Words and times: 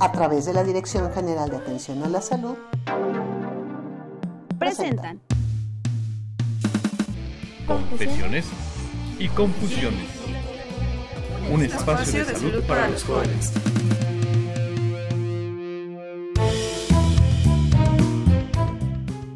A 0.00 0.10
través 0.12 0.46
de 0.46 0.54
la 0.54 0.64
Dirección 0.64 1.12
General 1.12 1.50
de 1.50 1.58
Atención 1.58 2.02
a 2.02 2.08
la 2.08 2.22
Salud, 2.22 2.56
presentan 4.58 5.20
Confesiones 7.66 8.46
y 9.18 9.28
Confusiones. 9.28 10.08
Un 11.52 11.62
espacio 11.62 12.24
de 12.24 12.34
salud 12.34 12.62
para 12.66 12.88
los 12.88 13.04
jóvenes. 13.04 13.52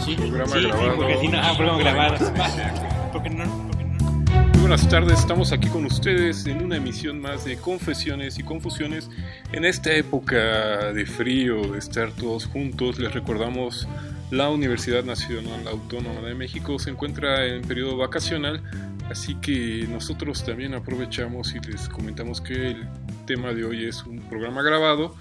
Sí, 0.04 0.16
programa 0.16 1.78
grabado. 1.78 2.16
Muy 3.23 4.61
buenas 4.61 4.87
tardes, 4.91 5.20
estamos 5.20 5.51
aquí 5.51 5.69
con 5.69 5.87
ustedes 5.87 6.45
en 6.47 6.62
una 6.62 6.77
emisión 6.77 7.19
más 7.19 7.47
de 7.47 7.57
Confesiones 7.57 8.38
y 8.38 8.43
Confusiones. 8.43 9.09
En 9.52 9.65
esta 9.65 9.95
época 9.95 10.93
de 10.93 11.07
frío, 11.07 11.63
de 11.73 11.79
estar 11.79 12.13
todos 12.13 12.45
juntos, 12.45 12.99
les 12.99 13.15
recordamos 13.15 13.88
la 14.30 14.51
Universidad 14.51 15.02
Nacional 15.02 15.66
Autónoma 15.66 16.21
de 16.21 16.35
México 16.35 16.79
se 16.79 16.90
encuentra 16.90 17.46
en 17.46 17.63
periodo 17.63 17.96
vacacional, 17.96 18.63
así 19.09 19.35
que 19.37 19.87
nosotros 19.88 20.45
también 20.45 20.74
aprovechamos 20.74 21.55
y 21.55 21.60
les 21.60 21.88
comentamos 21.88 22.43
que 22.43 22.73
el 22.73 22.87
tema 23.24 23.55
de 23.55 23.65
hoy 23.65 23.87
es 23.87 24.05
un 24.05 24.18
programa 24.29 24.62
grabado, 24.62 25.16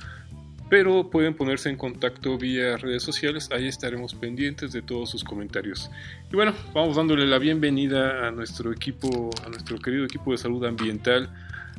pero 0.70 1.10
pueden 1.10 1.36
ponerse 1.36 1.70
en 1.70 1.78
contacto 1.78 2.38
vía 2.38 2.78
redes 2.78 3.04
sociales, 3.04 3.50
ahí 3.52 3.68
estaremos 3.68 4.16
pendientes 4.16 4.72
de 4.72 4.82
todos 4.82 5.10
sus 5.10 5.24
comentarios. 5.24 5.92
Y 6.32 6.36
bueno, 6.36 6.54
vamos 6.74 6.96
dándole 6.96 7.26
la 7.28 7.38
bienvenida 7.38 8.28
a 8.28 8.32
nuestro 8.32 8.72
equipo, 8.72 9.30
a 9.46 9.50
nuestro 9.50 9.78
querido 9.78 10.06
equipo 10.06 10.32
de 10.32 10.38
salud 10.38 10.66
ambiental. 10.66 11.30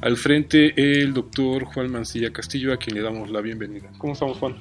Al 0.00 0.16
frente 0.16 0.74
el 0.76 1.14
doctor 1.14 1.64
Juan 1.64 1.90
Mancilla 1.90 2.32
Castillo, 2.32 2.72
a 2.72 2.76
quien 2.76 2.96
le 2.96 3.02
damos 3.02 3.30
la 3.30 3.40
bienvenida. 3.40 3.90
¿Cómo 3.98 4.12
estamos, 4.12 4.38
Juan? 4.38 4.54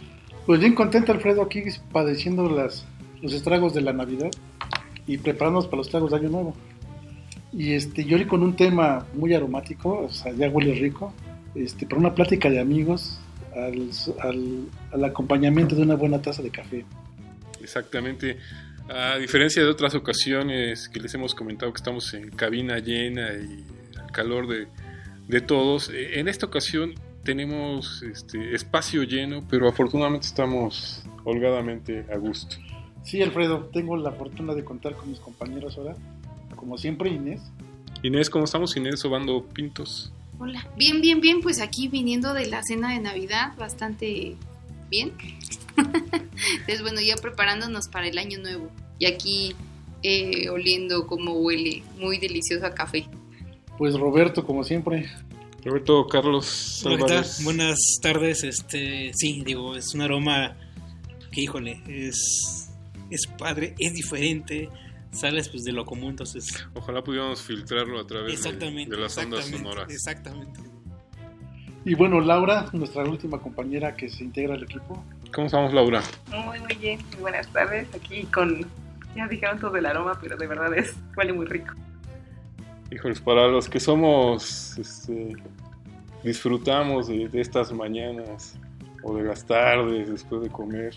Pues 0.46 0.60
bien 0.60 0.74
contento 0.74 1.12
Alfredo 1.12 1.42
aquí 1.42 1.64
padeciendo 1.92 2.50
las, 2.50 2.86
los 3.22 3.34
estragos 3.34 3.74
de 3.74 3.82
la 3.82 3.94
Navidad 3.94 4.32
y 5.06 5.18
preparándonos 5.18 5.66
para 5.66 5.78
los 5.78 5.88
estragos 5.88 6.12
de 6.12 6.18
Año 6.18 6.30
Nuevo. 6.30 6.56
Y 7.52 7.74
este, 7.74 8.06
yo 8.06 8.18
hoy 8.18 8.26
con 8.26 8.44
un 8.44 8.56
tema 8.56 9.06
muy 9.14 9.34
aromático, 9.34 10.06
o 10.06 10.10
sea, 10.10 10.34
ya 10.34 10.50
huele 10.50 10.74
rico, 10.76 11.14
este, 11.54 11.86
para 11.86 12.00
una 12.00 12.16
plática 12.16 12.50
de 12.50 12.60
amigos 12.60 13.20
al, 13.56 13.90
al, 14.20 14.66
al 14.92 15.04
acompañamiento 15.04 15.76
de 15.76 15.82
una 15.82 15.96
buena 15.96 16.22
taza 16.22 16.44
de 16.44 16.52
café. 16.52 16.86
Exactamente. 17.62 18.38
A 18.88 19.18
diferencia 19.18 19.64
de 19.64 19.70
otras 19.70 19.96
ocasiones 19.96 20.90
que 20.90 21.00
les 21.00 21.14
hemos 21.16 21.34
comentado 21.34 21.74
que 21.74 21.78
estamos 21.78 22.14
en 22.14 22.30
cabina 22.30 22.78
llena 22.78 23.34
y 23.34 23.66
al 24.00 24.12
calor 24.12 24.48
de, 24.48 24.68
de 25.28 25.42
todos, 25.42 25.90
eh, 25.90 26.20
en 26.20 26.28
esta 26.28 26.46
ocasión 26.46 26.94
tenemos 27.24 28.04
este, 28.04 28.54
espacio 28.54 29.02
lleno, 29.04 29.44
pero 29.50 29.68
afortunadamente 29.68 30.28
estamos 30.28 31.04
holgadamente 31.24 32.06
a 32.14 32.18
gusto. 32.18 32.58
Sí, 33.04 33.22
Alfredo, 33.22 33.70
tengo 33.74 33.98
la 33.98 34.12
fortuna 34.12 34.54
de 34.54 34.64
contar 34.64 34.94
con 34.94 35.10
mis 35.10 35.20
compañeros 35.20 35.78
ahora, 35.78 35.96
como 36.56 36.78
siempre 36.78 37.10
Inés. 37.10 37.42
Inés, 38.04 38.30
¿cómo 38.30 38.46
estamos? 38.46 38.78
Inés 38.78 39.04
Obando 39.06 39.44
Pintos. 39.48 40.14
Hola. 40.40 40.68
Bien, 40.78 41.02
bien, 41.02 41.22
bien. 41.22 41.42
Pues 41.42 41.60
aquí 41.60 41.88
viniendo 41.88 42.34
de 42.34 42.48
la 42.48 42.62
cena 42.64 42.94
de 42.94 43.00
Navidad, 43.00 43.56
bastante 43.58 44.36
bien. 44.90 45.14
Entonces, 45.78 46.82
bueno, 46.82 47.02
ya 47.02 47.16
preparándonos 47.16 47.88
para 47.92 48.08
el 48.08 48.18
año 48.18 48.40
nuevo. 48.40 48.70
Y 49.00 49.06
aquí 49.06 49.56
eh, 50.04 50.50
oliendo 50.50 51.08
como 51.08 51.34
huele. 51.34 51.84
Muy 51.98 52.18
delicioso 52.20 52.66
a 52.66 52.72
café. 52.72 53.08
Pues 53.78 53.96
Roberto, 53.96 54.46
como 54.46 54.64
siempre. 54.64 55.10
Roberto 55.64 56.06
Carlos. 56.08 56.86
Buenas 57.44 57.80
tardes. 58.02 58.44
Este, 58.44 59.12
sí, 59.16 59.42
digo, 59.44 59.76
es 59.76 59.96
un 59.96 60.02
aroma 60.02 60.56
que, 61.32 61.42
híjole, 61.42 61.82
es, 61.88 62.70
es 63.10 63.26
padre, 63.38 63.74
es 63.80 63.94
diferente. 63.94 64.70
Sales 65.16 65.50
pues 65.50 65.64
de 65.64 65.72
lo 65.72 65.86
común, 65.86 66.10
entonces. 66.12 66.68
Ojalá 66.74 67.04
pudiéramos 67.04 67.42
filtrarlo 67.42 68.00
a 68.00 68.06
través 68.06 68.28
de, 68.28 68.34
Exactamente. 68.34 68.96
de 68.96 69.02
las 69.02 69.18
ondas 69.18 69.46
sonoras. 69.46 69.90
Exactamente. 69.90 70.60
Y 71.86 71.94
bueno, 71.94 72.20
Laura, 72.20 72.66
nuestra 72.74 73.04
última 73.04 73.40
compañera 73.40 73.96
que 73.96 74.10
se 74.10 74.24
integra 74.24 74.56
al 74.56 74.64
equipo. 74.64 75.04
¿Cómo 75.34 75.48
estamos, 75.48 75.74
Laura? 75.74 76.02
Muy, 76.30 76.60
muy 76.60 76.76
bien. 76.76 77.00
Muy 77.12 77.22
buenas 77.22 77.48
tardes. 77.50 77.88
Aquí 77.94 78.24
con. 78.26 78.66
Ya 79.16 79.28
dijeron 79.28 79.60
todo 79.60 79.78
el 79.78 79.86
aroma, 79.86 80.18
pero 80.22 80.36
de 80.36 80.48
verdad 80.48 80.74
es. 80.78 80.96
Huele 81.16 81.34
muy 81.34 81.46
rico. 81.46 81.74
Híjoles, 82.92 83.22
para 83.22 83.48
los 83.48 83.70
que 83.70 83.80
somos, 83.80 84.78
este, 84.78 85.36
disfrutamos 86.24 87.08
de, 87.08 87.30
de 87.30 87.42
estas 87.42 87.72
mañanas 87.72 88.58
o 89.04 89.16
de 89.16 89.24
las 89.24 89.46
tardes 89.46 90.10
después 90.10 90.42
de 90.42 90.50
comer, 90.50 90.96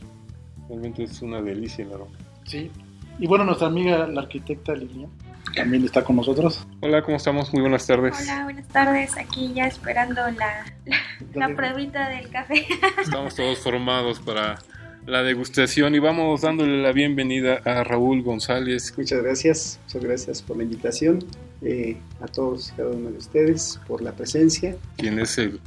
realmente 0.69 1.05
es 1.05 1.23
una 1.23 1.41
delicia 1.43 1.85
el 1.85 1.93
aroma. 1.93 2.17
Sí. 2.45 2.71
Y 3.19 3.27
bueno, 3.27 3.45
nuestra 3.45 3.67
amiga, 3.67 4.07
la 4.07 4.21
arquitecta 4.23 4.75
Lilian, 4.75 5.11
también 5.55 5.85
está 5.85 6.05
con 6.05 6.17
nosotros. 6.17 6.65
Hola, 6.81 7.03
¿cómo 7.03 7.17
estamos? 7.17 7.53
Muy 7.53 7.63
buenas 7.63 7.85
tardes. 7.87 8.17
Hola, 8.23 8.45
buenas 8.45 8.69
tardes. 8.69 9.17
Aquí 9.17 9.53
ya 9.55 9.67
esperando 9.67 10.21
la, 10.31 10.65
la, 10.87 11.49
la 11.49 11.57
pruebita 11.57 12.09
del 12.11 12.29
café. 12.29 12.67
Estamos 13.03 13.35
todos 13.35 13.59
formados 13.59 14.21
para 14.21 14.61
la 15.05 15.23
degustación 15.25 15.97
y 15.97 15.99
vamos 15.99 16.43
dándole 16.43 16.81
la 16.81 16.93
bienvenida 16.93 17.61
a 17.65 17.83
Raúl 17.83 18.23
González. 18.23 18.95
Muchas 18.97 19.23
gracias, 19.23 19.81
muchas 19.87 20.05
gracias 20.05 20.43
por 20.43 20.57
la 20.59 20.63
invitación, 20.63 21.25
eh, 21.63 21.97
a 22.21 22.27
todos 22.29 22.71
y 22.71 22.77
cada 22.77 22.91
uno 22.91 23.11
de 23.11 23.19
ustedes 23.19 23.81
por 23.89 24.01
la 24.01 24.13
presencia. 24.13 24.77
quien 24.97 25.19
es 25.19 25.39
el, 25.39 25.61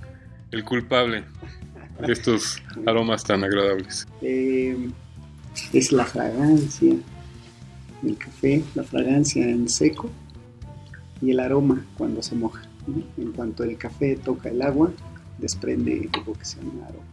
el 0.52 0.64
culpable 0.64 1.26
de 2.06 2.14
estos 2.14 2.62
aromas 2.86 3.24
tan 3.26 3.44
agradables. 3.44 4.08
Eh, 4.22 4.90
es 5.74 5.92
la 5.92 6.06
fragancia 6.06 6.94
del 8.02 8.18
café, 8.18 8.64
la 8.76 8.84
fragancia 8.84 9.48
en 9.48 9.70
seco 9.70 10.10
y 11.22 11.32
el 11.32 11.40
aroma 11.40 11.86
cuando 11.98 12.22
se 12.22 12.36
moja. 12.36 12.64
¿no? 12.88 13.04
En 13.18 13.32
cuanto 13.32 13.64
el 13.64 13.78
café 13.78 14.16
toca 14.16 14.50
el 14.50 14.62
agua, 14.62 14.92
desprende 15.38 16.10
algo 16.14 16.34
que 16.34 16.46
se 16.46 16.58
llama 16.58 16.86
aroma. 16.86 17.06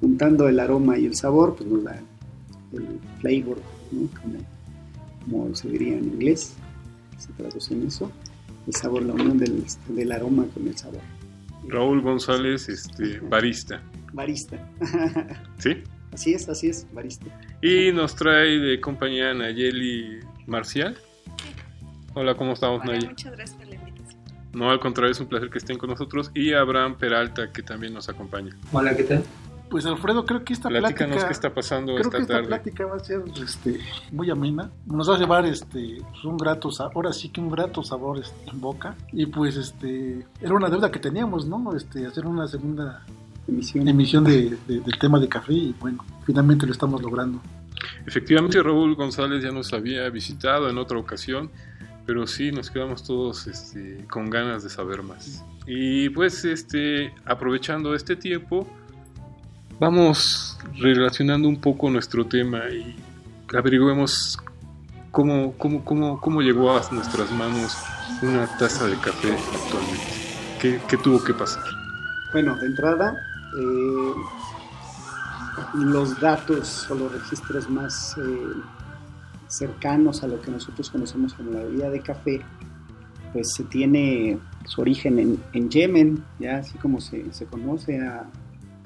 Juntando 0.00 0.48
el 0.48 0.60
aroma 0.60 0.98
y 0.98 1.06
el 1.06 1.14
sabor, 1.14 1.56
pues 1.56 1.68
nos 1.68 1.84
da 1.84 2.00
el 2.72 3.00
flavor, 3.20 3.58
¿no? 3.92 4.08
como, 4.20 4.38
como 5.24 5.54
se 5.54 5.68
diría 5.68 5.96
en 5.96 6.04
inglés, 6.04 6.54
se 7.18 7.32
traduce 7.32 7.74
en 7.74 7.86
eso. 7.86 8.10
El 8.66 8.74
sabor, 8.74 9.02
la 9.02 9.14
unión 9.14 9.38
del, 9.38 9.64
del 9.88 10.12
aroma 10.12 10.44
con 10.52 10.66
el 10.66 10.76
sabor. 10.76 11.00
Raúl 11.68 12.00
González, 12.00 12.68
este, 12.68 13.20
barista, 13.20 13.82
Barista. 14.12 14.58
¿sí? 15.58 15.70
Así 16.16 16.32
es, 16.32 16.48
así 16.48 16.68
es, 16.68 16.86
barista. 16.94 17.26
Y 17.62 17.92
nos 17.92 18.16
trae 18.16 18.58
de 18.58 18.80
compañía 18.80 19.34
Nayeli 19.34 20.20
Marcial. 20.46 20.96
Hola, 22.14 22.34
¿cómo 22.34 22.54
estamos, 22.54 22.80
Hola, 22.80 22.92
Nayeli? 22.92 23.08
muchas 23.08 23.32
gracias 23.32 23.56
por 23.58 23.66
la 23.66 23.74
invitación. 23.74 24.22
No, 24.54 24.70
al 24.70 24.80
contrario, 24.80 25.12
es 25.12 25.20
un 25.20 25.26
placer 25.26 25.50
que 25.50 25.58
estén 25.58 25.76
con 25.76 25.90
nosotros. 25.90 26.30
Y 26.34 26.54
Abraham 26.54 26.96
Peralta, 26.96 27.52
que 27.52 27.62
también 27.62 27.92
nos 27.92 28.08
acompaña. 28.08 28.56
Hola, 28.72 28.96
¿qué 28.96 29.04
tal? 29.04 29.22
Pues 29.68 29.84
Alfredo, 29.84 30.24
creo 30.24 30.42
que 30.42 30.54
esta 30.54 30.68
Platícanos 30.70 31.16
plática... 31.16 31.26
qué 31.26 31.32
está 31.32 31.52
pasando 31.52 31.96
Creo 31.96 32.08
que 32.10 32.16
esta 32.18 32.22
esta 32.22 32.34
tarde. 32.34 32.46
plática 32.46 32.86
va 32.86 32.96
a 32.96 33.00
ser 33.00 33.22
este, 33.42 33.80
muy 34.10 34.30
amena. 34.30 34.70
Nos 34.86 35.10
va 35.10 35.16
a 35.16 35.18
llevar 35.18 35.44
este, 35.44 35.98
pues, 36.12 36.24
un 36.24 36.38
grato 36.38 36.70
sabor, 36.70 36.94
ahora 36.94 37.12
sí 37.12 37.28
que 37.28 37.40
un 37.42 37.50
grato 37.50 37.82
sabor 37.82 38.18
este, 38.20 38.48
en 38.48 38.60
boca. 38.60 38.94
Y 39.12 39.26
pues 39.26 39.56
este 39.56 40.24
era 40.40 40.54
una 40.54 40.70
deuda 40.70 40.90
que 40.90 41.00
teníamos, 41.00 41.46
¿no? 41.46 41.76
Este, 41.76 42.06
hacer 42.06 42.26
una 42.26 42.46
segunda 42.46 43.04
Emisión. 43.48 43.86
emisión 43.88 44.24
de, 44.24 44.56
de- 44.66 44.80
del 44.80 44.98
tema 44.98 45.18
de 45.20 45.28
café 45.28 45.52
y 45.52 45.74
bueno, 45.78 46.04
finalmente 46.24 46.66
lo 46.66 46.72
estamos 46.72 47.00
logrando. 47.02 47.40
Efectivamente, 48.06 48.62
Raúl 48.62 48.94
González 48.94 49.42
ya 49.42 49.50
nos 49.52 49.72
había 49.72 50.08
visitado 50.10 50.68
en 50.70 50.78
otra 50.78 50.98
ocasión, 50.98 51.50
pero 52.06 52.26
sí 52.26 52.50
nos 52.52 52.70
quedamos 52.70 53.04
todos 53.04 53.46
este, 53.46 54.04
con 54.08 54.30
ganas 54.30 54.62
de 54.62 54.70
saber 54.70 55.02
más. 55.02 55.44
Y 55.66 56.08
pues, 56.10 56.44
este, 56.44 57.12
aprovechando 57.24 57.94
este 57.94 58.16
tiempo, 58.16 58.66
vamos 59.78 60.58
relacionando 60.78 61.48
un 61.48 61.60
poco 61.60 61.90
nuestro 61.90 62.26
tema 62.26 62.60
y 62.70 62.96
averiguemos 63.56 64.38
¿Cómo, 65.12 65.54
cómo, 65.56 65.82
cómo, 65.82 66.20
cómo 66.20 66.42
llegó 66.42 66.76
a 66.76 66.82
nuestras 66.92 67.30
manos 67.32 67.74
una 68.20 68.46
taza 68.58 68.86
de 68.86 68.96
café 68.96 69.32
actualmente? 69.32 70.06
¿Qué, 70.60 70.78
qué 70.86 70.96
tuvo 70.98 71.24
que 71.24 71.32
pasar? 71.32 71.62
Bueno, 72.32 72.54
de 72.56 72.66
entrada, 72.66 73.16
eh, 73.56 74.12
los 75.74 76.20
datos 76.20 76.90
o 76.90 76.94
los 76.94 77.12
registros 77.12 77.68
más 77.70 78.16
eh, 78.18 78.38
cercanos 79.48 80.22
a 80.22 80.28
lo 80.28 80.40
que 80.40 80.50
nosotros 80.50 80.90
conocemos 80.90 81.34
como 81.34 81.52
la 81.52 81.62
bebida 81.62 81.90
de 81.90 82.00
café, 82.00 82.40
pues 83.32 83.52
se 83.52 83.64
tiene 83.64 84.38
su 84.64 84.80
origen 84.80 85.18
en, 85.18 85.38
en 85.52 85.70
Yemen, 85.70 86.24
ya 86.38 86.58
así 86.58 86.76
como 86.78 87.00
se, 87.00 87.32
se 87.32 87.46
conoce 87.46 88.00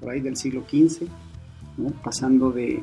por 0.01 0.11
ahí 0.11 0.21
del 0.21 0.37
siglo 0.37 0.65
XV, 0.69 1.09
pasando 2.03 2.51
de, 2.51 2.83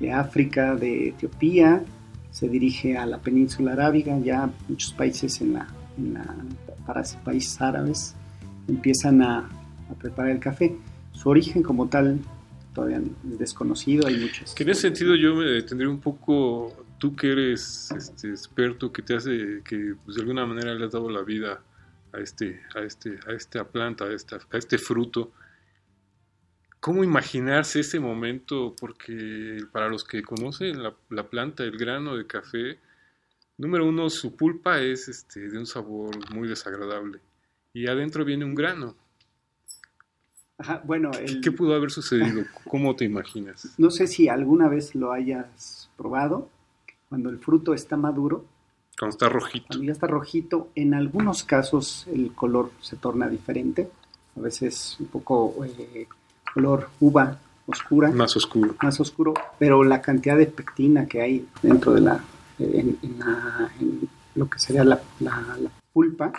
de, 0.00 0.12
África, 0.12 0.74
de 0.74 1.08
Etiopía, 1.08 1.84
se 2.30 2.48
dirige 2.48 2.96
a 2.96 3.06
la 3.06 3.18
península 3.18 3.72
arábiga, 3.72 4.18
ya 4.18 4.50
muchos 4.68 4.92
países 4.92 5.40
en 5.40 5.54
la, 5.54 5.66
en 5.98 6.14
la 6.14 6.34
para 6.86 7.02
países 7.24 7.60
árabes 7.60 8.14
empiezan 8.68 9.22
a, 9.22 9.38
a 9.38 9.94
preparar 9.98 10.32
el 10.32 10.38
café. 10.38 10.76
Su 11.14 11.30
origen 11.30 11.62
como 11.62 11.88
tal 11.88 12.20
todavía 12.74 12.98
es 12.98 13.38
desconocido, 13.38 14.06
hay 14.06 14.18
muchos. 14.18 14.54
Que 14.54 14.64
en 14.64 14.70
ese 14.70 14.82
sentido 14.82 15.14
yo 15.14 15.34
me 15.34 15.44
detendría 15.44 15.88
un 15.88 16.00
poco, 16.00 16.86
tú 16.98 17.16
que 17.16 17.32
eres 17.32 17.90
este, 17.92 18.28
experto, 18.30 18.92
que 18.92 19.00
te 19.00 19.14
hace, 19.14 19.62
que 19.64 19.94
pues, 20.04 20.16
de 20.16 20.22
alguna 20.22 20.44
manera 20.44 20.74
le 20.74 20.84
has 20.84 20.92
dado 20.92 21.08
la 21.08 21.22
vida 21.22 21.62
a 22.12 22.18
este, 22.18 22.60
a 22.74 22.80
este, 22.80 23.18
a 23.26 23.32
esta 23.32 23.64
planta, 23.64 24.04
a, 24.04 24.12
esta, 24.12 24.38
a 24.50 24.58
este 24.58 24.76
fruto. 24.76 25.32
¿Cómo 26.80 27.02
imaginarse 27.02 27.80
ese 27.80 27.98
momento? 27.98 28.74
Porque 28.78 29.64
para 29.72 29.88
los 29.88 30.04
que 30.04 30.22
conocen 30.22 30.82
la, 30.82 30.94
la, 31.08 31.30
planta, 31.30 31.64
el 31.64 31.78
grano 31.78 32.16
de 32.16 32.26
café, 32.26 32.78
número 33.56 33.86
uno, 33.86 34.10
su 34.10 34.36
pulpa 34.36 34.80
es 34.80 35.08
este, 35.08 35.48
de 35.48 35.58
un 35.58 35.66
sabor 35.66 36.10
muy 36.34 36.46
desagradable. 36.46 37.20
Y 37.72 37.86
adentro 37.86 38.24
viene 38.24 38.44
un 38.44 38.54
grano. 38.54 38.96
Ajá, 40.58 40.82
bueno, 40.84 41.10
el... 41.12 41.40
¿Qué 41.40 41.50
pudo 41.50 41.74
haber 41.74 41.90
sucedido? 41.90 42.44
¿Cómo 42.68 42.94
te 42.94 43.04
imaginas? 43.04 43.74
No 43.76 43.90
sé 43.90 44.06
si 44.06 44.28
alguna 44.28 44.68
vez 44.68 44.94
lo 44.94 45.12
hayas 45.12 45.90
probado. 45.96 46.48
Cuando 47.08 47.30
el 47.30 47.38
fruto 47.38 47.74
está 47.74 47.96
maduro. 47.96 48.44
Cuando 48.98 49.14
está 49.14 49.28
rojito. 49.28 49.66
Cuando 49.68 49.84
ya 49.84 49.92
está 49.92 50.06
rojito, 50.06 50.68
en 50.74 50.94
algunos 50.94 51.42
casos 51.44 52.06
el 52.12 52.32
color 52.32 52.70
se 52.80 52.96
torna 52.96 53.28
diferente. 53.28 53.90
A 54.36 54.40
veces 54.40 54.96
un 55.00 55.06
poco 55.06 55.64
eh, 55.64 56.06
color 56.52 56.88
uva 57.00 57.38
oscura. 57.66 58.10
Más 58.10 58.36
oscuro. 58.36 58.76
Más 58.80 58.98
oscuro. 59.00 59.34
Pero 59.58 59.82
la 59.82 60.00
cantidad 60.00 60.36
de 60.36 60.46
pectina 60.46 61.06
que 61.06 61.20
hay 61.20 61.48
dentro 61.62 61.92
de 61.94 62.00
la. 62.00 62.24
En, 62.58 62.96
en, 63.02 63.18
la, 63.18 63.72
en 63.80 64.08
lo 64.36 64.48
que 64.48 64.60
sería 64.60 64.84
la, 64.84 65.00
la, 65.18 65.56
la 65.60 65.70
pulpa 65.92 66.32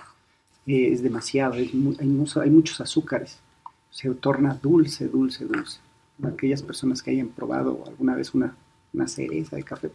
eh, 0.65 0.93
es 0.93 1.03
demasiado. 1.03 1.55
Hay 1.55 2.49
muchos 2.49 2.79
azúcares 2.79 3.39
se 3.95 4.09
torna 4.15 4.59
dulce, 4.61 5.07
dulce, 5.07 5.45
dulce. 5.45 5.79
Aquellas 6.21 6.61
personas 6.61 7.01
que 7.01 7.11
hayan 7.11 7.29
probado 7.29 7.81
alguna 7.87 8.13
vez 8.13 8.33
una, 8.33 8.53
una 8.93 9.07
cereza 9.07 9.55
de 9.55 9.63
café, 9.63 9.89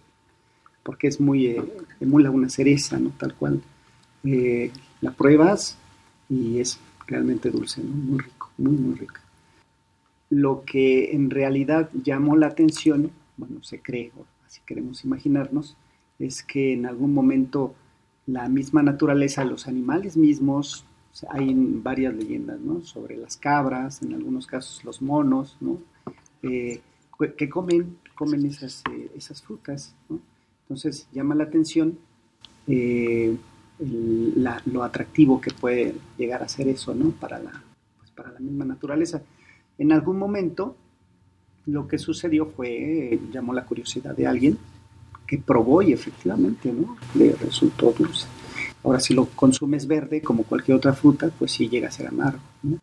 porque 0.82 1.06
es 1.06 1.20
muy, 1.20 1.48
eh, 1.48 1.62
emula 2.00 2.30
una 2.30 2.48
cereza, 2.48 2.98
¿no? 2.98 3.10
Tal 3.10 3.34
cual. 3.34 3.60
Eh, 4.24 4.70
la 5.02 5.12
pruebas 5.12 5.76
y 6.30 6.60
es 6.60 6.78
realmente 7.06 7.50
dulce, 7.50 7.82
¿no? 7.82 7.94
Muy 7.94 8.20
rico, 8.20 8.50
muy, 8.56 8.72
muy 8.72 8.94
rico. 8.94 9.20
Lo 10.30 10.64
que 10.64 11.12
en 11.12 11.28
realidad 11.28 11.90
llamó 11.92 12.36
la 12.36 12.46
atención, 12.46 13.10
bueno, 13.36 13.62
se 13.62 13.82
cree, 13.82 14.12
o 14.16 14.24
así 14.46 14.62
queremos 14.64 15.04
imaginarnos, 15.04 15.76
es 16.18 16.42
que 16.42 16.72
en 16.72 16.86
algún 16.86 17.12
momento 17.12 17.74
la 18.26 18.48
misma 18.48 18.82
naturaleza, 18.82 19.44
los 19.44 19.68
animales 19.68 20.16
mismos, 20.16 20.86
o 21.12 21.16
sea, 21.16 21.30
hay 21.32 21.52
varias 21.54 22.14
leyendas, 22.14 22.60
¿no? 22.60 22.82
Sobre 22.82 23.16
las 23.16 23.36
cabras, 23.36 24.02
en 24.02 24.14
algunos 24.14 24.46
casos 24.46 24.84
los 24.84 25.02
monos, 25.02 25.56
¿no? 25.60 25.78
Eh, 26.42 26.80
que 27.36 27.48
comen, 27.50 27.98
comen 28.14 28.46
esas, 28.46 28.82
eh, 28.90 29.10
esas 29.16 29.42
frutas, 29.42 29.94
¿no? 30.08 30.20
Entonces 30.62 31.08
llama 31.12 31.34
la 31.34 31.44
atención 31.44 31.98
eh, 32.66 33.36
lo 33.78 34.84
atractivo 34.84 35.40
que 35.40 35.50
puede 35.50 35.94
llegar 36.16 36.42
a 36.42 36.48
ser 36.48 36.68
eso, 36.68 36.94
¿no? 36.94 37.10
Para 37.10 37.38
la, 37.38 37.62
pues 37.98 38.10
para 38.12 38.30
la 38.30 38.38
misma 38.38 38.64
naturaleza. 38.64 39.22
En 39.78 39.92
algún 39.92 40.18
momento 40.18 40.76
lo 41.66 41.88
que 41.88 41.98
sucedió 41.98 42.46
fue, 42.46 43.18
llamó 43.32 43.52
la 43.52 43.64
curiosidad 43.64 44.14
de 44.14 44.26
alguien 44.26 44.58
que 45.26 45.38
probó 45.38 45.82
y 45.82 45.92
efectivamente, 45.92 46.72
¿no? 46.72 46.96
Le 47.14 47.32
resultó 47.32 47.92
dulce. 47.92 48.26
Ahora, 48.82 49.00
si 49.00 49.14
lo 49.14 49.26
consumes 49.26 49.86
verde, 49.86 50.22
como 50.22 50.44
cualquier 50.44 50.76
otra 50.76 50.92
fruta, 50.92 51.30
pues 51.38 51.52
sí 51.52 51.68
llega 51.68 51.88
a 51.88 51.92
ser 51.92 52.06
amargo. 52.06 52.40
¿no? 52.62 52.78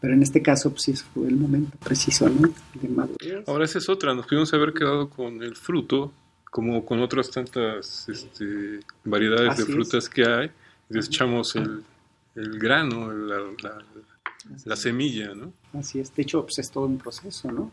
Pero 0.00 0.14
en 0.14 0.22
este 0.22 0.40
caso, 0.40 0.70
pues 0.70 0.82
sí 0.82 0.94
fue 0.94 1.28
el 1.28 1.36
momento 1.36 1.76
preciso 1.82 2.28
¿no? 2.28 2.48
de 2.74 2.88
madurez. 2.88 3.48
Ahora, 3.48 3.64
esa 3.64 3.78
es 3.78 3.88
otra. 3.88 4.14
Nos 4.14 4.26
pudimos 4.26 4.52
haber 4.54 4.72
quedado 4.72 5.10
con 5.10 5.42
el 5.42 5.56
fruto, 5.56 6.12
como 6.44 6.84
con 6.84 7.00
otras 7.00 7.30
tantas 7.30 8.08
este, 8.08 8.80
variedades 9.04 9.50
Así 9.50 9.64
de 9.64 9.72
frutas 9.72 10.04
es. 10.04 10.08
que 10.08 10.24
hay. 10.24 10.50
Desechamos 10.88 11.54
el, 11.56 11.84
el 12.34 12.58
grano, 12.58 13.12
la, 13.12 13.38
la, 13.62 13.78
la, 14.64 14.76
semilla, 14.76 15.34
¿no? 15.34 15.52
Así 15.72 16.00
es. 16.00 16.14
De 16.14 16.22
hecho, 16.22 16.42
pues 16.42 16.58
es 16.58 16.70
todo 16.70 16.86
un 16.86 16.98
proceso, 16.98 17.52
¿no? 17.52 17.70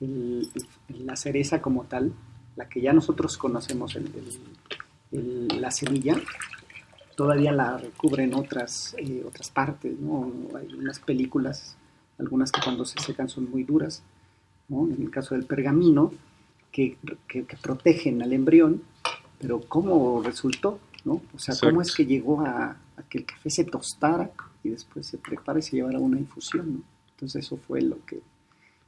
El, 0.00 0.48
la 0.88 1.16
cereza 1.16 1.60
como 1.60 1.84
tal, 1.84 2.12
la 2.56 2.68
que 2.68 2.80
ya 2.80 2.92
nosotros 2.92 3.36
conocemos, 3.36 3.98
la 5.10 5.70
semilla, 5.70 6.16
todavía 7.16 7.50
la 7.50 7.78
recubren 7.78 8.34
otras, 8.34 8.94
eh, 8.98 9.24
otras 9.26 9.50
partes, 9.50 9.98
¿no? 9.98 10.30
Hay 10.56 10.72
unas 10.74 11.00
películas, 11.00 11.76
algunas 12.18 12.52
que 12.52 12.60
cuando 12.62 12.84
se 12.84 13.00
secan 13.00 13.28
son 13.28 13.50
muy 13.50 13.64
duras, 13.64 14.02
¿no? 14.68 14.86
En 14.86 15.02
el 15.02 15.10
caso 15.10 15.34
del 15.34 15.44
pergamino, 15.44 16.12
que, 16.70 16.98
que, 17.26 17.44
que 17.44 17.56
protegen 17.56 18.22
al 18.22 18.32
embrión, 18.34 18.82
pero 19.40 19.60
¿cómo 19.60 20.22
resultó? 20.22 20.78
¿no? 21.06 21.22
O 21.34 21.38
sea, 21.38 21.54
¿cómo 21.58 21.80
es 21.80 21.94
que 21.94 22.04
llegó 22.04 22.42
a, 22.42 22.76
a, 22.96 23.02
que 23.08 23.18
el 23.18 23.24
café 23.24 23.48
se 23.48 23.64
tostara 23.64 24.30
y 24.62 24.70
después 24.70 25.06
se 25.06 25.18
prepara 25.18 25.60
y 25.60 25.62
se 25.62 25.76
llevara 25.76 25.98
una 25.98 26.18
infusión? 26.18 26.74
¿no? 26.74 26.82
Entonces 27.12 27.46
eso 27.46 27.56
fue 27.56 27.80
lo 27.80 28.04
que 28.04 28.20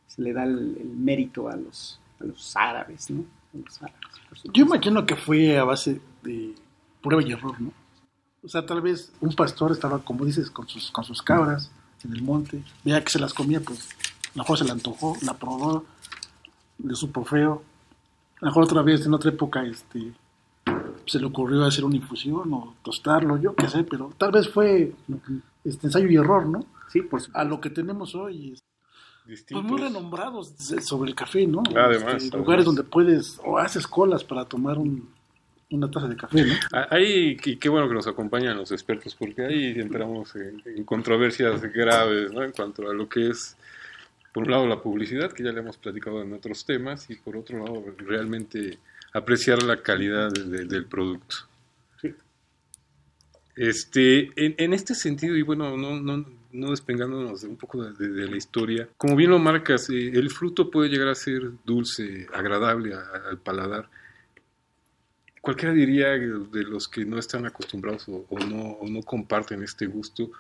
se 0.07 0.21
le 0.21 0.33
da 0.33 0.45
el, 0.45 0.77
el 0.81 0.89
mérito 0.89 1.49
a 1.49 1.57
los, 1.57 2.01
a 2.21 2.25
los 2.25 2.57
árabes, 2.57 3.09
¿no? 3.09 3.25
A 3.55 3.59
los 3.65 3.83
árabes, 3.83 4.43
Yo 4.53 4.65
imagino 4.65 5.07
que 5.07 5.17
fue 5.17 5.57
a 5.57 5.65
base 5.65 6.01
de 6.23 6.55
prueba 7.01 7.23
y 7.23 7.33
error, 7.33 7.59
¿no? 7.61 7.73
O 8.49 8.51
sea, 8.51 8.65
tal 8.65 8.81
vez 8.81 9.13
un 9.21 9.35
pastor 9.35 9.73
estaba, 9.73 9.99
como 9.99 10.25
dices, 10.25 10.51
con 10.51 10.67
sus, 10.67 10.91
con 10.91 11.05
sus 11.05 11.21
cabras 11.21 11.71
en 12.03 12.15
el 12.15 12.23
monte, 12.23 12.65
veía 12.83 13.05
que 13.05 13.11
se 13.11 13.19
las 13.19 13.35
comía, 13.35 13.61
pues 13.61 13.91
a 13.91 14.31
lo 14.37 14.43
mejor 14.43 14.57
se 14.57 14.65
la 14.65 14.73
antojó, 14.73 15.19
la 15.21 15.35
probó, 15.35 15.85
le 16.83 16.95
supo 16.95 17.27
feo. 17.27 17.63
A 18.41 18.47
lo 18.47 18.47
mejor 18.47 18.65
otra 18.65 18.81
vez, 18.81 19.05
en 19.05 19.13
otra 19.13 19.33
época, 19.33 19.63
este, 19.67 20.15
se 21.05 21.19
le 21.19 21.27
ocurrió 21.27 21.63
hacer 21.63 21.85
una 21.85 21.97
infusión 21.97 22.51
o 22.55 22.75
tostarlo, 22.83 23.37
yo 23.37 23.55
qué 23.55 23.69
sé, 23.69 23.85
pero 23.85 24.15
tal 24.17 24.33
vez 24.33 24.49
fue 24.49 24.95
este, 25.63 25.89
ensayo 25.89 26.09
y 26.09 26.17
error, 26.17 26.47
¿no? 26.47 26.65
Sí, 26.91 27.03
por 27.03 27.21
supuesto. 27.21 27.39
A 27.39 27.45
lo 27.45 27.61
que 27.61 27.69
tenemos 27.69 28.15
hoy. 28.15 28.59
Distintos. 29.27 29.61
Pues 29.61 29.71
muy 29.71 29.79
renombrados 29.79 30.55
sobre 30.81 31.11
el 31.11 31.15
café, 31.15 31.47
¿no? 31.47 31.63
Además. 31.77 32.25
Este, 32.25 32.39
lugares 32.39 32.65
donde 32.65 32.83
puedes, 32.83 33.39
o 33.45 33.59
haces 33.59 33.87
colas 33.87 34.25
para 34.25 34.47
tomar 34.47 34.79
un, 34.79 35.18
una 35.71 35.91
taza 35.91 36.09
de 36.09 36.17
café, 36.17 36.45
¿no? 36.45 36.55
Ahí, 36.91 37.37
y 37.45 37.57
qué 37.57 37.69
bueno 37.69 37.89
que 37.89 37.95
nos 37.95 38.07
acompañan 38.07 38.57
los 38.57 38.73
expertos, 38.73 39.15
porque 39.15 39.43
ahí 39.43 39.79
entramos 39.79 40.35
en, 40.37 40.63
en, 40.65 40.85
controversias 40.85 41.63
graves, 41.73 42.33
¿no? 42.33 42.43
En 42.43 42.53
cuanto 42.53 42.89
a 42.89 42.95
lo 42.95 43.09
que 43.09 43.29
es, 43.29 43.57
por 44.33 44.45
un 44.45 44.51
lado, 44.51 44.67
la 44.67 44.81
publicidad, 44.81 45.33
que 45.33 45.43
ya 45.43 45.53
le 45.53 45.61
hemos 45.61 45.77
platicado 45.77 46.23
en 46.23 46.33
otros 46.33 46.65
temas, 46.65 47.11
y 47.11 47.17
por 47.17 47.37
otro 47.37 47.59
lado, 47.59 47.85
realmente 47.99 48.79
apreciar 49.13 49.63
la 49.63 49.83
calidad 49.83 50.31
de, 50.31 50.45
de, 50.45 50.65
del 50.65 50.87
producto. 50.87 51.37
Sí. 52.01 52.15
Este, 53.57 54.31
en, 54.43 54.55
en, 54.57 54.73
este 54.73 54.95
sentido, 54.95 55.37
y 55.37 55.43
bueno, 55.43 55.77
no, 55.77 56.01
no, 56.01 56.25
no 56.53 56.71
despegándonos 56.71 57.43
un 57.45 57.57
poco 57.57 57.85
de, 57.85 58.09
de, 58.09 58.27
la 58.27 58.37
historia, 58.37 58.89
como 58.97 59.17
bien 59.17 59.31
lo 59.31 59.39
marcas, 59.39 59.91
eh, 59.91 60.13
el 60.15 60.31
fruto 60.31 60.71
puede 60.71 60.89
llegar 60.89 61.09
a 61.09 61.15
ser 61.15 61.51
dulce, 61.67 62.27
agradable 62.33 62.95
a, 62.95 63.03
al 63.29 63.39
paladar, 63.39 63.91
cualquiera 65.49 65.73
diría 65.73 66.09
de 66.09 66.63
los 66.63 66.89
que 66.89 67.07
no 67.07 67.19
están 67.19 67.47
acostumbrados 67.47 68.07
o, 68.11 68.27
o, 68.29 68.39
no, 68.39 68.73
o, 68.73 68.87
no, 68.87 69.03
comparten 69.03 69.63
este 69.63 69.87
gusto, 69.87 70.31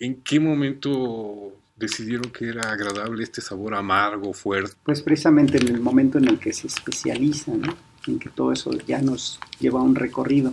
¿en 0.00 0.20
qué 0.20 0.40
momento 0.40 1.52
decidieron 1.76 2.32
que 2.32 2.48
era 2.48 2.72
agradable 2.72 3.22
este 3.22 3.40
sabor 3.40 3.76
amargo, 3.76 4.32
fuerte? 4.32 4.74
Pues 4.82 5.00
precisamente 5.00 5.58
en 5.58 5.68
el 5.68 5.80
momento 5.80 6.18
en 6.18 6.26
el 6.26 6.40
que 6.40 6.52
se 6.52 6.66
especializa, 6.66 7.52
¿no? 7.52 7.72
en 8.08 8.18
que 8.18 8.30
todo 8.30 8.50
eso 8.50 8.72
ya 8.84 9.00
nos 9.00 9.38
lleva 9.60 9.78
a 9.78 9.84
un 9.84 9.94
recorrido. 9.94 10.52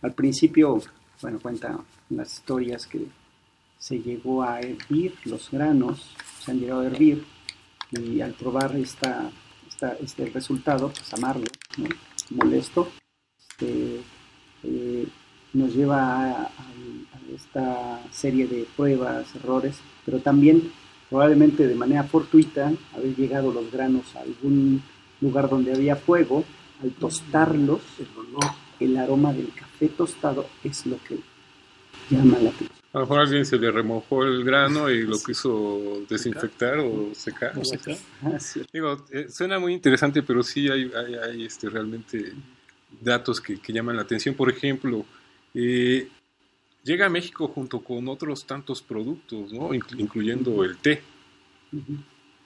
Al 0.00 0.14
principio, 0.14 0.80
bueno, 1.20 1.38
cuenta 1.38 1.78
las 2.08 2.32
historias 2.32 2.86
que 2.86 3.08
se 3.78 3.98
llegó 3.98 4.42
a 4.42 4.60
hervir 4.60 5.16
los 5.26 5.50
granos, 5.50 6.16
se 6.42 6.52
han 6.52 6.60
llegado 6.60 6.80
a 6.80 6.86
hervir, 6.86 7.26
y 7.90 8.22
al 8.22 8.32
probar 8.32 8.74
esta, 8.76 9.30
esta 9.68 9.92
este 10.00 10.30
resultado, 10.30 10.88
pues 10.88 11.12
amarlo, 11.12 11.44
¿no? 11.76 11.88
molesto, 12.30 12.90
este, 13.58 14.00
eh, 14.64 15.06
nos 15.54 15.74
lleva 15.74 15.96
a, 16.00 16.30
a- 16.42 16.44
a 16.46 17.34
esta 17.34 18.00
serie 18.12 18.46
de 18.46 18.66
pruebas, 18.76 19.26
errores, 19.36 19.76
pero 20.04 20.18
también 20.20 20.70
probablemente 21.10 21.66
de 21.66 21.74
manera 21.74 22.04
fortuita 22.04 22.72
haber 22.94 23.14
llegado 23.16 23.52
los 23.52 23.70
granos 23.70 24.14
a 24.16 24.20
algún 24.20 24.82
lugar 25.20 25.48
donde 25.48 25.72
había 25.72 25.96
fuego, 25.96 26.44
al 26.82 26.90
tostarlos, 26.92 27.80
el 28.78 28.96
aroma 28.96 29.32
del 29.32 29.52
café 29.54 29.88
tostado 29.88 30.46
es 30.62 30.86
lo 30.86 30.96
que 31.04 31.18
llama 32.10 32.38
la 32.38 32.50
atención. 32.50 32.68
A 32.92 32.98
lo 32.98 33.04
mejor 33.04 33.20
alguien 33.20 33.44
se 33.44 33.58
le 33.58 33.70
remojó 33.70 34.24
el 34.24 34.44
grano 34.44 34.88
y 34.90 35.02
lo 35.06 35.18
quiso 35.18 36.02
desinfectar 36.08 36.78
o 36.78 37.10
secar. 37.14 37.52
O 37.58 37.64
secar. 37.64 37.96
Ah, 38.22 38.38
sí. 38.40 38.62
Digo, 38.72 39.04
eh, 39.10 39.26
suena 39.28 39.58
muy 39.58 39.74
interesante, 39.74 40.22
pero 40.22 40.42
sí 40.42 40.68
hay, 40.68 40.90
hay, 40.96 41.14
hay, 41.16 41.44
este, 41.44 41.68
realmente 41.68 42.32
datos 43.00 43.40
que, 43.40 43.58
que 43.60 43.72
llaman 43.72 43.96
la 43.96 44.02
atención. 44.02 44.34
Por 44.34 44.50
ejemplo, 44.50 45.04
eh, 45.54 46.08
llega 46.84 47.06
a 47.06 47.08
México 47.10 47.48
junto 47.48 47.80
con 47.80 48.08
otros 48.08 48.44
tantos 48.46 48.82
productos, 48.82 49.52
¿no? 49.52 49.70
Inclu- 49.74 50.00
incluyendo 50.00 50.64
el 50.64 50.76
té. 50.78 51.02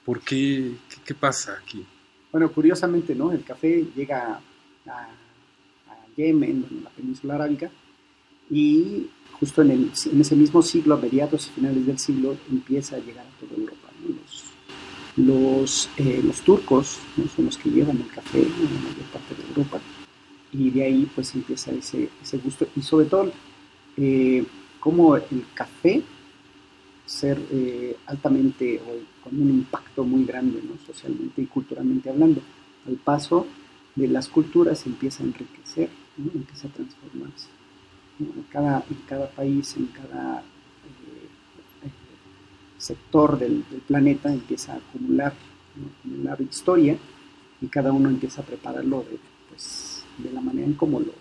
¿Por 0.05 0.21
qué? 0.21 0.73
¿Qué, 0.89 0.97
qué 1.05 1.15
pasa 1.15 1.57
aquí? 1.63 1.85
Bueno, 2.33 2.51
curiosamente, 2.51 3.15
¿no? 3.15 3.31
El 3.33 3.45
café 3.45 3.85
llega 3.95 4.41
a, 4.87 4.91
a 4.91 6.07
Yemen, 6.17 6.67
en 6.71 6.85
la 6.85 6.91
península 6.91 7.35
arábica, 7.35 7.71
y 8.51 9.07
justo 9.39 9.63
en, 9.63 9.71
el- 9.71 9.93
en 10.13 10.21
ese 10.21 10.35
mismo 10.35 10.61
siglo, 10.63 10.95
a 10.95 10.99
mediados 10.99 11.47
y 11.49 11.51
finales 11.51 11.87
del 11.87 11.99
siglo, 11.99 12.37
empieza 12.51 12.97
a 12.97 12.99
llegar 12.99 13.25
a 13.27 13.41
toda 13.41 13.55
Europa. 13.61 13.89
¿no? 14.03 14.17
Los, 14.17 14.45
los, 15.17 15.89
eh, 15.99 16.21
los 16.25 16.41
turcos 16.41 16.99
¿no? 17.17 17.29
son 17.29 17.45
los 17.45 17.59
que 17.59 17.71
llevan 17.71 17.99
el 18.01 18.09
café 18.09 18.39
en 18.41 18.49
la 18.75 18.81
mayor 18.81 19.05
parte 19.13 19.35
de 19.37 19.49
Europa, 19.49 19.81
y 20.53 20.71
de 20.71 20.85
ahí 20.85 21.11
pues 21.15 21.35
empieza 21.35 21.73
ese, 21.73 22.09
ese 22.23 22.39
gusto, 22.39 22.67
y 22.77 22.83
sobre 22.83 23.07
todo, 23.07 23.33
eh, 23.97 24.45
como 24.81 25.17
el 25.17 25.45
café 25.55 26.03
ser 27.07 27.41
eh, 27.51 27.97
altamente 28.07 28.81
o 28.81 29.23
con 29.23 29.41
un 29.41 29.51
impacto 29.51 30.05
muy 30.05 30.25
grande 30.25 30.63
¿no? 30.63 30.79
socialmente 30.87 31.43
y 31.43 31.47
culturalmente 31.47 32.11
hablando. 32.11 32.41
Al 32.87 32.97
paso 32.97 33.47
de 33.95 34.09
las 34.09 34.29
culturas 34.29 34.87
empieza 34.87 35.23
a 35.23 35.27
enriquecer, 35.27 35.91
empieza 36.19 36.69
a 36.69 36.71
transformarse. 36.71 37.49
¿no? 38.19 38.27
En, 38.27 38.43
cada, 38.51 38.85
en 38.89 38.97
cada 39.07 39.31
país, 39.31 39.77
en 39.77 39.87
cada 39.87 40.41
eh, 40.41 41.91
sector 42.79 43.39
del, 43.39 43.63
planeta 43.87 44.33
empieza 44.33 44.75
a 44.75 44.77
acumular, 44.77 45.35
acumular 46.01 46.41
historia 46.41 46.97
y 47.61 47.67
cada 47.67 47.93
uno 47.93 48.09
empieza 48.09 48.43
a 48.43 48.45
prepararlo 48.45 49.05
de, 49.09 49.19
pues, 49.49 49.92
de 50.19 50.33
la 50.33 50.41
manera 50.41 50.67
en 50.67 50.75
como 50.75 51.01
lo 51.01 51.13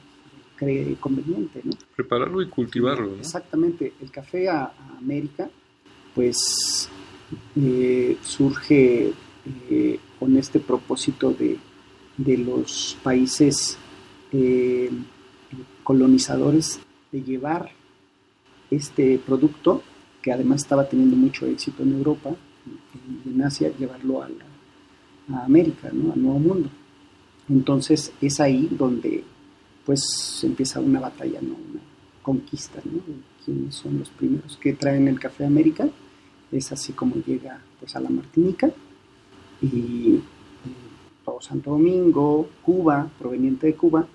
cree 0.55 0.95
conveniente. 0.99 1.61
¿no? 1.63 1.71
Prepararlo 1.95 2.41
y 2.41 2.47
cultivarlo, 2.47 3.07
¿no? 3.11 3.15
Exactamente, 3.17 3.93
el 4.01 4.11
café 4.11 4.47
a, 4.49 4.63
a 4.65 4.97
América, 4.99 5.49
pues 6.13 6.89
eh, 7.55 8.17
surge 8.21 9.13
eh, 9.69 9.99
con 10.19 10.37
este 10.37 10.59
propósito 10.59 11.31
de, 11.33 11.57
de 12.17 12.37
los 12.37 12.97
países 13.03 13.77
eh, 14.31 14.91
colonizadores 15.83 16.79
de 17.11 17.21
llevar 17.23 17.71
este 18.69 19.19
producto, 19.25 19.81
que 20.21 20.31
además 20.31 20.61
estaba 20.61 20.87
teniendo 20.87 21.15
mucho 21.17 21.45
éxito 21.45 21.83
en 21.83 21.93
Europa 21.93 22.29
y 23.25 23.29
en 23.29 23.41
Asia, 23.43 23.71
llevarlo 23.77 24.21
a, 24.21 24.29
la- 24.29 25.37
a 25.39 25.45
América, 25.45 25.89
¿no? 25.91 26.13
al 26.13 26.21
Nuevo 26.21 26.39
Mundo. 26.39 26.69
Entonces 27.51 28.13
es 28.21 28.39
ahí 28.39 28.67
donde 28.71 29.23
pues 29.85 30.41
empieza 30.43 30.79
una 30.79 30.99
batalla, 30.99 31.41
¿no? 31.41 31.53
una 31.53 31.81
conquista, 32.21 32.79
¿no? 32.85 32.93
de 32.93 33.19
quiénes 33.43 33.75
son 33.75 33.99
los 33.99 34.09
primeros 34.09 34.57
que 34.57 34.73
traen 34.73 35.07
el 35.07 35.19
café 35.19 35.43
a 35.43 35.47
América. 35.47 35.89
Es 36.51 36.71
así 36.71 36.93
como 36.93 37.15
llega 37.15 37.61
pues, 37.79 37.95
a 37.95 37.99
la 37.99 38.09
Martinica 38.09 38.69
y 39.61 40.15
eh, 40.15 40.21
todo 41.25 41.41
Santo 41.41 41.71
Domingo, 41.71 42.49
Cuba, 42.61 43.09
proveniente 43.19 43.67
de 43.67 43.75
Cuba, 43.75 44.07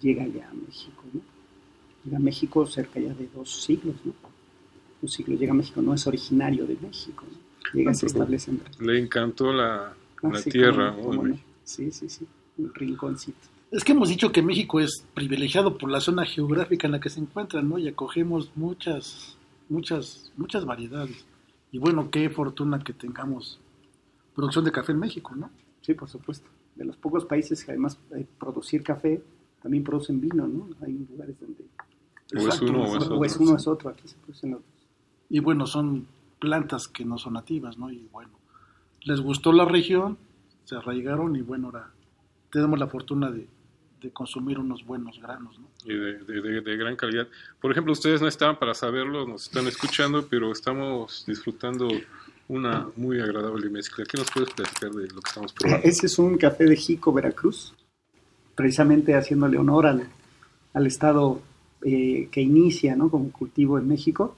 llega 0.00 0.26
ya 0.26 0.48
a 0.48 0.54
México. 0.54 1.04
¿no? 1.12 1.20
Llega 2.04 2.16
a 2.16 2.20
México 2.20 2.66
cerca 2.66 3.00
ya 3.00 3.14
de 3.14 3.28
dos 3.34 3.62
siglos, 3.64 3.96
¿no? 4.04 4.12
Un 5.02 5.08
siglo 5.08 5.36
llega 5.36 5.52
a 5.52 5.56
México, 5.56 5.82
no 5.82 5.94
es 5.94 6.06
originario 6.06 6.66
de 6.66 6.76
México. 6.80 7.24
¿no? 7.30 7.38
Llega 7.74 7.92
y 7.92 7.94
se 7.94 8.06
establece 8.06 8.50
en. 8.50 8.62
Le 8.80 8.98
encantó 8.98 9.52
la, 9.52 9.94
Ah, 10.22 10.28
la 10.32 10.38
sí, 10.38 10.50
tierra, 10.50 10.92
no. 10.92 11.36
Sí, 11.64 11.90
sí, 11.90 12.08
sí, 12.08 12.26
un 12.64 12.74
rinconcito. 12.74 13.38
Es 13.70 13.84
que 13.84 13.92
hemos 13.92 14.10
dicho 14.10 14.32
que 14.32 14.42
México 14.42 14.80
es 14.80 15.06
privilegiado 15.14 15.78
por 15.78 15.90
la 15.90 16.00
zona 16.00 16.26
geográfica 16.26 16.86
en 16.86 16.92
la 16.92 17.00
que 17.00 17.08
se 17.08 17.20
encuentra, 17.20 17.62
¿no? 17.62 17.78
Y 17.78 17.88
acogemos 17.88 18.50
muchas, 18.54 19.38
muchas, 19.68 20.30
muchas 20.36 20.64
variedades. 20.66 21.24
Y 21.70 21.78
bueno, 21.78 22.10
qué 22.10 22.28
fortuna 22.28 22.78
que 22.84 22.92
tengamos 22.92 23.58
producción 24.34 24.64
de 24.64 24.72
café 24.72 24.92
en 24.92 24.98
México, 24.98 25.34
¿no? 25.34 25.50
Sí, 25.80 25.94
por 25.94 26.08
supuesto. 26.08 26.48
De 26.76 26.84
los 26.84 26.96
pocos 26.96 27.24
países 27.24 27.64
que 27.64 27.70
además 27.70 27.98
de 28.10 28.26
producir 28.38 28.82
café, 28.82 29.22
también 29.62 29.84
producen 29.84 30.20
vino, 30.20 30.46
¿no? 30.46 30.68
Hay 30.84 31.06
lugares 31.10 31.40
donde... 31.40 31.64
O 32.34 32.38
es 32.38 32.44
Exacto, 32.44 32.66
uno 32.66 32.82
o 32.82 32.84
es 32.84 32.94
exacto. 32.94 33.18
O 33.18 33.24
es 33.24 33.36
uno 33.38 33.52
o 33.52 33.56
es 33.56 33.66
otro, 33.66 33.90
aquí 33.90 34.08
se 34.08 34.16
producen 34.16 34.50
los 34.50 34.60
dos. 34.60 34.86
Y 35.30 35.38
bueno, 35.38 35.66
son 35.66 36.06
plantas 36.38 36.88
que 36.88 37.04
no 37.04 37.16
son 37.16 37.34
nativas, 37.34 37.78
¿no? 37.78 37.90
Y 37.90 38.06
bueno, 38.12 38.32
les 39.02 39.20
gustó 39.20 39.52
la 39.52 39.64
región, 39.64 40.18
se 40.64 40.76
arraigaron 40.76 41.36
y 41.36 41.40
bueno, 41.40 41.68
ahora 41.68 41.90
tenemos 42.52 42.78
la 42.78 42.86
fortuna 42.86 43.30
de, 43.30 43.48
de 44.00 44.10
consumir 44.12 44.58
unos 44.60 44.84
buenos 44.86 45.18
granos, 45.20 45.58
¿no? 45.58 45.66
y 45.84 45.94
de, 45.96 46.18
de- 46.18 46.40
de- 46.40 46.60
de 46.60 46.76
gran 46.76 46.94
calidad. 46.94 47.26
Por 47.60 47.72
ejemplo, 47.72 47.92
ustedes 47.92 48.20
no 48.20 48.28
estaban 48.28 48.56
para 48.58 48.74
saberlo, 48.74 49.26
nos 49.26 49.44
están 49.44 49.66
escuchando, 49.66 50.26
pero 50.28 50.52
estamos 50.52 51.24
disfrutando 51.26 51.88
una 52.48 52.86
muy 52.96 53.18
agradable 53.20 53.68
mezcla. 53.70 54.04
¿Qué 54.04 54.18
nos 54.18 54.30
puedes 54.30 54.50
platicar 54.50 54.90
de 54.92 55.08
lo 55.08 55.20
que 55.20 55.28
estamos 55.28 55.52
probando? 55.52 55.84
Ese 55.88 56.06
es 56.06 56.18
un 56.20 56.36
café 56.38 56.64
de 56.66 56.76
Jico, 56.76 57.12
Veracruz, 57.12 57.74
precisamente 58.54 59.14
haciéndole 59.14 59.58
honor 59.58 59.86
al, 59.86 60.06
al 60.74 60.86
estado 60.86 61.40
eh, 61.82 62.28
que 62.30 62.40
inicia 62.42 62.94
¿no? 62.94 63.10
como 63.10 63.32
cultivo 63.32 63.78
en 63.78 63.88
México. 63.88 64.36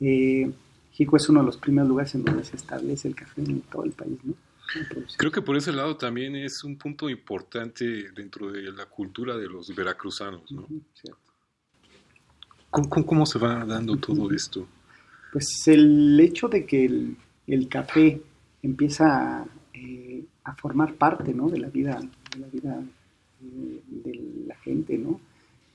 Eh, 0.00 0.50
Jico 0.92 1.16
es 1.16 1.28
uno 1.28 1.40
de 1.40 1.46
los 1.46 1.56
primeros 1.56 1.88
lugares 1.88 2.14
en 2.14 2.24
donde 2.24 2.44
se 2.44 2.56
establece 2.56 3.08
el 3.08 3.14
café 3.14 3.42
en 3.42 3.60
todo 3.62 3.84
el 3.84 3.92
país. 3.92 4.18
¿no? 4.24 4.34
Creo 5.16 5.30
que 5.32 5.42
por 5.42 5.56
ese 5.56 5.72
lado 5.72 5.96
también 5.96 6.36
es 6.36 6.62
un 6.64 6.76
punto 6.76 7.08
importante 7.10 8.10
dentro 8.12 8.50
de 8.52 8.62
la 8.72 8.86
cultura 8.86 9.36
de 9.36 9.48
los 9.48 9.74
veracruzanos, 9.74 10.50
¿no? 10.52 10.66
¿Cómo, 12.70 12.88
cómo- 12.88 13.06
cómo 13.06 13.26
se 13.26 13.38
va 13.38 13.64
dando 13.64 13.96
todo 13.96 14.30
esto? 14.30 14.66
Pues 15.32 15.46
el 15.66 16.18
hecho 16.20 16.48
de 16.48 16.64
que 16.66 16.84
el, 16.84 17.16
el 17.46 17.68
café 17.68 18.20
empieza 18.62 19.40
a, 19.40 19.46
eh, 19.74 20.24
a 20.44 20.54
formar 20.54 20.94
parte 20.94 21.32
¿no? 21.34 21.48
de 21.48 21.58
la 21.58 21.68
vida, 21.68 22.00
de 22.32 22.38
la 22.38 22.46
vida 22.48 22.82
eh, 23.42 23.82
de 23.88 24.44
la 24.46 24.54
gente, 24.56 24.98
¿no? 24.98 25.20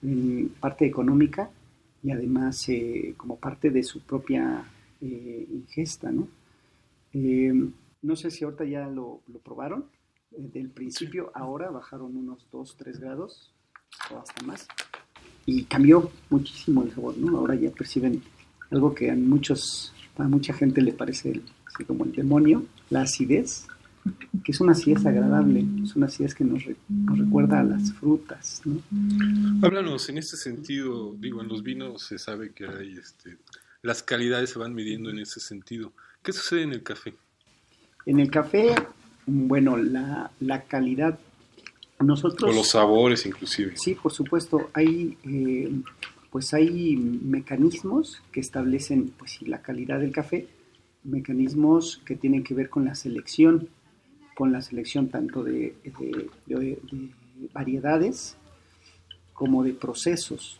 En 0.03 0.49
parte 0.59 0.85
económica 0.85 1.49
y 2.03 2.11
además 2.11 2.63
eh, 2.69 3.13
como 3.17 3.37
parte 3.39 3.69
de 3.71 3.83
su 3.83 4.01
propia 4.01 4.63
ingesta, 5.01 6.11
¿no? 6.11 6.27
No 8.05 8.15
sé 8.15 8.31
si 8.31 8.43
ahorita 8.43 8.65
ya 8.65 8.87
lo, 8.87 9.21
lo 9.27 9.39
probaron. 9.39 9.89
Eh, 10.31 10.49
del 10.53 10.69
principio 10.69 11.31
ahora 11.33 11.69
bajaron 11.69 12.15
unos 12.15 12.47
2, 12.51 12.77
3 12.77 12.99
grados 12.99 13.53
o 14.11 14.17
hasta 14.17 14.45
más 14.45 14.67
y 15.45 15.63
cambió 15.65 16.11
muchísimo 16.29 16.83
el 16.83 16.91
sabor, 16.93 17.17
¿no? 17.17 17.37
Ahora 17.37 17.55
ya 17.55 17.69
perciben 17.71 18.21
algo 18.71 18.95
que 18.95 19.11
a 19.11 19.15
muchos, 19.15 19.93
a 20.17 20.23
mucha 20.23 20.53
gente 20.53 20.81
le 20.81 20.93
parece 20.93 21.41
así 21.67 21.85
como 21.85 22.05
el 22.05 22.13
demonio, 22.13 22.65
la 22.89 23.01
acidez, 23.01 23.67
que 24.43 24.51
es 24.51 24.59
una 24.59 24.73
acidez 24.73 25.05
agradable, 25.05 25.65
es 25.83 25.95
una 25.95 26.07
acidez 26.07 26.33
que 26.33 26.43
nos, 26.43 26.63
nos 26.89 27.19
recuerda 27.19 27.59
a 27.59 27.63
las 27.63 27.93
frutas, 27.93 28.61
¿no? 28.65 28.81
Háblanos 29.65 30.09
en 30.09 30.17
este 30.17 30.37
sentido, 30.37 31.15
digo, 31.19 31.41
en 31.41 31.47
los 31.47 31.63
vinos 31.63 32.03
se 32.03 32.17
sabe 32.17 32.51
que 32.53 32.67
hay, 32.67 32.93
este, 32.93 33.37
las 33.81 34.01
calidades 34.01 34.51
se 34.51 34.59
van 34.59 34.73
midiendo 34.73 35.09
en 35.09 35.19
ese 35.19 35.39
sentido. 35.39 35.93
¿Qué 36.23 36.33
sucede 36.33 36.63
en 36.63 36.73
el 36.73 36.81
café? 36.81 37.13
En 38.05 38.19
el 38.19 38.29
café, 38.29 38.75
bueno, 39.25 39.77
la, 39.77 40.31
la 40.39 40.61
calidad, 40.63 41.19
nosotros... 41.99 42.51
O 42.51 42.53
los 42.55 42.69
sabores 42.69 43.25
inclusive. 43.25 43.75
Sí, 43.77 43.95
por 43.95 44.11
supuesto. 44.11 44.69
Hay, 44.73 45.17
eh, 45.23 45.71
pues 46.29 46.53
hay 46.53 46.95
mecanismos 46.97 48.21
que 48.31 48.39
establecen 48.39 49.09
pues, 49.17 49.41
la 49.41 49.61
calidad 49.61 49.99
del 49.99 50.11
café, 50.11 50.47
mecanismos 51.03 52.01
que 52.05 52.15
tienen 52.15 52.43
que 52.43 52.53
ver 52.53 52.69
con 52.69 52.85
la 52.85 52.95
selección, 52.95 53.69
con 54.35 54.51
la 54.51 54.61
selección 54.61 55.09
tanto 55.09 55.43
de, 55.43 55.75
de- 55.83 56.29
de- 56.45 56.57
de 56.91 57.09
variedades 57.53 58.35
como 59.33 59.63
de 59.63 59.73
procesos. 59.73 60.59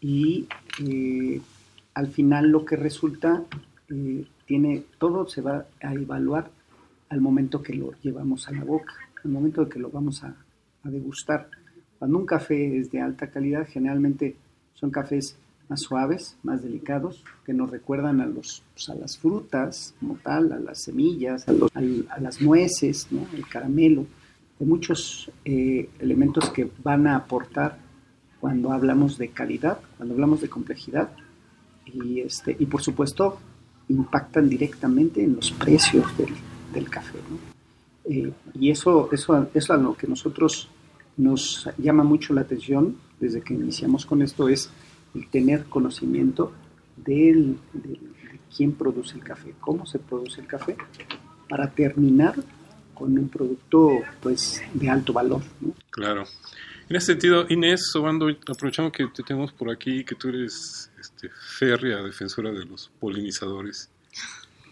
Y 0.00 0.46
eh, 0.82 1.40
al 1.94 2.08
final 2.08 2.48
lo 2.50 2.64
que 2.64 2.76
resulta, 2.76 3.44
eh, 3.90 4.24
tiene, 4.50 4.82
todo 4.98 5.28
se 5.28 5.42
va 5.42 5.64
a 5.80 5.94
evaluar 5.94 6.50
al 7.08 7.20
momento 7.20 7.62
que 7.62 7.72
lo 7.72 7.92
llevamos 8.02 8.48
a 8.48 8.50
la 8.50 8.64
boca, 8.64 8.92
al 9.22 9.30
momento 9.30 9.64
de 9.64 9.70
que 9.70 9.78
lo 9.78 9.90
vamos 9.90 10.24
a, 10.24 10.34
a 10.82 10.90
degustar. 10.90 11.48
Cuando 12.00 12.18
un 12.18 12.26
café 12.26 12.76
es 12.76 12.90
de 12.90 13.00
alta 13.00 13.28
calidad, 13.30 13.68
generalmente 13.68 14.34
son 14.74 14.90
cafés 14.90 15.36
más 15.68 15.82
suaves, 15.82 16.36
más 16.42 16.64
delicados, 16.64 17.24
que 17.46 17.52
nos 17.52 17.70
recuerdan 17.70 18.20
a, 18.20 18.26
los, 18.26 18.64
pues, 18.74 18.88
a 18.88 18.96
las 18.96 19.18
frutas 19.18 19.94
como 20.00 20.16
tal, 20.16 20.50
a 20.50 20.58
las 20.58 20.82
semillas, 20.82 21.46
a, 21.46 21.52
los, 21.52 21.70
a, 21.76 22.20
las 22.20 22.42
nueces, 22.42 23.06
¿no? 23.12 23.28
el 23.32 23.46
caramelo, 23.46 24.04
de 24.58 24.66
muchos 24.66 25.30
eh, 25.44 25.88
elementos 26.00 26.50
que 26.50 26.68
van 26.82 27.06
a 27.06 27.14
aportar 27.14 27.78
cuando 28.40 28.72
hablamos 28.72 29.16
de 29.16 29.28
calidad, 29.28 29.78
cuando 29.96 30.14
hablamos 30.14 30.40
de 30.40 30.48
complejidad 30.48 31.12
y, 31.86 32.18
este, 32.18 32.56
y 32.58 32.66
por 32.66 32.82
supuesto 32.82 33.38
impactan 33.90 34.48
directamente 34.48 35.22
en 35.22 35.36
los 35.36 35.50
precios 35.50 36.16
del, 36.16 36.34
del 36.72 36.88
café. 36.88 37.18
¿no? 37.28 37.38
Eh, 38.04 38.32
y 38.54 38.70
eso, 38.70 39.08
eso, 39.12 39.48
es 39.52 39.68
lo 39.68 39.94
que 39.94 40.06
nosotros 40.06 40.68
nos 41.16 41.68
llama 41.76 42.04
mucho 42.04 42.32
la 42.32 42.42
atención 42.42 42.96
desde 43.18 43.42
que 43.42 43.54
iniciamos 43.54 44.06
con 44.06 44.22
esto, 44.22 44.48
es 44.48 44.70
el 45.14 45.28
tener 45.28 45.64
conocimiento 45.64 46.52
del, 46.96 47.58
de 47.72 48.00
quién 48.56 48.72
produce 48.72 49.16
el 49.16 49.24
café, 49.24 49.54
cómo 49.60 49.84
se 49.86 49.98
produce 49.98 50.40
el 50.40 50.46
café, 50.46 50.76
para 51.48 51.68
terminar 51.70 52.34
con 52.94 53.18
un 53.18 53.28
producto 53.28 53.98
pues 54.20 54.62
de 54.72 54.88
alto 54.88 55.12
valor. 55.12 55.42
Claro. 55.90 56.24
En 56.90 56.96
ese 56.96 57.12
sentido, 57.12 57.46
Inés 57.48 57.92
Sobando, 57.92 58.26
aprovechando 58.48 58.90
que 58.90 59.06
te 59.06 59.22
tenemos 59.22 59.52
por 59.52 59.70
aquí, 59.70 60.04
que 60.04 60.16
tú 60.16 60.28
eres 60.28 60.90
este, 61.00 61.30
férrea 61.56 62.02
defensora 62.02 62.50
de 62.50 62.64
los 62.64 62.90
polinizadores, 62.98 63.88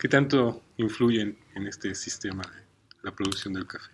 ¿qué 0.00 0.08
tanto 0.08 0.60
influyen 0.78 1.38
en 1.54 1.68
este 1.68 1.94
sistema 1.94 2.42
de 2.42 2.64
la 3.04 3.12
producción 3.12 3.54
del 3.54 3.68
café? 3.68 3.92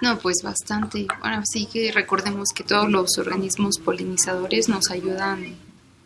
No, 0.00 0.16
pues 0.20 0.36
bastante. 0.44 1.08
Bueno, 1.18 1.42
sí 1.44 1.66
que 1.66 1.90
recordemos 1.90 2.50
que 2.54 2.62
todos 2.62 2.88
los 2.88 3.18
organismos 3.18 3.78
polinizadores 3.78 4.68
nos 4.68 4.92
ayudan 4.92 5.56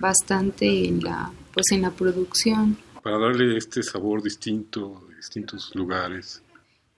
bastante 0.00 0.88
en 0.88 1.00
la, 1.00 1.30
pues 1.52 1.66
en 1.72 1.82
la 1.82 1.90
producción. 1.90 2.78
Para 3.02 3.18
darle 3.18 3.58
este 3.58 3.82
sabor 3.82 4.22
distinto 4.22 5.04
de 5.10 5.16
distintos 5.16 5.74
lugares. 5.74 6.42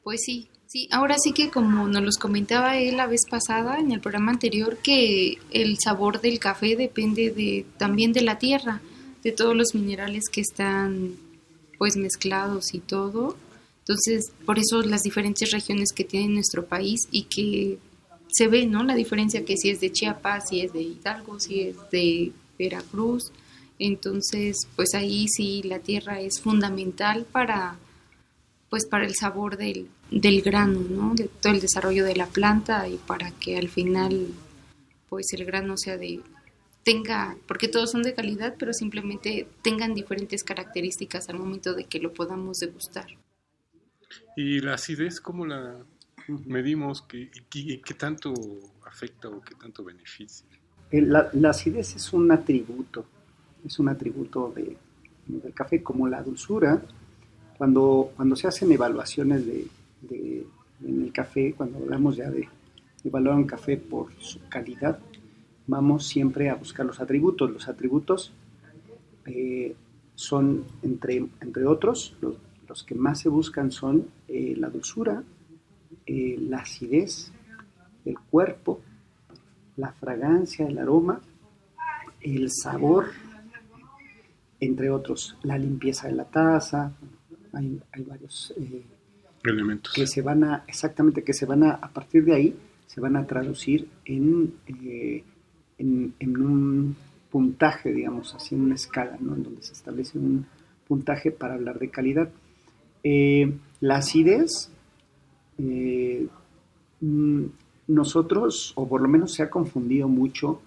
Pues 0.05 0.21
sí, 0.25 0.49
sí. 0.71 0.89
Ahora 0.93 1.17
sí 1.23 1.33
que 1.33 1.51
como 1.51 1.89
nos 1.89 2.03
los 2.03 2.17
comentaba 2.17 2.79
él 2.79 2.97
la 2.97 3.07
vez 3.07 3.23
pasada 3.29 3.79
en 3.79 3.93
el 3.93 4.01
programa 4.01 4.33
anterior, 4.33 4.79
que 4.79 5.39
el 5.51 5.79
sabor 5.79 6.21
del 6.21 6.39
café 6.39 6.77
depende 6.77 7.31
de 7.31 7.67
también 7.77 8.13
de 8.13 8.23
la 8.23 8.39
tierra, 8.39 8.81
de 9.23 9.33
todos 9.33 9.57
los 9.57 9.75
minerales 9.75 10.25
que 10.31 10.41
están 10.41 11.17
pues 11.79 11.97
mezclados 11.97 12.75
y 12.75 12.79
todo. 12.79 13.37
Entonces, 13.81 14.33
por 14.47 14.59
eso 14.59 14.83
las 14.83 15.03
diferentes 15.03 15.51
regiones 15.51 15.93
que 15.93 16.05
tiene 16.05 16.35
nuestro 16.35 16.67
país 16.67 17.01
y 17.11 17.25
que 17.25 17.79
se 18.29 18.47
ve, 18.47 18.67
¿no? 18.67 18.85
La 18.85 18.95
diferencia 18.95 19.45
que 19.45 19.57
si 19.57 19.71
es 19.71 19.81
de 19.81 19.91
Chiapas, 19.91 20.51
si 20.51 20.61
es 20.61 20.73
de 20.73 20.83
Hidalgo, 20.83 21.41
si 21.41 21.63
es 21.63 21.77
de 21.91 22.33
Veracruz. 22.59 23.33
Entonces, 23.79 24.69
pues 24.77 24.95
ahí 24.95 25.27
sí 25.29 25.63
la 25.65 25.81
tierra 25.81 26.21
es 26.21 26.41
fundamental 26.41 27.27
para 27.33 27.79
pues 28.69 28.87
para 28.87 29.05
el 29.05 29.17
sabor 29.17 29.57
del, 29.57 29.89
del 30.11 30.43
grano, 30.43 30.81
¿no? 30.89 31.15
De 31.15 31.29
todo 31.29 31.53
el 31.53 31.61
desarrollo 31.61 32.05
de 32.05 32.17
la 32.17 32.27
planta 32.27 32.89
y 32.89 32.97
para 32.97 33.31
que 33.31 33.57
al 33.57 33.69
final 33.69 34.29
pues 35.09 35.33
el 35.33 35.45
grano 35.45 35.77
sea 35.77 35.97
de 35.99 36.21
tenga, 36.85 37.37
porque 37.47 37.69
todos 37.69 37.91
son 37.91 38.03
de 38.03 38.15
calidad, 38.15 38.55
pero 38.59 38.73
simplemente 38.73 39.47
tengan 39.63 39.95
diferentes 39.95 40.43
características 40.43 41.29
al 41.29 41.39
momento 41.39 41.75
de 41.75 41.85
que 41.85 41.99
lo 41.99 42.13
podamos 42.13 42.59
degustar. 42.59 43.07
¿Y 44.37 44.61
la 44.61 44.75
acidez 44.75 45.21
cómo 45.21 45.47
la 45.47 45.77
medimos? 46.47 47.03
¿Qué, 47.03 47.31
qué, 47.51 47.95
tanto 47.95 48.33
afecta 48.87 49.29
o 49.29 49.43
qué 49.43 49.55
tanto 49.55 49.85
beneficia? 49.85 50.47
La, 50.91 51.31
acidez 51.51 51.95
es 51.97 52.13
un 52.13 52.33
atributo, 52.33 53.05
es 53.65 53.79
un 53.79 53.89
atributo 53.89 54.53
de, 54.55 54.77
del 55.27 55.53
café, 55.53 55.83
como 55.83 56.09
la 56.09 56.23
dulzura. 56.23 56.83
Cuando, 57.59 58.13
cuando 58.17 58.37
se 58.37 58.49
hacen 58.49 58.73
evaluaciones 58.73 59.47
de, 59.47 59.67
en 60.09 61.03
el 61.03 61.13
café, 61.13 61.55
cuando 61.57 61.79
hablamos 61.79 62.17
ya 62.17 62.31
de 62.31 62.49
evaluar 63.05 63.37
un 63.37 63.47
café 63.47 63.77
por 63.77 64.13
su 64.19 64.41
calidad, 64.49 64.99
vamos 65.67 66.07
siempre 66.07 66.49
a 66.51 66.55
buscar 66.55 66.87
los 66.87 67.01
atributos. 67.01 67.51
Los 67.51 67.69
atributos 67.69 68.33
eh, 69.27 69.75
son, 70.15 70.65
entre, 70.83 71.27
entre 71.41 71.67
otros, 71.67 72.17
los, 72.21 72.37
los 72.69 72.85
que 72.85 72.95
más 72.95 73.21
se 73.21 73.29
buscan 73.29 73.73
son 73.73 74.07
eh, 74.29 74.55
la 74.57 74.71
dulzura, 74.71 75.23
eh, 76.07 76.37
la 76.41 76.59
acidez, 76.59 77.33
el 78.05 78.19
cuerpo, 78.19 78.81
la 79.77 79.93
fragancia, 79.93 80.67
el 80.67 80.79
aroma, 80.79 81.21
el 82.21 82.51
sabor, 82.51 83.07
entre 84.61 84.91
otros, 84.91 85.37
la 85.43 85.59
limpieza 85.59 86.07
de 86.07 86.15
la 86.15 86.25
taza, 86.25 86.93
hay, 87.53 87.81
varios 88.07 88.55
eh, 88.57 88.85
que 89.95 90.07
se 90.07 90.23
van 90.23 90.45
a, 90.45 90.65
exactamente, 90.67 91.23
que 91.25 91.33
se 91.33 91.47
van 91.47 91.65
a, 91.65 91.73
a 91.73 91.89
partir 91.91 92.25
de 92.25 92.35
ahí, 92.35 92.57
se 92.87 93.01
van 93.01 93.17
a 93.17 93.27
traducir 93.27 93.89
en, 94.05 94.55
en, 94.67 96.15
en, 96.19 96.37
un 96.37 96.97
puntaje, 97.31 97.93
digamos 97.93 98.35
así, 98.35 98.55
en 98.55 98.63
una 98.63 98.75
escala, 98.75 99.17
¿no? 99.21 99.35
en 99.35 99.45
donde 99.45 99.63
se 99.63 99.73
establece 99.73 100.19
un 100.19 100.47
puntaje 100.87 101.31
para 101.31 101.55
hablar 101.55 101.79
de 101.79 101.89
calidad. 101.89 102.29
Eh, 103.05 103.53
la 103.81 103.99
acidez, 103.99 104.71
eh, 105.59 106.27
mm, 107.01 107.45
nosotros, 107.89 108.73
o 108.75 108.89
por 108.89 109.01
lo 109.01 109.09
menos 109.09 109.35
se 109.35 109.43
ha 109.43 109.51
confundido 109.51 110.09
mucho 110.09 110.61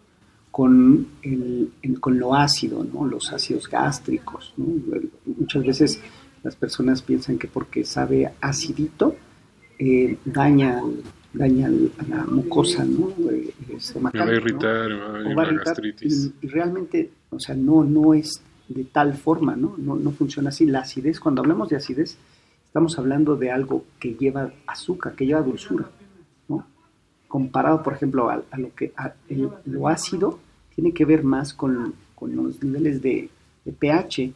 con, 0.49 1.07
el, 1.23 1.71
con 1.99 2.19
lo 2.19 2.35
ácido, 2.35 2.83
¿no? 2.83 3.05
los 3.05 3.33
ácidos 3.33 3.67
gástricos. 3.67 4.53
Muchas 5.25 5.65
veces 5.65 6.01
las 6.43 6.55
personas 6.55 7.01
piensan 7.01 7.37
que 7.37 7.47
porque 7.47 7.85
sabe 7.85 8.31
acidito, 8.41 9.15
eh, 9.79 10.17
daña, 10.25 10.81
daña 11.33 11.67
a 11.67 12.03
la 12.07 12.25
mucosa 12.25 12.85
¿no? 12.85 13.11
estomacal. 13.75 14.27
va 14.27 14.31
a 14.31 14.35
irritar, 14.35 14.91
va 15.37 15.43
a 15.43 15.53
gastritis. 15.53 16.31
Y, 16.41 16.45
y, 16.45 16.49
realmente, 16.49 17.11
o 17.29 17.39
sea, 17.39 17.55
no, 17.55 17.83
no 17.83 18.13
es 18.13 18.41
de 18.67 18.83
tal 18.83 19.13
forma, 19.13 19.55
¿no? 19.55 19.75
¿no? 19.77 19.95
No 19.95 20.11
funciona 20.11 20.49
así. 20.49 20.65
La 20.65 20.79
acidez, 20.79 21.19
cuando 21.19 21.41
hablamos 21.41 21.69
de 21.69 21.77
acidez, 21.77 22.17
estamos 22.65 22.97
hablando 22.97 23.35
de 23.35 23.51
algo 23.51 23.85
que 23.99 24.15
lleva 24.15 24.51
azúcar, 24.65 25.13
que 25.15 25.25
lleva 25.25 25.41
dulzura, 25.41 25.89
¿no? 26.47 26.65
Comparado, 27.27 27.83
por 27.83 27.93
ejemplo, 27.93 28.29
a, 28.29 28.43
lo 28.57 28.73
que 28.75 28.93
lo 29.65 29.87
ácido 29.87 30.39
tiene 30.75 30.93
que 30.93 31.05
ver 31.05 31.23
más 31.23 31.53
con, 31.53 31.93
con 32.15 32.35
los 32.35 32.63
niveles 32.63 33.01
de, 33.01 33.29
pH. 33.79 34.33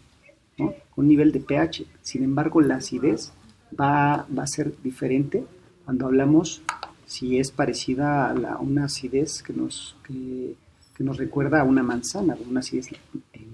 Un 0.97 1.07
nivel 1.07 1.31
de 1.31 1.39
pH. 1.39 1.86
Sin 2.01 2.23
embargo, 2.23 2.60
la 2.60 2.75
acidez 2.75 3.31
va, 3.79 4.27
va 4.38 4.43
a 4.43 4.47
ser 4.47 4.73
diferente 4.83 5.45
cuando 5.86 6.07
hablamos 6.07 6.62
si 7.07 7.39
es 7.39 7.51
parecida 7.51 8.29
a 8.29 8.33
la, 8.33 8.57
una 8.57 8.86
acidez 8.86 9.41
que 9.41 9.53
nos, 9.53 9.95
que, 10.05 10.55
nos 10.99 11.17
recuerda 11.17 11.62
a 11.62 11.63
una 11.63 11.81
manzana, 11.81 12.38
una 12.47 12.60
acidez 12.60 12.89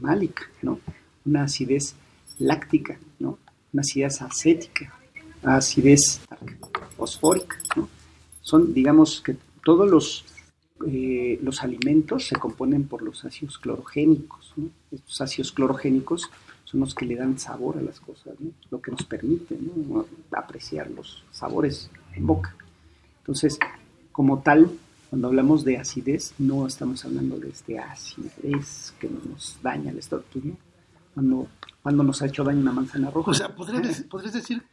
málica, 0.02 0.44
¿no? 0.62 0.80
Una 1.26 1.44
acidez 1.44 1.96
láctica, 2.40 2.98
¿no? 3.20 3.38
Una 3.72 3.82
acidez 3.82 4.22
acética, 4.22 4.98
acidez 5.44 6.22
fosfórica, 6.98 7.58
¿no? 7.76 7.88
Son, 8.42 8.74
digamos, 8.74 9.22
que 9.22 9.36
todos 9.64 9.90
los, 9.90 10.26
eh, 10.88 11.40
los 11.44 11.62
alimentos 11.62 12.28
se 12.28 12.36
componen 12.36 12.86
por 12.86 13.04
los 13.04 13.24
ácidos 13.24 13.60
clorogénicos, 13.60 14.54
¿no? 14.58 14.70
Estos 14.92 15.22
ácidos 15.22 15.52
clorogénicos 15.52 16.30
son 16.74 16.80
los 16.80 16.96
que 16.96 17.06
le 17.06 17.16
dan 17.16 17.38
sabor 17.38 17.78
a 17.78 17.82
las 17.82 18.00
cosas. 18.00 18.34
Lo 18.72 18.82
que 18.82 18.90
nos 18.92 19.04
permite. 19.06 19.56
Apreciar 20.32 20.90
los 20.90 21.24
sabores 21.32 21.92
en 22.16 22.26
boca. 22.26 22.56
Entonces, 23.20 23.60
como 24.12 24.42
tal, 24.42 24.72
cuando 25.12 25.28
hablamos 25.28 25.64
de 25.64 25.78
acidez, 25.78 26.34
no 26.40 26.66
estamos 26.66 27.06
hablando 27.06 27.38
de 27.38 27.50
este 27.50 27.78
acidez 27.78 28.96
que 29.00 29.08
nos 29.08 29.60
daña 29.62 29.92
el 29.92 30.00
estado 30.00 30.24
¿no? 30.34 30.58
Cuando, 31.14 31.48
cuando 31.84 32.04
nos 32.04 32.24
ha 32.24 32.26
hecho 32.26 32.44
daño 32.44 32.62
una 32.62 32.72
manzana 32.72 33.12
roja. 33.12 33.30
O 33.30 33.34
sea, 33.36 33.56
¿podrías, 33.56 34.34
decir, 34.34 34.64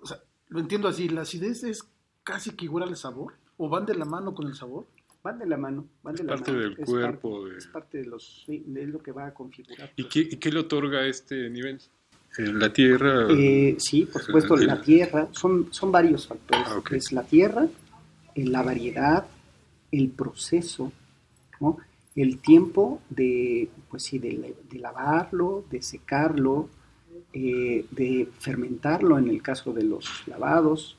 o 0.00 0.06
sea, 0.06 0.18
lo 0.46 0.60
entiendo 0.60 0.86
así, 0.86 1.08
la 1.08 1.22
acidez 1.22 1.64
es 1.64 1.82
casi 2.22 2.52
que 2.52 2.66
igual 2.66 2.84
al 2.84 2.96
sabor, 2.96 3.34
o 3.56 3.68
van 3.68 3.84
de 3.84 3.96
la 3.96 4.04
mano 4.04 4.32
con 4.32 4.46
el 4.46 4.54
sabor. 4.54 4.86
Van 5.22 5.38
de 5.38 5.46
la 5.46 5.56
mano, 5.56 5.86
van 6.02 6.16
de 6.16 6.22
es 6.22 6.26
la 6.26 6.34
parte 6.34 6.52
del 6.52 6.76
cuerpo. 6.76 7.48
Es 7.48 7.66
parte 7.66 7.98
de 7.98 8.06
los, 8.06 8.44
es 8.48 8.88
lo 8.88 9.00
que 9.00 9.12
va 9.12 9.26
a 9.26 9.34
configurar. 9.34 9.92
¿Y 9.96 10.04
qué, 10.04 10.20
¿Y 10.20 10.36
qué 10.36 10.50
le 10.50 10.60
otorga 10.60 11.06
este 11.06 11.48
nivel? 11.48 11.80
¿La 12.38 12.72
tierra? 12.72 13.26
Eh, 13.30 13.76
sí, 13.78 14.06
por 14.06 14.22
supuesto, 14.22 14.56
la 14.56 14.80
tierra, 14.80 15.28
son, 15.32 15.68
son 15.70 15.92
varios 15.92 16.26
factores. 16.26 16.66
Ah, 16.66 16.82
es 16.90 17.12
la 17.12 17.22
tierra, 17.22 17.68
eh, 18.34 18.44
la 18.46 18.62
variedad, 18.62 19.26
el 19.90 20.08
proceso, 20.08 20.92
¿no? 21.60 21.76
el 22.14 22.38
tiempo 22.38 23.00
de, 23.08 23.68
pues 23.90 24.04
sí, 24.04 24.18
de, 24.18 24.54
lavarlo, 24.72 25.64
de 25.70 25.82
secarlo, 25.82 26.68
eh, 27.32 27.86
de 27.90 28.28
fermentarlo 28.38 29.18
en 29.18 29.28
el 29.28 29.42
caso 29.42 29.72
de 29.72 29.84
los 29.84 30.26
lavados, 30.26 30.96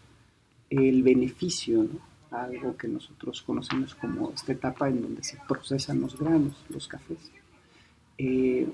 el 0.70 1.04
beneficio, 1.04 1.84
¿no? 1.84 2.13
Algo 2.34 2.76
que 2.76 2.88
nosotros 2.88 3.42
conocemos 3.42 3.96
como 3.96 4.32
esta 4.32 4.52
etapa 4.52 4.90
en 4.90 5.02
donde 5.02 5.24
se 5.24 5.38
procesan 5.48 6.02
los 6.02 6.18
granos, 6.18 6.54
los 6.70 6.88
cafés. 6.88 7.32
Eh, 8.18 8.68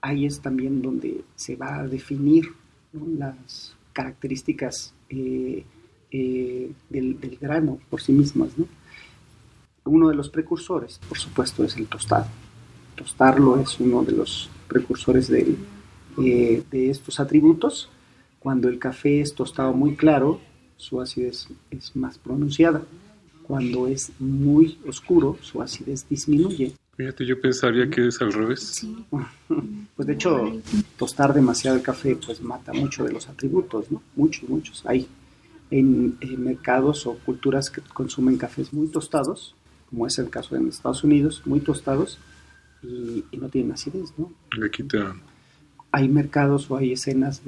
ahí 0.00 0.26
es 0.26 0.40
también 0.40 0.82
donde 0.82 1.24
se 1.36 1.56
va 1.56 1.80
a 1.80 1.86
definir 1.86 2.48
las 2.92 3.76
características 3.92 4.94
eh, 5.08 5.64
eh, 6.10 6.72
del, 6.90 7.38
grano 7.40 7.78
por 7.88 8.00
sí 8.00 8.12
mismas. 8.12 8.50
Uno 9.84 10.08
de 10.08 10.14
los 10.14 10.28
precursores, 10.28 10.98
por 11.08 11.18
supuesto, 11.18 11.64
es 11.64 11.76
el 11.76 11.86
tostado. 11.86 12.26
Tostarlo 12.96 13.60
es 13.60 13.78
uno 13.80 14.02
de 14.02 14.12
los 14.12 14.50
precursores 14.68 15.28
de, 15.28 15.56
de 16.16 16.90
estos 16.90 17.20
atributos. 17.20 17.90
Cuando 18.38 18.68
el 18.68 18.78
café 18.78 19.20
es 19.20 19.34
tostado 19.34 19.72
muy 19.72 19.96
claro, 19.96 20.40
su 20.84 21.00
acidez 21.00 21.48
es 21.70 21.96
más 21.96 22.18
pronunciada. 22.18 22.82
Cuando 23.42 23.86
es 23.86 24.12
muy 24.18 24.78
oscuro, 24.86 25.38
su 25.40 25.60
acidez 25.60 26.06
disminuye. 26.08 26.74
Fíjate, 26.96 27.26
yo 27.26 27.40
pensaría 27.40 27.90
que 27.90 28.06
es 28.08 28.20
al 28.20 28.32
revés. 28.32 28.86
Pues 29.96 30.08
de 30.08 30.14
hecho, 30.14 30.60
tostar 30.96 31.32
demasiado 31.32 31.76
el 31.76 31.82
café 31.82 32.16
pues 32.16 32.42
mata 32.42 32.72
mucho 32.72 33.04
de 33.04 33.12
los 33.12 33.28
atributos, 33.28 33.92
¿no? 33.92 34.02
Muchos, 34.16 34.48
muchos. 34.48 34.84
Hay 34.84 35.06
en, 35.70 36.18
mercados 36.38 37.06
o 37.06 37.16
culturas 37.18 37.70
que 37.70 37.80
consumen 37.80 38.36
cafés 38.36 38.72
muy 38.72 38.88
tostados, 38.88 39.54
como 39.88 40.08
es 40.08 40.18
el 40.18 40.30
caso 40.30 40.56
en 40.56 40.66
Estados 40.66 41.04
Unidos, 41.04 41.42
muy 41.44 41.60
tostados 41.60 42.18
y, 42.82 43.24
no 43.38 43.48
tienen 43.48 43.70
acidez, 43.72 44.12
¿no? 44.18 44.32
Le 44.58 44.68
quitan. 44.68 45.22
Hay 45.92 46.08
mercados 46.08 46.68
o 46.72 46.76
hay 46.76 46.92
escenas 46.92 47.44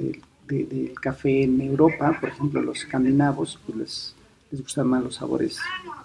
del 0.47 0.93
café 0.99 1.43
en 1.43 1.59
Europa, 1.61 2.17
por 2.19 2.29
ejemplo, 2.29 2.61
los 2.61 2.79
escandinavos, 2.79 3.59
pues 3.65 3.77
les, 3.77 4.15
les 4.51 4.61
gustan 4.61 4.87
más 4.87 5.03
los 5.03 5.15
sabores 5.15 5.59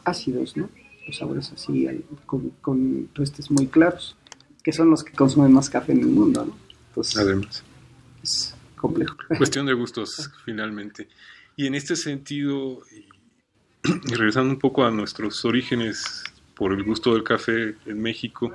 ácidos, 0.04 0.56
¿no? 0.56 0.68
los 1.06 1.16
sabores 1.16 1.52
así, 1.52 1.88
con, 2.26 2.50
con 2.60 3.06
tuestes 3.12 3.50
muy 3.50 3.66
claros, 3.66 4.16
que 4.62 4.72
son 4.72 4.90
los 4.90 5.02
que 5.02 5.12
consumen 5.12 5.52
más 5.52 5.68
café 5.68 5.92
en 5.92 6.00
el 6.00 6.06
mundo. 6.06 6.44
¿no? 6.44 6.56
Entonces, 6.88 7.16
Además. 7.16 7.64
Es 8.22 8.54
complejo. 8.76 9.16
Cuestión 9.38 9.66
de 9.66 9.72
gustos, 9.72 10.30
finalmente. 10.44 11.08
Y 11.56 11.66
en 11.66 11.74
este 11.74 11.96
sentido, 11.96 12.80
y 12.92 13.06
regresando 14.14 14.50
un 14.52 14.58
poco 14.58 14.84
a 14.84 14.90
nuestros 14.90 15.44
orígenes 15.44 16.22
por 16.54 16.72
el 16.72 16.84
gusto 16.84 17.14
del 17.14 17.24
café 17.24 17.74
en 17.86 18.00
México, 18.00 18.52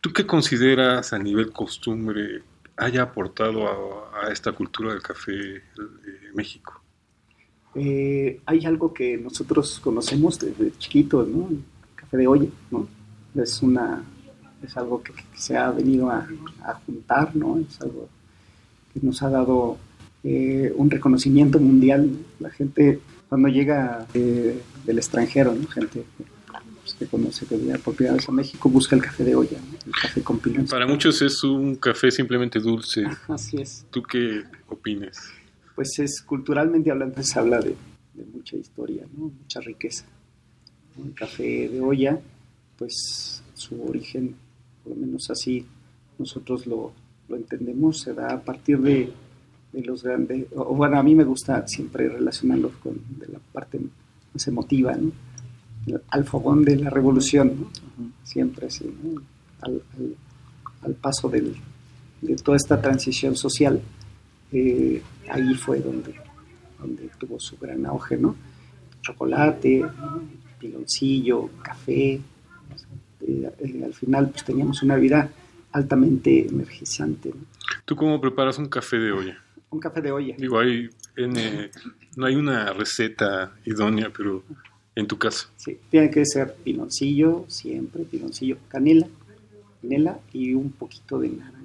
¿tú 0.00 0.12
qué 0.12 0.26
consideras 0.26 1.12
a 1.12 1.18
nivel 1.18 1.52
costumbre 1.52 2.42
haya 2.80 3.02
aportado 3.02 3.68
a, 3.68 4.32
esta 4.32 4.52
cultura 4.52 4.92
del 4.92 5.02
café 5.02 5.62
México? 6.34 6.80
Eh, 7.74 8.40
hay 8.46 8.66
algo 8.66 8.92
que 8.92 9.16
nosotros 9.16 9.80
conocemos 9.80 10.38
desde 10.38 10.72
chiquitos, 10.78 11.28
¿no? 11.28 11.48
El 11.48 11.62
café 11.94 12.16
de 12.16 12.26
olla, 12.26 12.48
¿no? 12.70 12.88
Es 13.34 13.62
una 13.62 14.02
es 14.62 14.76
algo 14.76 15.02
que, 15.02 15.12
se 15.34 15.56
ha 15.56 15.70
venido 15.70 16.10
a, 16.10 16.26
juntar, 16.86 17.34
¿no? 17.34 17.58
Es 17.58 17.80
algo 17.80 18.08
que 18.92 19.00
nos 19.02 19.22
ha 19.22 19.30
dado 19.30 19.78
eh, 20.24 20.72
un 20.76 20.90
reconocimiento 20.90 21.58
mundial. 21.58 22.10
La 22.38 22.50
gente 22.50 23.00
cuando 23.28 23.48
llega 23.48 24.06
eh, 24.12 24.60
del 24.84 24.98
extranjero, 24.98 25.54
¿no? 25.54 25.66
Gente 25.68 26.04
pues, 26.94 27.10
que 27.10 27.16
conoce 27.16 27.46
que 27.46 27.56
viene 27.56 27.78
por 27.78 27.94
primera 27.94 28.16
vez 28.16 28.28
a 28.28 28.32
México 28.32 28.68
busca 28.68 28.96
el 28.96 29.02
café 29.02 29.24
de 29.24 29.34
olla, 29.34 29.58
el 29.86 29.92
café 29.92 30.22
con 30.22 30.38
pilón. 30.38 30.66
Para 30.66 30.86
muchos 30.86 31.20
es 31.22 31.42
un 31.44 31.76
café 31.76 32.10
simplemente 32.10 32.58
dulce. 32.58 33.04
Así 33.28 33.60
es. 33.60 33.86
¿Tú 33.90 34.02
qué 34.02 34.44
opinas? 34.68 35.16
pues 35.80 35.98
es 35.98 36.20
culturalmente 36.20 36.90
hablando, 36.90 37.22
se 37.22 37.38
habla 37.38 37.58
de, 37.58 37.74
mucha 38.34 38.54
historia, 38.54 39.06
mucha 39.16 39.60
riqueza. 39.60 40.04
El 41.02 41.14
café 41.14 41.70
de 41.70 41.80
olla, 41.80 42.20
pues 42.76 43.42
su 43.54 43.82
origen, 43.82 44.34
por 44.84 44.94
lo 44.94 45.06
menos 45.06 45.30
así 45.30 45.64
nosotros 46.18 46.66
lo, 46.66 46.92
entendemos, 47.30 48.00
se 48.00 48.12
da 48.12 48.34
a 48.34 48.42
partir 48.42 48.78
de, 48.80 49.10
los 49.72 50.02
grandes, 50.02 50.48
o, 50.54 50.74
bueno, 50.74 50.98
a 50.98 51.02
mí 51.02 51.14
me 51.14 51.24
gusta 51.24 51.66
siempre 51.66 52.10
relacionarlo 52.10 52.72
con 52.82 53.00
la 53.32 53.38
parte 53.38 53.80
más 54.34 54.46
emotiva, 54.48 54.94
¿no? 54.94 55.12
Al 56.08 56.24
fogón 56.24 56.64
de 56.64 56.76
la 56.76 56.90
revolución, 56.90 57.68
siempre 58.22 58.66
así, 58.66 58.90
al, 59.62 60.94
paso 61.00 61.28
de 61.28 61.54
toda 62.42 62.56
esta 62.56 62.80
transición 62.80 63.36
social 63.36 63.80
eh, 64.52 65.00
ahí 65.28 65.54
fue 65.54 65.80
donde, 65.80 66.14
donde 66.78 67.08
tuvo 67.18 67.38
su 67.38 67.56
gran 67.56 67.86
auge, 67.86 68.16
¿no? 68.16 68.34
Chocolate, 69.00 69.84
piloncillo, 70.58 71.50
café. 71.62 72.14
Eh, 72.14 72.20
eh, 73.20 73.82
al 73.84 73.94
final 73.94 74.30
pues 74.30 74.44
teníamos 74.44 74.82
una 74.82 74.96
vida 74.96 75.30
altamente 75.72 76.48
energizante. 76.48 77.32
¿Tú 77.84 77.94
cómo 77.94 78.20
preparas 78.20 78.58
un 78.58 78.66
café 78.66 78.98
de 78.98 79.12
olla? 79.12 79.38
Un 79.70 79.78
café 79.78 80.00
de 80.00 80.10
olla. 80.10 80.34
Digo, 80.36 80.58
hay 80.58 80.90
no 82.16 82.26
hay 82.26 82.34
una 82.34 82.72
receta 82.72 83.52
idónea, 83.64 84.10
pero 84.16 84.42
en 85.00 85.06
tu 85.06 85.18
caso. 85.18 85.48
Sí, 85.56 85.78
tiene 85.90 86.10
que 86.10 86.24
ser 86.24 86.54
piloncillo, 86.54 87.44
siempre 87.48 88.04
piloncillo, 88.04 88.58
canela, 88.68 89.06
canela 89.80 90.18
y 90.32 90.54
un 90.54 90.70
poquito 90.70 91.18
de 91.18 91.30
naranja. 91.30 91.58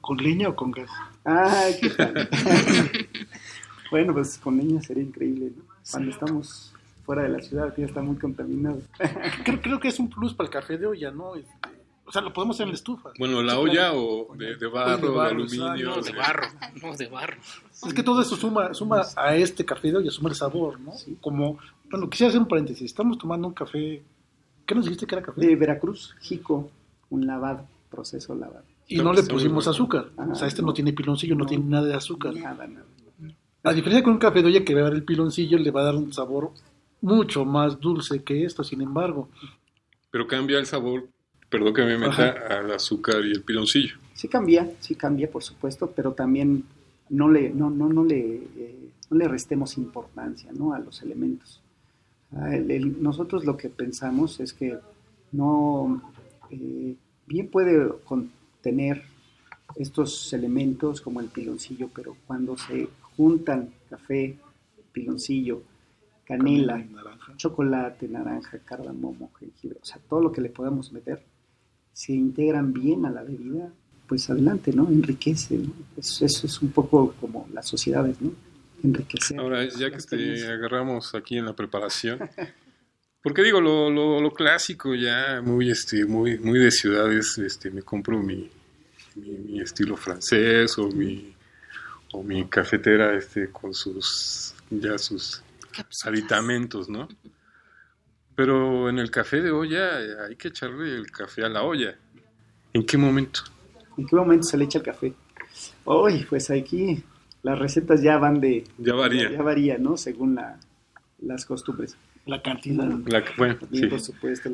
¿Con 0.00 0.16
leña 0.18 0.48
o 0.48 0.56
con 0.56 0.70
gas? 0.70 0.90
Ay, 1.24 1.74
qué 1.80 1.90
tal. 1.90 2.28
bueno, 3.90 4.14
pues 4.14 4.38
con 4.38 4.56
leña 4.56 4.80
sería 4.80 5.02
increíble, 5.02 5.52
¿no? 5.56 5.64
Cuando 5.90 6.10
estamos 6.10 6.72
fuera 7.04 7.22
de 7.22 7.28
la 7.28 7.40
ciudad, 7.40 7.74
que 7.74 7.82
ya 7.82 7.88
está 7.88 8.02
muy 8.02 8.16
contaminado. 8.16 8.80
creo, 9.44 9.60
creo 9.60 9.80
que 9.80 9.88
es 9.88 9.98
un 9.98 10.08
plus 10.08 10.32
para 10.32 10.46
el 10.46 10.52
café 10.52 10.78
de 10.78 10.86
olla, 10.86 11.10
¿no? 11.10 11.34
Este, 11.34 11.50
o 12.10 12.12
sea, 12.12 12.22
lo 12.22 12.32
podemos 12.32 12.56
hacer 12.56 12.64
en 12.64 12.70
la 12.70 12.74
estufa. 12.74 13.10
Bueno, 13.20 13.40
la 13.40 13.56
olla 13.56 13.92
o 13.94 14.34
de, 14.34 14.66
barro, 14.66 15.12
de, 15.12 15.28
aluminio. 15.28 15.90
No, 15.90 16.02
de 16.02 16.10
barro, 16.10 16.48
no, 16.82 16.96
de 16.96 17.06
barro. 17.06 17.36
Es 17.86 17.94
que 17.94 18.02
todo 18.02 18.20
eso 18.20 18.34
suma, 18.34 18.74
suma 18.74 19.02
a 19.14 19.36
este 19.36 19.64
café 19.64 19.92
de 19.92 19.98
olla, 19.98 20.10
suma 20.10 20.28
el 20.28 20.34
sabor, 20.34 20.80
¿no? 20.80 20.90
Como, 21.20 21.58
bueno, 21.88 22.10
quisiera 22.10 22.30
hacer 22.30 22.40
un 22.40 22.48
paréntesis. 22.48 22.86
Estamos 22.86 23.16
tomando 23.16 23.46
un 23.46 23.54
café. 23.54 24.02
¿Qué 24.66 24.74
nos 24.74 24.86
dijiste 24.86 25.06
que 25.06 25.14
era 25.14 25.24
café? 25.24 25.40
De 25.40 25.54
Veracruz, 25.54 26.16
Jico, 26.20 26.68
un 27.10 27.28
lavado, 27.28 27.64
proceso 27.88 28.34
lavado. 28.34 28.64
Y 28.88 28.96
no 28.96 29.12
le 29.12 29.22
pusimos 29.22 29.68
azúcar. 29.68 30.08
o 30.16 30.34
sea, 30.34 30.48
este 30.48 30.62
no, 30.62 30.74
tiene 30.74 30.92
piloncillo, 30.92 31.36
no, 31.36 31.46
tiene 31.46 31.64
nada 31.64 31.86
de 31.86 31.94
azúcar. 31.94 32.34
Nada, 32.34 32.66
nada. 32.66 32.86
A 33.62 33.72
diferencia 33.72 34.02
con 34.02 34.14
un 34.14 34.18
café 34.18 34.42
de 34.42 34.48
olla 34.48 34.64
que 34.64 34.74
va 34.74 34.80
a 34.80 34.84
dar 34.84 34.94
el 34.94 35.04
piloncillo, 35.04 35.58
le 35.58 35.70
va 35.70 35.82
a 35.82 35.84
dar 35.84 35.94
un 35.94 36.12
sabor 36.12 36.50
mucho 37.02 37.44
más 37.44 37.78
dulce 37.78 38.24
que 38.24 38.44
esto, 38.44 38.64
sin 38.64 38.80
embargo. 38.80 39.28
Pero 40.10 40.26
cambia 40.26 40.58
el 40.58 40.66
sabor, 40.66 41.08
perdón 41.50 41.74
que 41.74 41.84
me 41.84 41.98
meta, 41.98 42.30
al 42.48 42.70
azúcar 42.70 43.24
y 43.24 43.32
el 43.32 43.42
piloncillo. 43.42 43.96
Sí 44.14 44.28
cambia, 44.28 44.70
sí 44.80 44.94
cambia, 44.94 45.30
por 45.30 45.42
supuesto, 45.42 45.92
pero 45.94 46.12
también 46.12 46.64
no 47.08 47.28
le, 47.28 47.50
no, 47.50 47.70
no, 47.70 47.88
no 47.88 48.04
le, 48.04 48.36
eh, 48.36 48.90
no 49.10 49.18
le 49.18 49.28
restemos 49.28 49.76
importancia 49.76 50.50
¿no? 50.52 50.72
a 50.72 50.78
los 50.78 51.02
elementos. 51.02 51.60
nosotros 52.30 53.44
lo 53.44 53.56
que 53.56 53.68
pensamos 53.68 54.38
es 54.40 54.52
que 54.52 54.78
no, 55.32 56.00
eh, 56.50 56.94
bien 57.26 57.48
puede 57.48 57.90
tener 58.62 59.02
estos 59.76 60.32
elementos 60.32 61.00
como 61.00 61.20
el 61.20 61.26
piloncillo, 61.26 61.90
pero 61.94 62.16
cuando 62.26 62.56
se 62.56 62.88
juntan 63.16 63.70
café, 63.88 64.38
piloncillo, 64.92 65.62
canela, 66.24 66.84
chocolate, 67.36 68.08
naranja, 68.08 68.58
cardamomo, 68.58 69.30
jengibre, 69.38 69.78
o 69.82 69.84
sea, 69.84 69.98
todo 70.08 70.20
lo 70.20 70.32
que 70.32 70.40
le 70.40 70.50
podamos 70.50 70.92
meter, 70.92 71.22
se 71.92 72.12
integran 72.12 72.72
bien 72.72 73.04
a 73.04 73.10
la 73.10 73.22
bebida, 73.22 73.70
pues 74.06 74.28
adelante, 74.30 74.72
¿no? 74.72 74.88
Enriquece, 74.88 75.56
¿no? 75.58 75.72
Eso, 75.96 76.24
es 76.26 76.62
un 76.62 76.70
poco 76.70 77.14
como 77.20 77.48
las 77.52 77.68
sociedades, 77.68 78.20
¿no? 78.20 78.32
Enriquecer. 78.82 79.38
Ahora, 79.38 79.64
ya 79.68 79.90
que 79.90 79.98
te 79.98 80.46
agarramos 80.46 81.14
aquí 81.14 81.36
en 81.36 81.44
la 81.44 81.54
preparación, 81.54 82.18
porque 83.22 83.42
digo, 83.42 83.60
lo, 83.60 83.90
lo, 83.90 84.30
clásico 84.32 84.94
ya, 84.94 85.42
muy, 85.42 85.70
este, 85.70 86.04
muy, 86.06 86.38
muy 86.38 86.58
de 86.58 86.70
ciudades, 86.70 87.38
este, 87.38 87.70
me 87.70 87.82
compro 87.82 88.22
mi, 88.22 88.50
mi, 89.16 89.60
estilo 89.60 89.96
francés 89.96 90.78
o 90.78 90.88
mi, 90.88 91.34
o 92.12 92.22
mi 92.22 92.46
cafetera 92.46 93.16
este, 93.16 93.50
con 93.50 93.74
sus, 93.74 94.54
ya 94.70 94.98
sus 94.98 95.42
aditamentos, 96.04 96.88
¿no? 96.88 97.08
Pero 98.40 98.88
en 98.88 98.98
el 98.98 99.10
café 99.10 99.42
de 99.42 99.50
olla 99.50 99.98
hay 100.26 100.34
que 100.34 100.48
echarle 100.48 100.96
el 100.96 101.10
café 101.10 101.44
a 101.44 101.50
la 101.50 101.62
olla. 101.62 101.94
¿En 102.72 102.86
qué 102.86 102.96
momento? 102.96 103.40
¿En 103.98 104.06
qué 104.06 104.16
momento 104.16 104.44
se 104.44 104.56
le 104.56 104.64
echa 104.64 104.78
el 104.78 104.84
café? 104.86 105.12
Uy, 105.84 106.24
pues 106.26 106.50
aquí 106.50 107.04
las 107.42 107.58
recetas 107.58 108.00
ya 108.00 108.16
van 108.16 108.40
de... 108.40 108.64
Ya 108.78 108.94
varía. 108.94 109.30
Ya, 109.30 109.42
varía, 109.42 109.76
¿no? 109.76 109.98
Según 109.98 110.36
la, 110.36 110.58
las 111.20 111.44
costumbres. 111.44 111.98
La 112.24 112.40
cantidad. 112.40 112.88
bueno, 113.36 113.58
sí. 113.70 113.90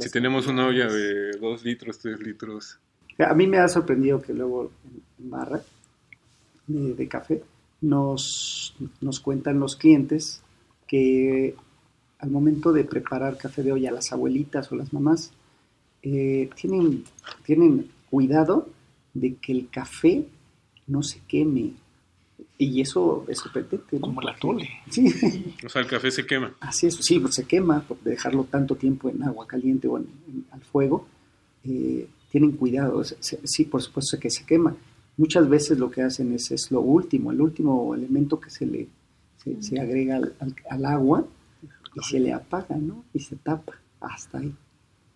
Si 0.01 0.11
tenemos 0.11 0.49
una 0.49 0.67
olla 0.67 0.89
de 0.89 1.39
2 1.41 1.65
litros, 1.65 2.01
3 2.01 2.19
litros. 2.19 2.81
A 3.21 3.35
mí 3.35 3.47
me 3.47 3.59
ha 3.59 3.69
sorprendido 3.69 4.21
que 4.21 4.35
luego 4.35 4.73
en 5.21 5.31
barra 5.31 5.61
de, 6.67 7.07
café 7.07 7.41
nos, 7.81 8.75
nos 9.01 9.21
cuentan 9.21 9.61
los 9.61 9.77
clientes 9.77 10.43
que 10.89 11.55
al 12.19 12.31
momento 12.31 12.73
de 12.73 12.85
preparar 12.85 13.37
café 13.39 13.63
de 13.63 13.73
olla, 13.73 13.91
las 13.93 14.13
abuelitas 14.13 14.71
o 14.73 14.77
las 14.77 14.93
mamás 14.93 15.33
eh, 16.03 16.49
tienen, 16.55 17.05
tienen 17.45 17.89
cuidado 18.11 18.69
de 19.15 19.35
que 19.37 19.53
el 19.53 19.69
café 19.71 20.27
no 20.87 21.03
se 21.03 21.21
queme. 21.29 21.73
Y 22.59 22.81
eso 22.81 23.25
es 23.29 23.39
sorprendente. 23.39 23.99
Como 24.01 24.21
la 24.23 24.35
tole. 24.37 24.69
Sí. 24.91 25.07
O 25.65 25.69
sea, 25.69 25.83
el 25.83 25.89
café 25.89 26.11
se 26.11 26.25
quema. 26.27 26.55
Así 26.61 26.87
es, 26.87 26.97
sí, 27.01 27.19
pues 27.19 27.35
se 27.35 27.45
quema 27.45 27.81
por 27.83 28.01
dejarlo 28.03 28.45
tanto 28.45 28.77
tiempo 28.77 29.09
en 29.11 29.23
agua 29.23 29.47
caliente 29.47 29.89
o 29.89 29.99
en, 29.99 30.05
en- 30.29 30.47
al 30.53 30.61
fuego. 30.63 31.07
Eh, 31.65 32.07
tienen 32.31 32.53
cuidado, 32.53 33.03
sí, 33.05 33.65
por 33.65 33.83
supuesto 33.83 34.19
que 34.19 34.31
se 34.31 34.45
quema. 34.45 34.75
Muchas 35.17 35.49
veces 35.49 35.79
lo 35.79 35.91
que 35.91 36.03
hacen 36.03 36.33
es, 36.35 36.51
es 36.51 36.71
lo 36.71 36.81
último, 36.81 37.33
el 37.33 37.41
último 37.41 37.95
elemento 37.95 38.39
que 38.39 38.51
se 38.51 38.67
le 38.67 38.89
se, 39.43 39.63
se 39.63 39.81
agrega 39.81 40.17
al, 40.17 40.35
al- 40.41 40.55
al 40.71 40.85
agua 40.85 41.27
y 41.97 42.03
se 42.05 42.21
le 42.21 42.33
apaga, 42.33 42.77
¿no? 42.77 43.05
Y 43.13 43.21
se 43.21 43.37
tapa 43.37 43.75
hasta 44.01 44.39
ahí. 44.39 44.55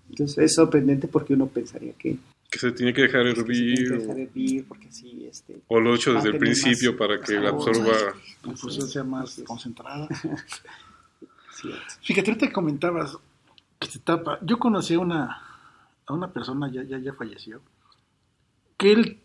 Entonces 0.09 0.39
es 0.39 0.55
sorprendente 0.55 1.07
porque 1.09 1.35
uno 1.35 1.47
pensaría 1.47 1.93
que, 1.93 2.19
Que 2.51 2.59
se 2.59 2.73
tiene 2.73 2.93
que 2.93 3.03
dejar 3.03 3.23
que 3.25 3.37
se 3.37 3.45
tiene 3.45 3.75
que 3.75 3.83
hervir. 3.83 4.01
dejar 4.01 4.19
hervir 4.19 4.65
porque 4.67 4.89
así 4.89 5.27
este, 5.31 5.61
O 5.69 5.79
lo 5.79 5.95
hecho 5.95 6.13
desde 6.15 6.31
el 6.31 6.39
principio 6.39 6.91
más- 6.93 6.99
para 6.99 7.21
que 7.21 7.35
la 7.35 7.51
absorba. 7.51 7.93
La 8.45 8.51
infusión 8.51 8.89
sea 8.89 9.05
más 9.05 9.41
concentrada. 9.47 10.09
Fíjate, 12.03 12.31
ahorita 12.31 12.53
comentabas 12.53 13.17
que 13.79 13.89
se 13.89 13.99
tapa. 13.99 14.39
Yo 14.43 14.59
conocí 14.59 14.95
a 14.95 14.99
una, 14.99 15.43
a 16.07 16.13
una 16.13 16.33
persona, 16.33 16.71
ya, 16.73 16.83
ya, 16.83 16.99
ya 16.99 17.13
falleció, 17.13 17.61
que 18.79 18.93
él 18.93 19.19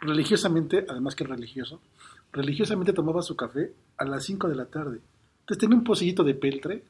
religiosamente, 0.00 0.84
además 0.88 1.14
que 1.14 1.24
religioso, 1.24 1.80
religiosamente 2.32 2.92
tomaba 2.92 3.22
su 3.22 3.36
café 3.36 3.72
a 3.96 4.04
las 4.04 4.24
5 4.24 4.48
de 4.48 4.56
la 4.56 4.66
tarde. 4.66 5.00
Entonces 5.48 5.60
tenía 5.62 5.78
un 5.78 5.84
pocillito 5.84 6.24
de 6.24 6.34
peltre, 6.34 6.84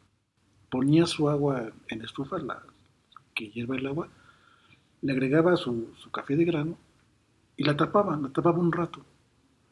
ponía 0.68 1.06
su 1.06 1.28
agua 1.28 1.70
en 1.86 2.02
estufa, 2.02 2.38
la, 2.38 2.60
que 3.32 3.50
hierva 3.50 3.76
el 3.76 3.86
agua, 3.86 4.08
le 5.00 5.12
agregaba 5.12 5.56
su, 5.56 5.94
su 5.96 6.10
café 6.10 6.34
de 6.34 6.44
grano 6.44 6.76
y 7.56 7.62
la 7.62 7.76
tapaba, 7.76 8.16
la 8.16 8.30
tapaba 8.30 8.58
un 8.58 8.72
rato. 8.72 9.00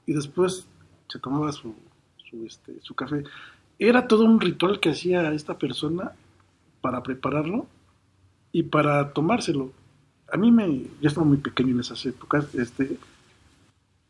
Y 0.07 0.12
después 0.12 0.68
se 1.09 1.18
tomaba 1.18 1.51
su, 1.51 1.75
su, 2.31 2.46
este, 2.46 2.81
su 2.81 2.94
café. 2.94 3.25
Era 3.77 4.07
todo 4.07 4.25
un 4.25 4.40
ritual 4.40 4.79
que 4.79 4.90
hacía 4.90 5.33
esta 5.33 5.59
persona 5.59 6.12
para 6.81 7.03
prepararlo 7.03 7.66
y 8.53 8.62
para 8.62 9.12
tomárselo. 9.12 9.72
A 10.33 10.37
mí 10.37 10.53
me, 10.53 10.83
yo 11.01 11.09
estaba 11.09 11.27
muy 11.27 11.38
pequeño 11.38 11.72
en 11.72 11.81
esas 11.81 12.07
épocas, 12.07 12.55
este, 12.55 12.99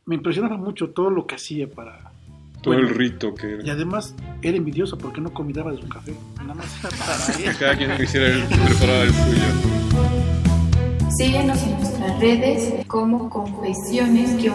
me 0.04 0.16
impresionaba 0.16 0.58
mucho 0.58 0.90
todo 0.90 1.08
lo 1.08 1.26
que 1.26 1.36
hacía 1.36 1.66
para... 1.66 2.12
Todo 2.62 2.75
bueno, 2.75 2.88
el 2.88 2.95
rito 2.95 3.35
que 3.35 3.47
Y 3.51 3.64
era. 3.64 3.73
además 3.75 4.14
era 4.42 4.57
envidioso 4.57 4.99
porque 4.99 5.21
no 5.21 5.33
convidaba 5.33 5.71
de 5.73 5.79
su 5.81 5.88
café, 5.88 6.14
nada 6.40 6.55
más 6.55 6.66
era 6.81 6.88
para 6.99 7.51
él. 7.51 7.57
cada 7.59 7.77
quien 7.77 7.97
quisiera 7.97 8.27
el, 8.29 8.42
preparar 8.45 9.07
el 9.07 9.12
suyo. 9.12 9.42
Síguenos 11.16 11.62
en 11.62 11.77
nuestras 11.79 12.21
redes 12.21 12.87
como 12.88 13.31
confesiones-ru. 13.31 14.53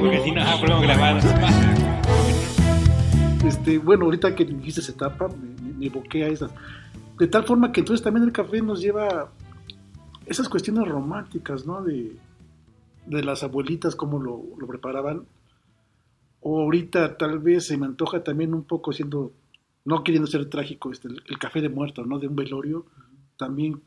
Porque 0.00 0.20
si 0.24 0.30
no, 0.32 0.42
ah, 0.42 0.58
grabado. 0.80 1.20
Este, 3.46 3.78
bueno, 3.78 4.04
ahorita 4.06 4.34
que 4.34 4.44
dijiste 4.44 4.80
esa 4.80 4.92
etapa, 4.92 5.28
me, 5.28 5.34
me- 5.62 5.72
me 5.78 5.86
evoqué 5.86 6.24
a 6.24 6.28
esas. 6.28 6.50
De 7.18 7.26
tal 7.28 7.44
forma 7.44 7.70
que 7.72 7.80
entonces 7.80 8.02
también 8.02 8.24
el 8.24 8.32
café 8.32 8.60
nos 8.62 8.80
lleva 8.80 9.30
esas 10.26 10.48
cuestiones 10.48 10.86
románticas, 10.88 11.66
¿no? 11.66 11.82
De, 11.82 12.12
de 13.06 13.22
las 13.22 13.42
abuelitas, 13.42 13.94
cómo 13.94 14.18
lo, 14.18 14.42
lo 14.58 14.66
preparaban. 14.66 15.22
O 16.40 16.60
ahorita 16.60 17.16
tal 17.16 17.38
vez 17.40 17.66
se 17.66 17.76
me 17.76 17.86
antoja 17.86 18.22
también 18.22 18.54
un 18.54 18.64
poco 18.64 18.92
siendo, 18.92 19.32
no 19.84 20.04
queriendo 20.04 20.26
ser 20.28 20.48
trágico, 20.48 20.92
este, 20.92 21.08
el, 21.08 21.22
el 21.26 21.38
café 21.38 21.60
de 21.60 21.68
muerto, 21.68 22.04
¿no? 22.04 22.18
De 22.18 22.28
un 22.28 22.36
velorio. 22.36 22.86
También 23.36 23.80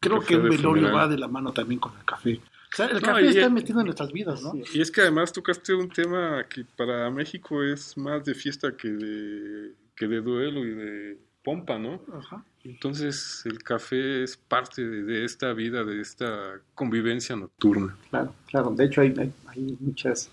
creo 0.00 0.20
que 0.20 0.36
de 0.36 0.42
velorio 0.42 0.82
funeral. 0.84 0.94
va 0.94 1.08
de 1.08 1.18
la 1.18 1.28
mano 1.28 1.52
también 1.52 1.80
con 1.80 1.92
el 1.98 2.04
café. 2.04 2.40
O 2.72 2.76
sea, 2.76 2.86
el 2.86 3.00
café 3.00 3.28
está 3.28 3.46
el- 3.46 3.52
metido 3.52 3.80
en 3.80 3.86
nuestras 3.86 4.12
vidas, 4.12 4.42
¿no? 4.42 4.52
Y 4.74 4.80
es 4.80 4.90
que 4.90 5.00
además 5.02 5.32
tocaste 5.32 5.74
un 5.74 5.88
tema 5.88 6.44
que 6.48 6.64
para 6.64 7.10
México 7.10 7.62
es 7.62 7.96
más 7.96 8.24
de 8.24 8.34
fiesta 8.34 8.76
que 8.76 8.88
de, 8.88 9.72
que 9.94 10.06
de 10.08 10.20
duelo 10.20 10.64
y 10.64 10.70
de 10.74 11.18
pompa, 11.42 11.78
¿no? 11.78 12.00
Ajá. 12.12 12.44
Entonces 12.64 13.42
el 13.46 13.62
café 13.62 14.24
es 14.24 14.36
parte 14.36 14.84
de, 14.84 15.04
de 15.04 15.24
esta 15.24 15.52
vida, 15.52 15.84
de 15.84 16.00
esta 16.00 16.60
convivencia 16.74 17.36
nocturna. 17.36 17.96
Claro, 18.10 18.34
claro. 18.48 18.70
De 18.72 18.84
hecho, 18.84 19.00
hay, 19.00 19.14
hay, 19.16 19.32
hay 19.46 19.76
muchas. 19.80 20.28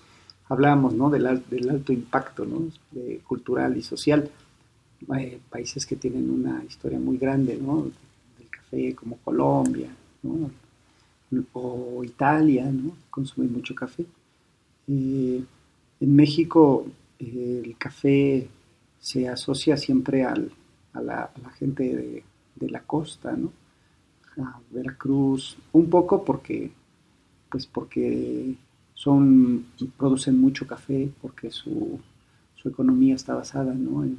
Hablábamos 0.50 0.94
¿no? 0.94 1.10
del, 1.10 1.42
del 1.50 1.70
alto 1.70 1.94
impacto 1.94 2.46
¿no? 2.46 2.68
cultural 3.28 3.78
y 3.78 3.82
social. 3.82 4.30
Hay 5.10 5.40
países 5.50 5.86
que 5.86 5.96
tienen 5.96 6.30
una 6.30 6.64
historia 6.64 7.00
muy 7.00 7.18
grande 7.18 7.58
¿no? 7.58 7.84
del 8.38 8.48
café, 8.50 8.94
como 8.96 9.18
Colombia 9.18 9.90
¿no? 10.24 10.50
o 11.54 12.04
Italia, 12.04 12.70
¿no? 12.72 12.96
consumen 13.10 13.52
mucho 13.54 13.74
café. 13.76 14.06
Eh, 14.88 15.44
en 16.00 16.16
México, 16.16 16.86
eh, 17.20 17.62
el 17.66 17.78
café 17.78 18.48
se 19.00 19.28
asocia 19.28 19.78
siempre 19.78 20.24
al- 20.24 20.52
a, 20.94 21.02
la, 21.02 21.24
a 21.24 21.40
la 21.42 21.50
gente 21.52 21.84
de, 21.96 22.24
de 22.56 22.70
la 22.70 22.82
costa, 22.82 23.32
¿no? 23.36 23.52
a 24.38 24.60
Veracruz, 24.72 25.58
un 25.74 25.90
poco 25.90 26.24
porque 26.24 26.72
pues 27.50 27.68
porque 27.68 28.56
son 29.04 29.66
producen 29.98 30.40
mucho 30.40 30.66
café 30.66 31.10
porque 31.22 31.52
su, 31.52 32.00
su 32.56 32.70
economía 32.70 33.16
está 33.16 33.34
basada 33.36 33.74
¿no? 33.74 34.04
en, 34.04 34.18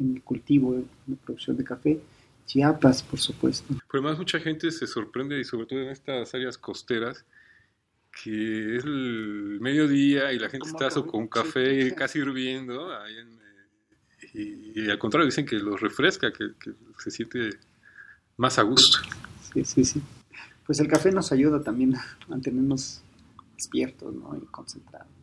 en 0.00 0.16
el 0.16 0.22
cultivo 0.22 0.74
en 0.74 0.86
la 1.06 1.16
producción 1.24 1.56
de 1.56 1.62
café 1.64 2.00
Chiapas 2.46 3.02
por 3.04 3.20
supuesto 3.20 3.66
Pero 3.68 4.02
además 4.02 4.18
mucha 4.18 4.40
gente 4.40 4.70
se 4.72 4.86
sorprende 4.88 5.38
y 5.38 5.44
sobre 5.44 5.66
todo 5.66 5.80
en 5.80 5.90
estas 5.90 6.34
áreas 6.34 6.58
costeras 6.58 7.24
que 8.22 8.76
es 8.76 8.84
el 8.84 9.58
mediodía 9.60 10.32
y 10.32 10.38
la 10.38 10.48
gente 10.48 10.66
está 10.68 10.88
café, 10.88 11.06
con 11.06 11.24
sí. 11.24 11.30
café 11.30 11.94
casi 11.94 12.18
hirviendo 12.18 12.92
ahí 12.98 13.18
en- 13.18 13.36
y, 14.34 14.82
y 14.86 14.90
al 14.90 14.98
contrario 14.98 15.26
dicen 15.26 15.46
que 15.46 15.56
los 15.56 15.80
refresca, 15.80 16.32
que, 16.32 16.50
que 16.58 16.72
se 16.98 17.10
siente 17.10 17.50
más 18.36 18.58
a 18.58 18.62
gusto. 18.62 18.98
sí 19.54 19.64
sí 19.64 19.84
sí 19.84 20.02
pues 20.66 20.80
el 20.80 20.88
café 20.88 21.12
nos 21.12 21.30
ayuda 21.32 21.62
también 21.62 21.94
a 21.94 22.04
mantenernos 22.28 23.02
despiertos 23.56 24.14
¿no? 24.14 24.36
y 24.36 24.40
concentrados 24.46 25.16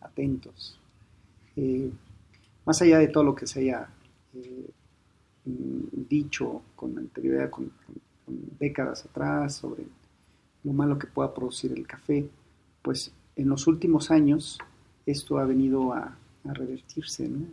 atentos 0.00 0.78
Eh, 1.56 1.90
más 2.64 2.80
allá 2.80 2.98
de 2.98 3.08
todo 3.08 3.24
lo 3.24 3.34
que 3.34 3.46
se 3.46 3.60
haya 3.60 3.88
eh, 4.34 4.70
dicho 5.44 6.62
con 6.76 6.96
anterioridad, 6.96 7.50
con, 7.50 7.72
décadas 8.58 9.04
atrás, 9.04 9.56
sobre 9.56 9.84
lo 10.62 10.72
malo 10.72 10.96
que 10.98 11.08
pueda 11.08 11.34
producir 11.34 11.72
el 11.72 11.86
café, 11.86 12.28
pues 12.82 13.12
en 13.34 13.48
los 13.48 13.66
últimos 13.66 14.10
años 14.12 14.58
esto 15.06 15.38
ha 15.38 15.44
venido 15.44 15.92
a, 15.92 16.16
revertirse. 16.44 17.28
¿no? 17.28 17.46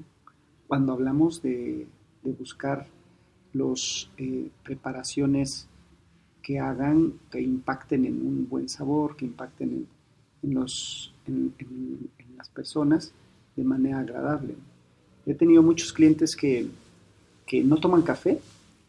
Cuando 0.67 0.93
hablamos 0.93 1.41
de, 1.41 1.88
de 2.23 2.32
buscar 2.32 2.88
las 3.53 4.10
preparaciones 4.63 5.67
que 6.41 6.60
hagan, 6.60 7.13
que 7.32 7.41
impacten 7.41 8.06
en 8.06 8.25
un 8.25 8.47
buen 8.47 8.69
sabor, 8.69 9.17
que 9.17 9.25
impacten 9.25 9.69
en, 9.69 9.88
en 10.43 10.54
los, 10.54 11.13
en, 11.28 11.54
en- 11.60 12.10
en 12.19 12.38
las 12.38 12.50
personas 12.50 13.12
de 13.56 13.63
manera 13.63 14.00
agradable. 14.00 14.56
He 15.26 15.34
tenido 15.34 15.62
muchos 15.63 15.91
clientes 15.91 16.36
que, 16.36 16.67
que 17.45 17.63
no 17.63 17.78
toman 17.78 18.02
café 18.04 18.39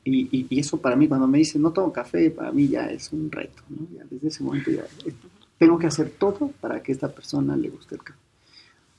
y, 0.04 0.28
y- 0.36 0.46
y 0.50 0.60
eso 0.60 0.76
para 0.80 0.96
mí, 0.96 1.08
cuando 1.08 1.26
me 1.26 1.38
dicen 1.38 1.62
no 1.62 1.72
tomo 1.72 1.92
café, 1.92 2.30
para 2.30 2.52
mí 2.52 2.68
ya 2.68 2.90
es 2.90 3.12
un 3.12 3.30
reto. 3.30 3.62
¿no? 3.68 3.86
Ya 3.96 4.04
desde 4.10 4.28
ese 4.28 4.42
momento 4.44 4.70
ya 4.70 4.82
eh, 5.06 5.12
tengo 5.58 5.78
que 5.78 5.86
hacer 5.86 6.10
todo 6.18 6.48
para 6.60 6.82
que 6.82 6.92
a 6.92 6.94
esta 6.94 7.08
persona 7.10 7.56
le 7.56 7.70
guste 7.70 7.94
el 7.96 8.02
café. 8.02 8.18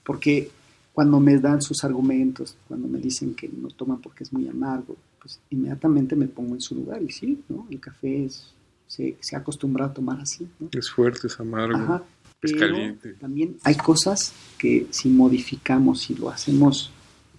Porque 0.04 0.50
cuando 0.94 1.20
me 1.20 1.38
dan 1.38 1.62
sus 1.62 1.84
argumentos, 1.84 2.56
cuando 2.68 2.88
me 2.88 3.00
dicen 3.00 3.36
que 3.36 3.48
no 3.48 3.70
toman 3.70 4.00
porque 4.02 4.24
es 4.24 4.34
muy 4.34 4.48
amargo, 4.48 4.96
pues 5.22 5.40
inmediatamente 5.50 6.16
me 6.16 6.28
pongo 6.28 6.56
en 6.56 6.62
su 6.62 6.76
lugar 6.76 7.02
y 7.02 7.12
sí, 7.12 7.42
¿no? 7.48 7.68
El 7.70 7.80
café 7.80 8.26
es, 8.26 8.52
se, 8.88 9.16
se 9.20 9.36
ha 9.36 9.40
acostumbrado 9.40 9.92
a 9.92 9.94
tomar 9.94 10.20
así, 10.20 10.48
¿no? 10.60 10.70
Es 10.72 10.90
fuerte, 10.90 11.28
es 11.28 11.40
amargo, 11.40 11.78
Ajá, 11.78 12.04
pero 12.42 12.78
también 13.20 13.58
hay 13.64 13.76
cosas 13.76 14.34
que 14.58 14.88
si 14.92 15.10
modificamos, 15.10 16.02
si 16.02 16.16
lo 16.16 16.30
hacemos 16.30 16.92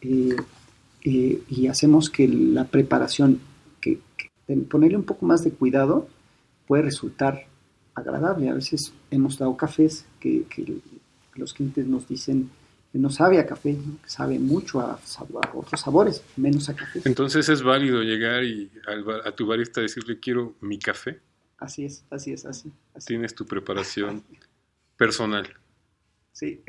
eh, 0.03 0.37
eh, 1.03 1.43
y 1.49 1.67
hacemos 1.69 2.11
que 2.11 2.29
la 2.29 2.67
preparación, 2.67 3.41
que, 3.81 3.99
ponerle 4.69 4.97
un 4.97 5.05
poco 5.05 5.25
más 5.27 5.43
de 5.45 5.53
cuidado, 5.53 6.09
puede 6.67 6.83
resultar 6.83 7.47
agradable. 7.95 8.49
A 8.51 8.55
veces 8.55 8.93
hemos 9.11 9.39
dado 9.39 9.57
cafés 9.57 10.05
que, 10.19 10.45
que 10.45 10.79
los 11.37 11.55
clientes 11.55 11.87
nos 11.87 12.07
dicen 12.09 12.51
que 12.93 12.99
no 12.99 13.09
sabe 13.11 13.39
a 13.39 13.47
café, 13.47 13.73
¿no? 13.75 14.03
que 14.03 14.11
sabe 14.11 14.39
mucho 14.39 14.81
a, 14.81 14.99
otros 15.55 15.81
sabores, 15.81 16.23
menos 16.37 16.69
a 16.69 16.75
café. 16.75 17.01
Entonces 17.05 17.49
es 17.49 17.63
válido 17.63 18.03
llegar 18.03 18.43
y 18.45 18.69
al 18.87 19.05
bar- 19.05 19.27
a 19.27 19.33
tu 19.33 19.47
barista 19.47 19.81
decirle 19.81 20.19
quiero 20.19 20.55
mi 20.61 20.79
café. 20.79 21.21
Así 21.59 21.85
es, 21.85 22.05
así 22.11 22.33
es, 22.33 22.45
así. 22.47 22.73
así. 22.95 23.07
Tienes 23.07 23.35
tu 23.35 23.47
preparación 23.47 24.25
personal. 25.01 25.49
Sí. 26.33 26.61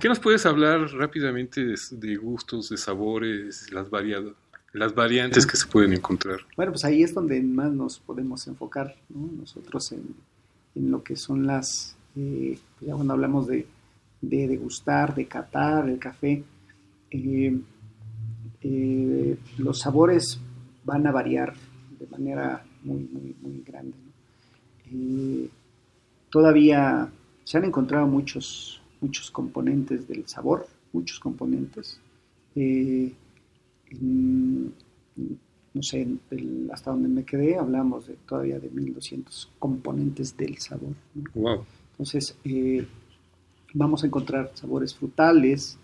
¿Qué 0.00 0.08
nos 0.08 0.20
puedes 0.20 0.46
hablar 0.46 0.88
rápidamente 0.92 1.64
de, 1.64 1.76
de 1.90 2.16
gustos, 2.16 2.68
de 2.68 2.76
sabores, 2.76 3.72
las, 3.72 3.90
variadas, 3.90 4.34
las 4.72 4.94
variantes 4.94 5.44
que 5.44 5.56
se 5.56 5.66
pueden 5.66 5.92
encontrar? 5.92 6.38
Bueno, 6.56 6.70
pues 6.70 6.84
ahí 6.84 7.02
es 7.02 7.12
donde 7.12 7.42
más 7.42 7.72
nos 7.72 7.98
podemos 7.98 8.46
enfocar, 8.46 8.94
¿no? 9.08 9.28
Nosotros 9.36 9.90
en, 9.90 10.14
en 10.76 10.92
lo 10.92 11.02
que 11.02 11.16
son 11.16 11.44
las, 11.44 11.96
eh, 12.14 12.56
ya 12.80 12.94
cuando 12.94 13.14
hablamos 13.14 13.48
de, 13.48 13.66
de 14.20 14.46
degustar, 14.46 15.16
de 15.16 15.26
catar 15.26 15.88
el 15.88 15.98
café, 15.98 16.44
eh, 17.10 17.60
eh, 18.60 19.36
los 19.58 19.80
sabores 19.80 20.38
van 20.84 21.04
a 21.08 21.10
variar 21.10 21.52
de 21.98 22.06
manera 22.06 22.64
muy, 22.84 23.08
muy, 23.10 23.34
muy 23.42 23.64
grande. 23.66 23.96
¿no? 24.92 25.48
Todavía 26.30 27.10
se 27.44 27.58
han 27.58 27.64
encontrado 27.64 28.06
muchos, 28.06 28.80
muchos 29.00 29.30
componentes 29.30 30.06
del 30.08 30.26
sabor, 30.28 30.66
muchos 30.92 31.18
componentes. 31.20 31.98
Eh, 32.54 33.12
en- 33.90 34.72
no 35.74 35.82
sé, 35.82 36.06
el- 36.30 36.70
hasta 36.72 36.90
donde 36.90 37.08
me 37.08 37.24
quedé, 37.24 37.56
hablamos 37.56 38.06
de, 38.06 38.14
todavía 38.28 38.58
de 38.58 38.68
1200 38.68 39.50
componentes 39.58 40.36
del 40.36 40.58
sabor. 40.58 40.92
¿no? 41.14 41.24
Wow. 41.34 41.64
Entonces, 41.92 42.36
eh, 42.44 42.86
vamos 43.74 44.02
a 44.02 44.06
encontrar 44.06 44.50
sabores 44.54 44.94
frutales, 44.94 45.78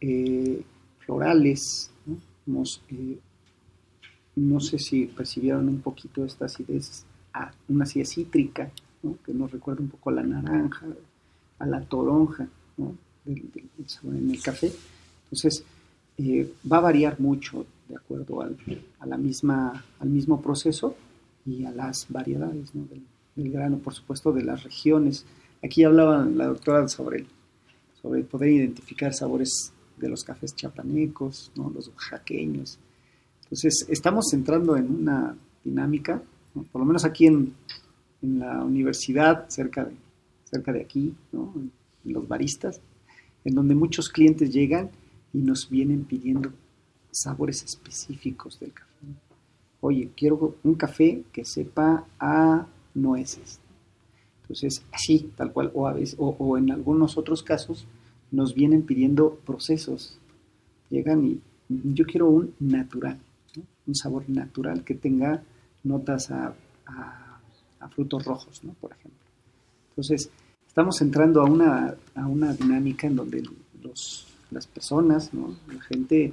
eh, 0.00 0.62
florales, 1.00 1.90
¿no? 2.06 2.16
Vamos, 2.46 2.80
eh, 2.90 3.18
no 4.36 4.60
sé 4.60 4.78
si 4.78 5.06
percibieron 5.06 5.68
un 5.68 5.80
poquito 5.80 6.24
esta 6.24 6.44
acidez, 6.46 7.04
a 7.32 7.52
una 7.68 7.84
acidez 7.84 8.10
cítrica, 8.10 8.70
¿no? 9.04 9.16
que 9.24 9.32
nos 9.32 9.52
recuerda 9.52 9.82
un 9.82 9.88
poco 9.90 10.10
a 10.10 10.14
la 10.14 10.22
naranja, 10.24 10.86
a 11.60 11.66
la 11.66 11.80
toronja, 11.82 12.48
¿no? 12.76 12.94
del, 13.24 13.50
del- 13.52 13.88
sabor 13.88 14.16
en 14.16 14.30
el 14.30 14.42
café. 14.42 14.72
Entonces, 15.24 15.64
eh, 16.18 16.52
va 16.70 16.78
a 16.78 16.80
variar 16.80 17.20
mucho 17.20 17.66
de 17.88 17.96
acuerdo 17.96 18.40
al, 18.40 18.56
a 19.00 19.06
la 19.06 19.16
misma, 19.16 19.84
al 20.00 20.08
mismo 20.08 20.40
proceso 20.40 20.96
y 21.46 21.64
a 21.64 21.70
las 21.70 22.06
variedades 22.08 22.74
¿no? 22.74 22.84
del, 22.86 23.02
del 23.36 23.52
grano, 23.52 23.78
por 23.78 23.94
supuesto, 23.94 24.32
de 24.32 24.42
las 24.42 24.64
regiones. 24.64 25.24
Aquí 25.62 25.84
hablaba 25.84 26.24
la 26.24 26.46
doctora 26.46 26.88
sobre, 26.88 27.26
sobre 28.00 28.22
poder 28.24 28.50
identificar 28.50 29.12
sabores 29.14 29.72
de 29.98 30.08
los 30.08 30.24
cafés 30.24 30.54
chapanecos, 30.56 31.50
¿no? 31.56 31.70
los 31.70 31.88
oaxaqueños. 31.88 32.78
Entonces, 33.44 33.86
estamos 33.88 34.32
entrando 34.32 34.76
en 34.76 34.90
una 34.90 35.36
dinámica, 35.62 36.22
¿no? 36.54 36.62
por 36.64 36.80
lo 36.80 36.84
menos 36.86 37.04
aquí 37.04 37.26
en, 37.26 37.54
en 38.24 38.38
la 38.38 38.64
universidad, 38.64 39.48
cerca 39.48 39.84
de, 39.84 39.94
cerca 40.44 40.72
de 40.72 40.80
aquí, 40.80 41.14
en, 41.32 41.70
los 42.04 42.26
baristas, 42.26 42.80
en 43.44 43.54
donde 43.54 43.74
muchos 43.74 44.08
clientes 44.08 44.52
llegan 44.52 44.90
y 45.32 45.38
nos 45.38 45.68
vienen 45.68 46.04
pidiendo 46.04 46.52
sabores 47.10 47.62
específicos 47.62 48.58
del 48.60 48.72
café. 48.72 48.88
Oye, 49.80 50.10
quiero 50.16 50.56
un 50.64 50.74
café 50.74 51.22
que 51.32 51.44
sepa 51.44 52.06
a 52.18 52.66
nueces. 52.94 53.60
Entonces, 54.42 54.82
así, 54.92 55.30
tal 55.36 55.52
cual, 55.52 55.70
o, 55.74 55.86
a 55.86 55.92
veces, 55.92 56.16
o, 56.18 56.58
en 56.58 56.70
algunos 56.70 57.16
otros 57.16 57.42
casos, 57.42 57.86
nos 58.30 58.54
vienen 58.54 58.82
pidiendo 58.82 59.36
procesos. 59.46 60.18
Llegan 60.90 61.24
y 61.24 61.40
yo 61.68 62.04
quiero 62.06 62.28
un 62.28 62.54
natural, 62.60 63.18
un 63.86 63.94
sabor 63.94 64.28
natural 64.28 64.84
que 64.84 64.94
tenga 64.94 65.42
notas 65.82 66.30
a- 66.30 66.54
a 67.84 67.88
frutos 67.88 68.24
rojos, 68.24 68.62
¿no? 68.64 68.72
por 68.74 68.92
ejemplo. 68.92 69.20
Entonces, 69.90 70.30
estamos 70.66 71.00
entrando 71.00 71.40
a 71.40 71.44
una, 71.44 71.94
a 72.14 72.26
una 72.26 72.52
dinámica 72.52 73.06
en 73.06 73.16
donde 73.16 73.42
los, 73.82 74.26
las 74.50 74.66
personas, 74.66 75.32
¿no? 75.34 75.56
la 75.72 75.80
gente, 75.82 76.32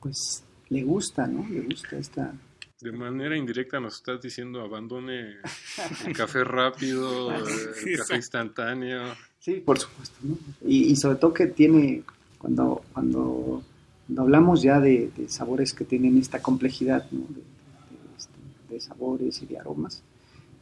pues 0.00 0.42
le 0.68 0.82
gusta, 0.82 1.26
¿no? 1.26 1.48
Le 1.48 1.60
gusta 1.62 1.96
esta, 1.96 2.34
De 2.80 2.92
manera 2.92 3.36
indirecta 3.36 3.80
nos 3.80 3.94
estás 3.96 4.20
diciendo 4.20 4.60
abandone 4.60 5.36
el 6.06 6.14
café 6.16 6.44
rápido, 6.44 7.30
el 7.34 7.96
café 7.96 8.16
instantáneo. 8.16 9.14
Sí, 9.38 9.54
por 9.64 9.78
supuesto. 9.78 10.16
¿no? 10.22 10.36
Y, 10.66 10.90
y 10.92 10.96
sobre 10.96 11.16
todo 11.16 11.32
que 11.32 11.46
tiene, 11.46 12.02
cuando, 12.38 12.82
cuando, 12.92 13.62
cuando 14.06 14.22
hablamos 14.22 14.60
ya 14.62 14.78
de, 14.80 15.10
de 15.16 15.28
sabores 15.30 15.72
que 15.72 15.84
tienen 15.84 16.18
esta 16.18 16.42
complejidad 16.42 17.06
¿no? 17.12 17.20
de, 17.28 17.34
de- 17.36 18.16
este, 18.18 18.74
de 18.74 18.80
sabores 18.80 19.40
y 19.42 19.46
de 19.46 19.58
aromas, 19.58 20.02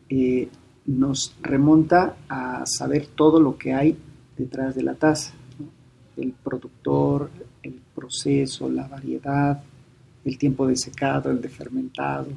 eh, 0.09 0.49
nos 0.87 1.35
remonta 1.43 2.17
a 2.29 2.65
saber 2.67 3.07
todo 3.07 3.41
lo 3.41 3.59
que 3.59 3.75
hay 3.75 3.97
detrás 4.37 4.75
de 4.75 4.83
la 4.83 4.95
taza. 4.95 5.33
¿no? 5.59 6.23
El 6.23 6.33
productor, 6.33 7.31
el 7.63 7.81
proceso, 7.95 8.69
la 8.69 8.87
variedad, 8.87 9.63
el 10.25 10.39
tiempo 10.39 10.67
de 10.67 10.77
secado, 10.77 11.31
el 11.31 11.41
de 11.41 11.49
fermentado, 11.49 12.29
¿no? 12.31 12.37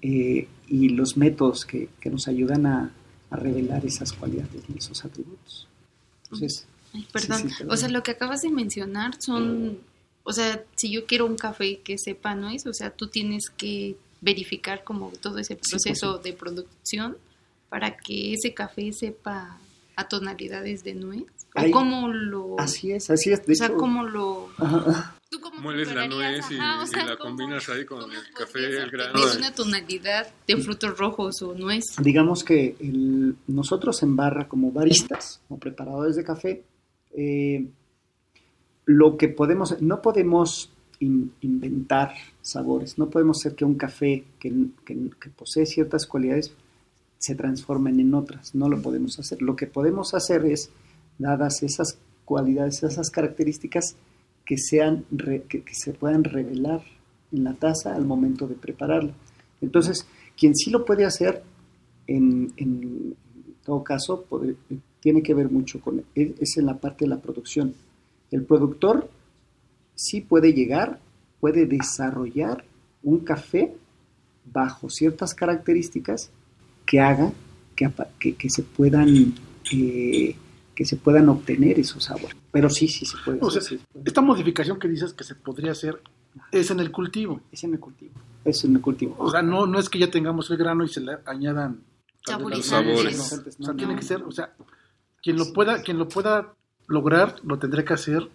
Eh, 0.00 0.48
y 0.68 0.88
los 0.88 1.16
métodos 1.16 1.64
que, 1.64 1.90
que 2.00 2.10
nos 2.10 2.26
ayudan 2.26 2.66
a, 2.66 2.92
a 3.30 3.36
revelar 3.36 3.84
esas 3.86 4.12
cualidades 4.12 4.62
y 4.68 4.78
esos 4.78 5.04
atributos. 5.04 5.68
Entonces, 6.24 6.66
Ay, 6.92 7.06
perdón. 7.12 7.38
Sí, 7.38 7.48
sí, 7.48 7.54
perdón. 7.58 7.74
O 7.74 7.76
sea, 7.76 7.88
lo 7.88 8.02
que 8.02 8.10
acabas 8.10 8.42
de 8.42 8.50
mencionar 8.50 9.20
son, 9.20 9.78
o 10.22 10.32
sea, 10.32 10.64
si 10.76 10.90
yo 10.90 11.06
quiero 11.06 11.26
un 11.26 11.36
café 11.36 11.80
que 11.80 11.98
sepa 11.98 12.34
nuez, 12.34 12.66
o 12.66 12.74
sea, 12.74 12.90
tú 12.90 13.08
tienes 13.08 13.48
que 13.50 13.96
verificar 14.22 14.82
como 14.84 15.10
todo 15.20 15.38
ese 15.38 15.56
proceso 15.56 16.16
de 16.18 16.32
producción 16.32 17.18
para 17.68 17.96
que 17.98 18.32
ese 18.34 18.54
café 18.54 18.90
sepa 18.92 19.58
a 19.96 20.08
tonalidades 20.08 20.82
de 20.84 20.94
nuez. 20.94 21.24
¿O 21.54 21.60
Ahí- 21.60 21.70
cómo 21.70 22.08
lo... 22.08 22.58
así 22.58 22.92
es, 22.92 23.10
así 23.10 23.30
es. 23.30 23.44
De 23.44 23.52
o 23.52 23.56
sea, 23.56 23.66
hecho, 23.66 23.76
cómo 23.76 24.04
lo... 24.04 24.48
Ajá. 24.56 25.16
Mueles 25.60 25.94
la 25.94 26.06
nuez 26.08 26.50
y, 26.50 26.54
Ajá, 26.58 26.80
o 26.80 26.84
y 26.84 26.86
sea, 26.86 27.04
la 27.04 27.16
¿cómo- 27.16 27.30
combinas 27.36 27.68
ahí 27.68 27.84
con 27.84 28.10
el 28.10 28.18
café, 28.34 28.58
el 28.82 28.90
grano. 28.90 29.12
Tener 29.20 29.36
una 29.38 29.54
tonalidad 29.54 30.28
de 30.46 30.56
frutos 30.58 30.96
rojos 30.98 31.40
o 31.42 31.54
nuez. 31.54 31.84
digamos 32.00 32.42
que 32.44 32.76
el- 32.80 33.36
nosotros 33.48 34.02
en 34.02 34.14
barra 34.16 34.48
como 34.48 34.70
baristas 34.72 35.40
o 35.48 35.58
preparadores 35.58 36.16
de 36.16 36.24
café, 36.24 36.62
eh, 37.16 37.66
lo 38.86 39.16
que 39.16 39.28
podemos, 39.28 39.80
no 39.80 40.02
podemos 40.02 40.70
in- 41.02 41.32
inventar 41.40 42.14
sabores, 42.40 42.96
no 42.98 43.10
podemos 43.10 43.38
hacer 43.40 43.54
que 43.54 43.64
un 43.64 43.74
café 43.74 44.24
que, 44.38 44.52
que- 44.84 45.30
posee 45.36 45.66
ciertas 45.66 46.06
cualidades 46.06 46.52
se 47.18 47.34
transformen 47.34 48.00
en 48.00 48.14
otras, 48.14 48.54
no 48.54 48.68
lo 48.68 48.80
podemos 48.80 49.18
hacer. 49.18 49.42
Lo 49.42 49.54
que 49.56 49.66
podemos 49.66 50.14
hacer 50.14 50.44
es, 50.46 50.70
dadas 51.18 51.62
esas 51.62 51.98
cualidades, 52.24 52.82
esas 52.82 53.10
características, 53.10 53.96
que, 54.44 54.56
sean 54.58 55.04
re- 55.10 55.42
que, 55.48 55.62
se 55.72 55.92
puedan 55.92 56.24
revelar 56.24 56.82
en 57.30 57.44
la 57.44 57.54
taza 57.54 57.94
al 57.94 58.04
momento 58.04 58.48
de 58.48 58.54
prepararla. 58.56 59.12
Entonces, 59.60 60.06
quien 60.36 60.54
sí 60.56 60.70
lo 60.70 60.84
puede 60.84 61.04
hacer, 61.04 61.42
en, 62.08 62.52
en 62.56 63.14
todo 63.64 63.84
caso, 63.84 64.24
tiene 65.00 65.22
que 65.22 65.34
ver 65.34 65.48
mucho 65.50 65.80
con, 65.80 66.02
es 66.14 66.56
en 66.56 66.66
la 66.66 66.78
parte 66.78 67.04
de 67.04 67.10
la 67.10 67.20
producción. 67.20 67.72
El 68.32 68.42
productor 68.44 69.08
sí 70.02 70.20
puede 70.20 70.52
llegar, 70.52 70.98
puede 71.40 71.66
desarrollar 71.66 72.64
un 73.02 73.20
café 73.20 73.74
bajo 74.44 74.88
ciertas 74.90 75.34
características 75.34 76.30
que 76.86 77.00
haga 77.00 77.32
que, 77.76 77.86
apa- 77.86 78.08
que, 78.18 78.34
que 78.34 78.50
se 78.50 78.62
puedan 78.62 79.34
eh, 79.72 80.36
que 80.74 80.84
se 80.84 80.96
puedan 80.96 81.28
obtener 81.28 81.78
esos 81.78 82.04
sabores. 82.04 82.36
Pero 82.50 82.68
sí, 82.68 82.88
sí 82.88 83.04
se 83.06 83.16
puede. 83.24 83.38
O 83.40 83.48
hacer, 83.48 83.62
sea, 83.62 83.68
sí 83.70 83.78
se 83.78 83.84
puede. 83.92 84.04
esta 84.08 84.20
modificación 84.20 84.78
que 84.78 84.88
dices 84.88 85.12
que 85.14 85.24
se 85.24 85.34
podría 85.34 85.72
hacer 85.72 86.00
es 86.50 86.70
en 86.70 86.80
el 86.80 86.90
cultivo. 86.90 87.40
Es 87.52 87.62
en 87.64 87.74
el 87.74 87.80
cultivo. 87.80 88.12
Es 88.44 88.64
en 88.64 88.74
el 88.76 88.80
cultivo. 88.82 89.14
O 89.18 89.30
sea, 89.30 89.42
no, 89.42 89.66
no 89.66 89.78
es 89.78 89.88
que 89.88 89.98
ya 89.98 90.10
tengamos 90.10 90.50
el 90.50 90.56
grano 90.56 90.84
y 90.84 90.88
se 90.88 91.00
le 91.00 91.18
añadan 91.26 91.80
nueces, 92.40 92.66
Saborizantes, 92.66 93.58
no. 93.58 93.64
O 93.64 93.66
sea, 93.66 93.72
no, 93.72 93.76
tiene 93.76 93.92
no. 93.94 93.98
que 94.00 94.04
ser, 94.06 94.22
o 94.22 94.32
sea, 94.32 94.52
quien 95.22 95.36
lo 95.36 95.52
pueda, 95.52 95.82
quien 95.82 95.98
lo 95.98 96.08
pueda 96.08 96.54
lograr, 96.88 97.36
lo 97.44 97.58
tendrá 97.58 97.84
que 97.84 97.92
hacer 97.94 98.28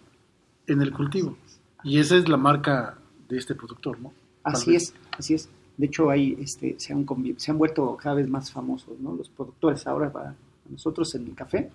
en 0.66 0.80
el 0.82 0.92
cultivo. 0.92 1.36
Y 1.84 1.98
esa 1.98 2.16
es 2.16 2.28
la 2.28 2.36
marca 2.36 2.98
de 3.28 3.38
este 3.38 3.54
productor, 3.54 4.00
¿no? 4.00 4.12
Así 4.42 4.74
es, 4.74 4.94
así 5.18 5.34
es. 5.34 5.48
De 5.76 5.86
hecho, 5.86 6.10
ahí 6.10 6.36
este, 6.40 6.74
se, 6.78 6.92
han, 6.92 7.06
se 7.36 7.50
han 7.50 7.58
vuelto 7.58 7.96
cada 7.96 8.16
vez 8.16 8.28
más 8.28 8.50
famosos, 8.50 8.98
¿no? 9.00 9.14
Los 9.14 9.28
productores 9.28 9.86
ahora, 9.86 10.10
para 10.12 10.34
nosotros 10.68 11.14
en 11.14 11.26
el 11.26 11.34
café, 11.34 11.70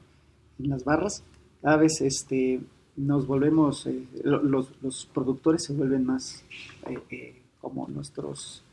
en 0.60 0.70
las 0.70 0.84
barras, 0.84 1.24
cada 1.62 1.78
vez 1.78 2.01
este, 2.01 2.60
nos 2.97 3.26
volvemos, 3.26 3.86
eh, 3.88 4.06
lo- 4.24 4.43
los, 4.43 4.70
los 4.82 5.06
productores 5.14 5.64
se 5.64 5.74
vuelven 5.74 6.06
más 6.06 6.43
eh, 6.88 6.99
eh, 7.10 7.41
como 7.62 7.88
nuestros 7.88 8.64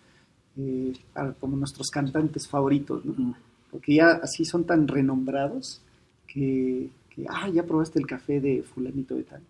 como 1.38 1.56
nuestros 1.56 1.88
cantantes 1.90 2.46
favoritos, 2.48 3.04
¿no? 3.04 3.34
Porque 3.70 3.94
ya 3.94 4.10
así 4.22 4.44
son 4.44 4.64
tan 4.64 4.88
renombrados 4.88 5.80
que, 6.26 6.90
que, 7.08 7.24
ah, 7.30 7.48
ya 7.48 7.62
probaste 7.64 7.98
el 7.98 8.06
café 8.06 8.40
de 8.40 8.62
fulanito 8.62 9.14
de 9.14 9.22
tal. 9.22 9.40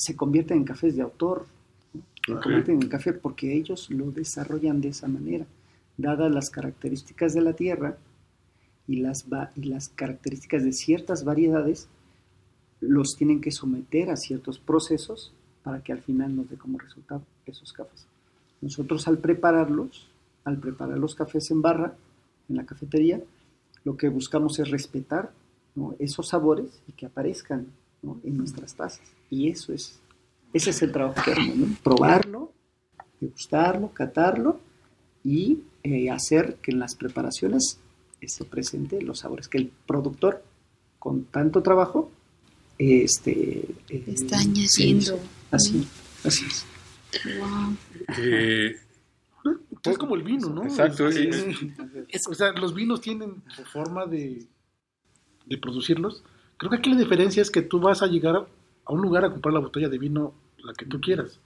Se 0.00 0.16
convierten 0.16 0.56
en 0.56 0.64
cafés 0.64 0.96
de 0.96 1.02
autor, 1.02 1.44
se 2.26 2.32
convierten 2.32 2.80
en 2.82 2.88
café 2.88 3.12
porque 3.12 3.54
ellos 3.54 3.90
lo 3.90 4.10
desarrollan 4.10 4.80
de 4.80 4.88
esa 4.88 5.08
manera, 5.08 5.44
dadas 5.98 6.32
las 6.32 6.48
características 6.48 7.34
de 7.34 7.42
la 7.42 7.52
tierra 7.52 7.98
y 8.88 8.96
las, 8.96 9.26
va- 9.30 9.50
y 9.56 9.64
las 9.64 9.90
características 9.90 10.64
de 10.64 10.72
ciertas 10.72 11.22
variedades 11.24 11.86
los 12.80 13.14
tienen 13.18 13.42
que 13.42 13.50
someter 13.50 14.08
a 14.08 14.16
ciertos 14.16 14.58
procesos 14.58 15.34
para 15.62 15.82
que 15.82 15.92
al 15.92 16.00
final 16.00 16.34
nos 16.34 16.48
dé 16.48 16.56
como 16.56 16.78
resultado 16.78 17.20
esos 17.44 17.74
cafés. 17.74 18.06
Nosotros 18.62 19.06
al 19.06 19.18
prepararlos, 19.18 20.08
al 20.44 20.56
preparar 20.58 20.96
los 20.96 21.14
cafés 21.14 21.50
en 21.50 21.60
barra, 21.60 21.94
en 22.48 22.56
la 22.56 22.64
cafetería, 22.64 23.20
lo 23.84 23.98
que 23.98 24.08
buscamos 24.08 24.58
es 24.60 24.70
respetar 24.70 25.30
esos 25.98 26.28
sabores 26.28 26.80
y 26.88 26.92
que 26.92 27.04
aparezcan 27.04 27.66
en 28.02 28.36
nuestras 28.36 28.74
tazas. 28.74 29.12
Y 29.28 29.48
eso 29.48 29.72
es, 29.72 29.98
ese 30.52 30.70
es 30.70 30.82
el 30.82 30.92
trabajo 30.92 31.22
que 31.24 31.32
hacemos, 31.32 31.78
probarlo, 31.82 32.52
degustarlo, 33.20 33.92
catarlo 33.92 34.60
y 35.24 35.60
eh, 35.82 36.10
hacer 36.10 36.56
que 36.56 36.72
en 36.72 36.78
las 36.80 36.94
preparaciones 36.94 37.78
se 38.26 38.44
presente 38.44 39.00
los 39.00 39.20
sabores 39.20 39.48
que 39.48 39.58
el 39.58 39.72
productor 39.86 40.42
con 40.98 41.24
tanto 41.24 41.62
trabajo 41.62 42.10
este 42.76 43.64
eh, 43.88 44.04
está 44.06 44.38
añadiendo 44.38 45.18
así 45.50 45.86
así 46.22 46.44
es 46.44 46.66
wow. 47.38 47.76
Eh, 48.18 48.76
es 49.82 49.98
como 49.98 50.14
el 50.14 50.22
vino, 50.22 50.50
¿no? 50.50 50.64
Exacto. 50.64 51.06
o 51.06 52.34
sea, 52.34 52.52
los 52.52 52.74
vinos 52.74 53.00
tienen 53.00 53.42
forma 53.72 54.06
de, 54.06 54.46
de 55.46 55.58
producirlos. 55.58 56.22
Creo 56.60 56.68
que 56.68 56.76
aquí 56.76 56.90
la 56.90 56.98
diferencia 56.98 57.40
es 57.40 57.50
que 57.50 57.62
tú 57.62 57.80
vas 57.80 58.02
a 58.02 58.06
llegar 58.06 58.36
a 58.36 58.92
un 58.92 59.00
lugar 59.00 59.24
a 59.24 59.30
comprar 59.30 59.54
la 59.54 59.60
botella 59.60 59.88
de 59.88 59.96
vino, 59.96 60.34
la 60.58 60.74
que 60.74 60.84
tú 60.84 61.00
quieras. 61.00 61.40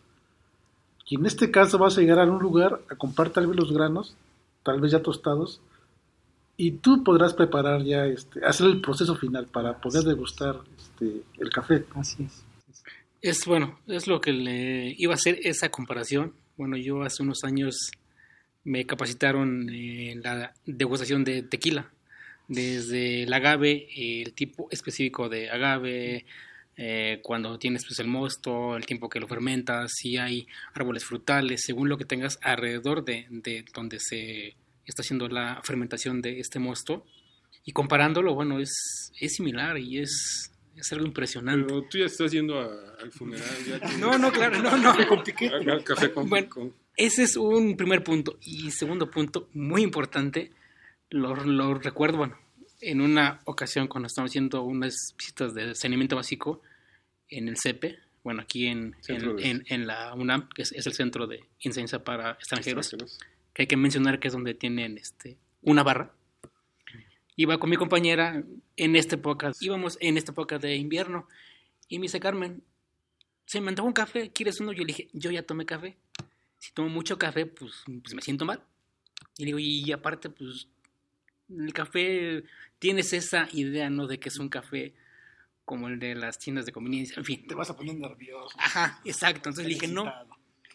Y 1.07 1.15
en 1.15 1.25
este 1.25 1.53
caso 1.53 1.79
vas 1.79 1.97
a 1.97 2.01
llegar 2.01 2.19
a 2.19 2.25
un 2.25 2.43
lugar 2.43 2.81
a 2.91 2.97
comprar 2.97 3.31
tal 3.31 3.47
vez 3.47 3.55
los 3.55 3.73
granos, 3.73 4.17
tal 4.65 4.81
vez 4.81 4.91
ya 4.91 5.03
tostados, 5.03 5.61
y 6.57 6.73
tú 6.73 7.05
podrás 7.05 7.33
preparar 7.33 7.85
ya, 7.85 8.07
este, 8.07 8.45
hacer 8.45 8.67
el 8.67 8.81
proceso 8.81 9.15
final 9.15 9.47
para 9.47 9.81
poder 9.81 10.03
degustar 10.03 10.61
este, 10.77 11.23
el 11.39 11.51
café. 11.51 11.85
Así 11.95 12.25
es. 12.25 12.43
Es 13.23 13.47
bueno, 13.47 13.79
es 13.87 14.09
lo 14.09 14.21
que 14.21 14.33
le 14.33 14.97
iba 14.99 15.13
a 15.13 15.15
hacer 15.15 15.39
esa 15.45 15.69
comparación. 15.69 16.33
Bueno, 16.57 16.77
yo 16.77 17.03
hace 17.03 17.23
unos 17.23 17.45
años 17.45 17.93
me 18.65 18.85
capacitaron 18.85 19.71
en 19.71 20.23
la 20.23 20.55
degustación 20.67 21.23
de 21.23 21.43
tequila, 21.43 21.93
desde 22.49 23.23
el 23.25 23.33
agave, 23.33 23.89
el 23.97 24.33
tipo 24.35 24.69
específico 24.71 25.29
de 25.29 25.51
agave, 25.51 26.27
eh, 26.77 27.21
cuando 27.23 27.59
tienes 27.59 27.85
pues 27.87 27.99
el 28.01 28.09
mosto, 28.09 28.77
el 28.77 28.85
tiempo 28.85 29.09
que 29.09 29.21
lo 29.21 29.29
fermentas, 29.29 29.93
si 29.95 30.17
hay 30.17 30.47
árboles 30.73 31.05
frutales, 31.05 31.63
según 31.65 31.89
lo 31.89 31.97
que 31.97 32.05
tengas 32.05 32.39
alrededor 32.43 33.05
de, 33.05 33.27
de 33.31 33.65
donde 33.73 33.99
se 34.01 34.57
está 34.85 35.03
haciendo 35.03 35.29
la 35.29 35.61
fermentación 35.63 36.21
de 36.21 36.41
este 36.41 36.59
mosto. 36.59 37.05
Y 37.65 37.73
comparándolo, 37.73 38.35
bueno, 38.35 38.61
es, 38.61 39.13
es 39.19 39.35
similar 39.35 39.79
y 39.79 40.01
es, 40.01 40.53
es 40.77 40.93
algo 40.93 41.07
impresionante. 41.07 41.65
Pero 41.67 41.83
tú 41.89 41.99
ya 41.99 42.07
estás 42.07 42.31
yendo 42.33 42.61
al 42.61 43.11
funeral. 43.13 43.49
no, 43.99 44.19
no, 44.19 44.33
claro, 44.33 44.63
no, 44.63 44.77
no. 44.77 44.95
Café 45.85 46.13
con, 46.13 46.29
bueno, 46.29 46.73
ese 46.97 47.23
es 47.23 47.37
un 47.37 47.77
primer 47.77 48.03
punto. 48.05 48.39
Y 48.43 48.71
segundo 48.71 49.11
punto, 49.11 49.49
muy 49.55 49.83
importante, 49.83 50.51
lo, 51.11 51.35
lo 51.35 51.75
recuerdo, 51.75 52.19
bueno, 52.19 52.39
en 52.81 53.01
una 53.01 53.41
ocasión 53.45 53.89
cuando 53.89 54.07
estábamos 54.07 54.31
haciendo 54.31 54.63
unas 54.63 55.15
visitas 55.17 55.55
de 55.55 55.75
saneamiento 55.75 56.17
básico 56.17 56.63
en 57.29 57.49
el 57.49 57.57
CEPE, 57.57 57.99
bueno, 58.23 58.43
aquí 58.43 58.67
en, 58.67 58.97
en, 59.09 59.65
en, 59.69 59.87
la 59.87 60.15
UNAM, 60.15 60.49
que 60.49 60.63
es, 60.63 60.73
el 60.73 60.93
centro 60.93 61.27
de 61.27 61.45
enseñanza 61.61 62.05
para 62.05 62.33
extranjeros, 62.33 62.97
que 63.53 63.63
hay 63.63 63.67
que 63.67 63.77
mencionar 63.77 64.19
que 64.19 64.29
es 64.29 64.35
donde 64.35 64.55
tienen 64.55 64.97
este, 64.97 65.37
una 65.63 65.83
barra. 65.83 66.15
Iba 67.37 67.59
con 67.59 67.69
mi 67.69 67.77
compañera 67.77 68.43
en 68.77 68.97
esta 68.97 69.17
época, 69.17 69.53
íbamos 69.61 69.99
en 70.01 70.17
esta 70.17 70.33
época 70.33 70.59
de 70.59 70.77
invierno, 70.77 71.29
y 71.89 71.99
me 71.99 72.05
dice 72.05 72.21
Carmen, 72.21 72.63
se 73.47 73.61
me 73.61 73.69
antojó 73.69 73.89
un 73.89 73.95
café, 73.95 74.31
¿quieres 74.31 74.61
uno? 74.61 74.73
Yo 74.73 74.81
le 74.81 74.87
dije, 74.87 75.09
yo 75.13 75.31
ya 75.31 75.43
tomé 75.43 75.67
café. 75.67 75.97
Si 76.59 76.73
tomo 76.73 76.89
mucho 76.89 77.19
café, 77.19 77.45
pues, 77.45 77.85
pues 78.03 78.15
me 78.15 78.23
siento 78.23 78.47
mal. 78.47 78.63
Y 79.37 79.45
digo, 79.45 79.59
y 79.59 79.93
aparte, 79.93 80.31
pues 80.31 80.69
el 81.49 81.73
café, 81.73 82.45
tienes 82.79 83.13
esa 83.13 83.49
idea, 83.53 83.91
¿no? 83.91 84.07
De 84.07 84.19
que 84.19 84.29
es 84.29 84.39
un 84.39 84.49
café 84.49 84.95
como 85.65 85.89
el 85.89 85.99
de 85.99 86.15
las 86.15 86.39
tiendas 86.39 86.67
de 86.67 86.73
conveniencia, 86.73 87.17
en 87.17 87.25
fin. 87.25 87.47
Te 87.47 87.55
vas 87.55 87.71
a 87.71 87.77
poner 87.77 87.97
nervioso. 87.97 88.55
Ajá, 88.59 89.01
exacto. 89.05 89.51
Entonces 89.51 89.65
le 89.67 89.75
dije, 89.75 89.89
no. 89.89 90.13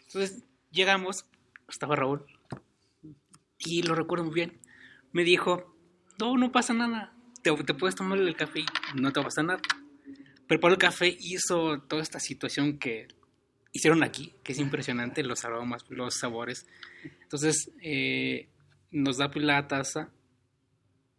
Entonces 0.06 0.42
llegamos, 0.70 1.26
estaba 1.68 1.96
Raúl, 1.96 2.24
y 3.58 3.82
lo 3.82 3.94
recuerdo 3.94 4.24
muy 4.24 4.34
bien. 4.34 4.58
Me 5.12 5.24
dijo, 5.24 5.76
no, 6.18 6.36
no 6.36 6.50
pasa 6.50 6.72
nada. 6.72 7.12
Te, 7.42 7.52
te 7.52 7.74
puedes 7.74 7.94
tomar 7.94 8.18
el 8.18 8.36
café 8.36 8.60
y 8.60 9.00
no 9.00 9.12
te 9.12 9.22
pasa 9.22 9.42
nada. 9.42 9.60
Preparó 10.46 10.74
el 10.74 10.78
café, 10.78 11.16
hizo 11.20 11.80
toda 11.82 12.02
esta 12.02 12.18
situación 12.18 12.78
que 12.78 13.08
hicieron 13.72 14.02
aquí, 14.02 14.34
que 14.42 14.52
es 14.52 14.58
impresionante, 14.58 15.22
los 15.22 15.44
aromas, 15.44 15.84
los 15.88 16.14
sabores. 16.14 16.66
Entonces, 17.22 17.70
eh, 17.82 18.48
nos 18.90 19.18
da 19.18 19.30
la 19.34 19.68
taza 19.68 20.10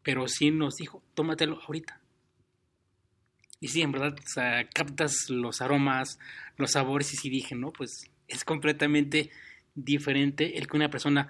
pero 0.04 0.28
sí 0.28 0.52
nos 0.52 0.76
dijo, 0.76 1.04
tómatelo 1.14 1.60
ahorita. 1.62 1.99
Y 3.60 3.68
sí, 3.68 3.82
en 3.82 3.91
verdad, 3.91 4.16
o 4.18 4.28
sea, 4.28 4.68
captas 4.70 5.30
los 5.30 5.62
aromas, 5.62 6.18
los 6.58 6.72
sabores, 6.72 7.14
y 7.14 7.18
sí 7.18 7.30
dije, 7.30 7.56
no, 7.56 7.72
pues 7.72 8.10
es 8.28 8.43
completamente 8.43 9.30
diferente 9.76 10.58
el 10.58 10.68
que 10.68 10.78
una 10.78 10.89
persona 10.89 11.30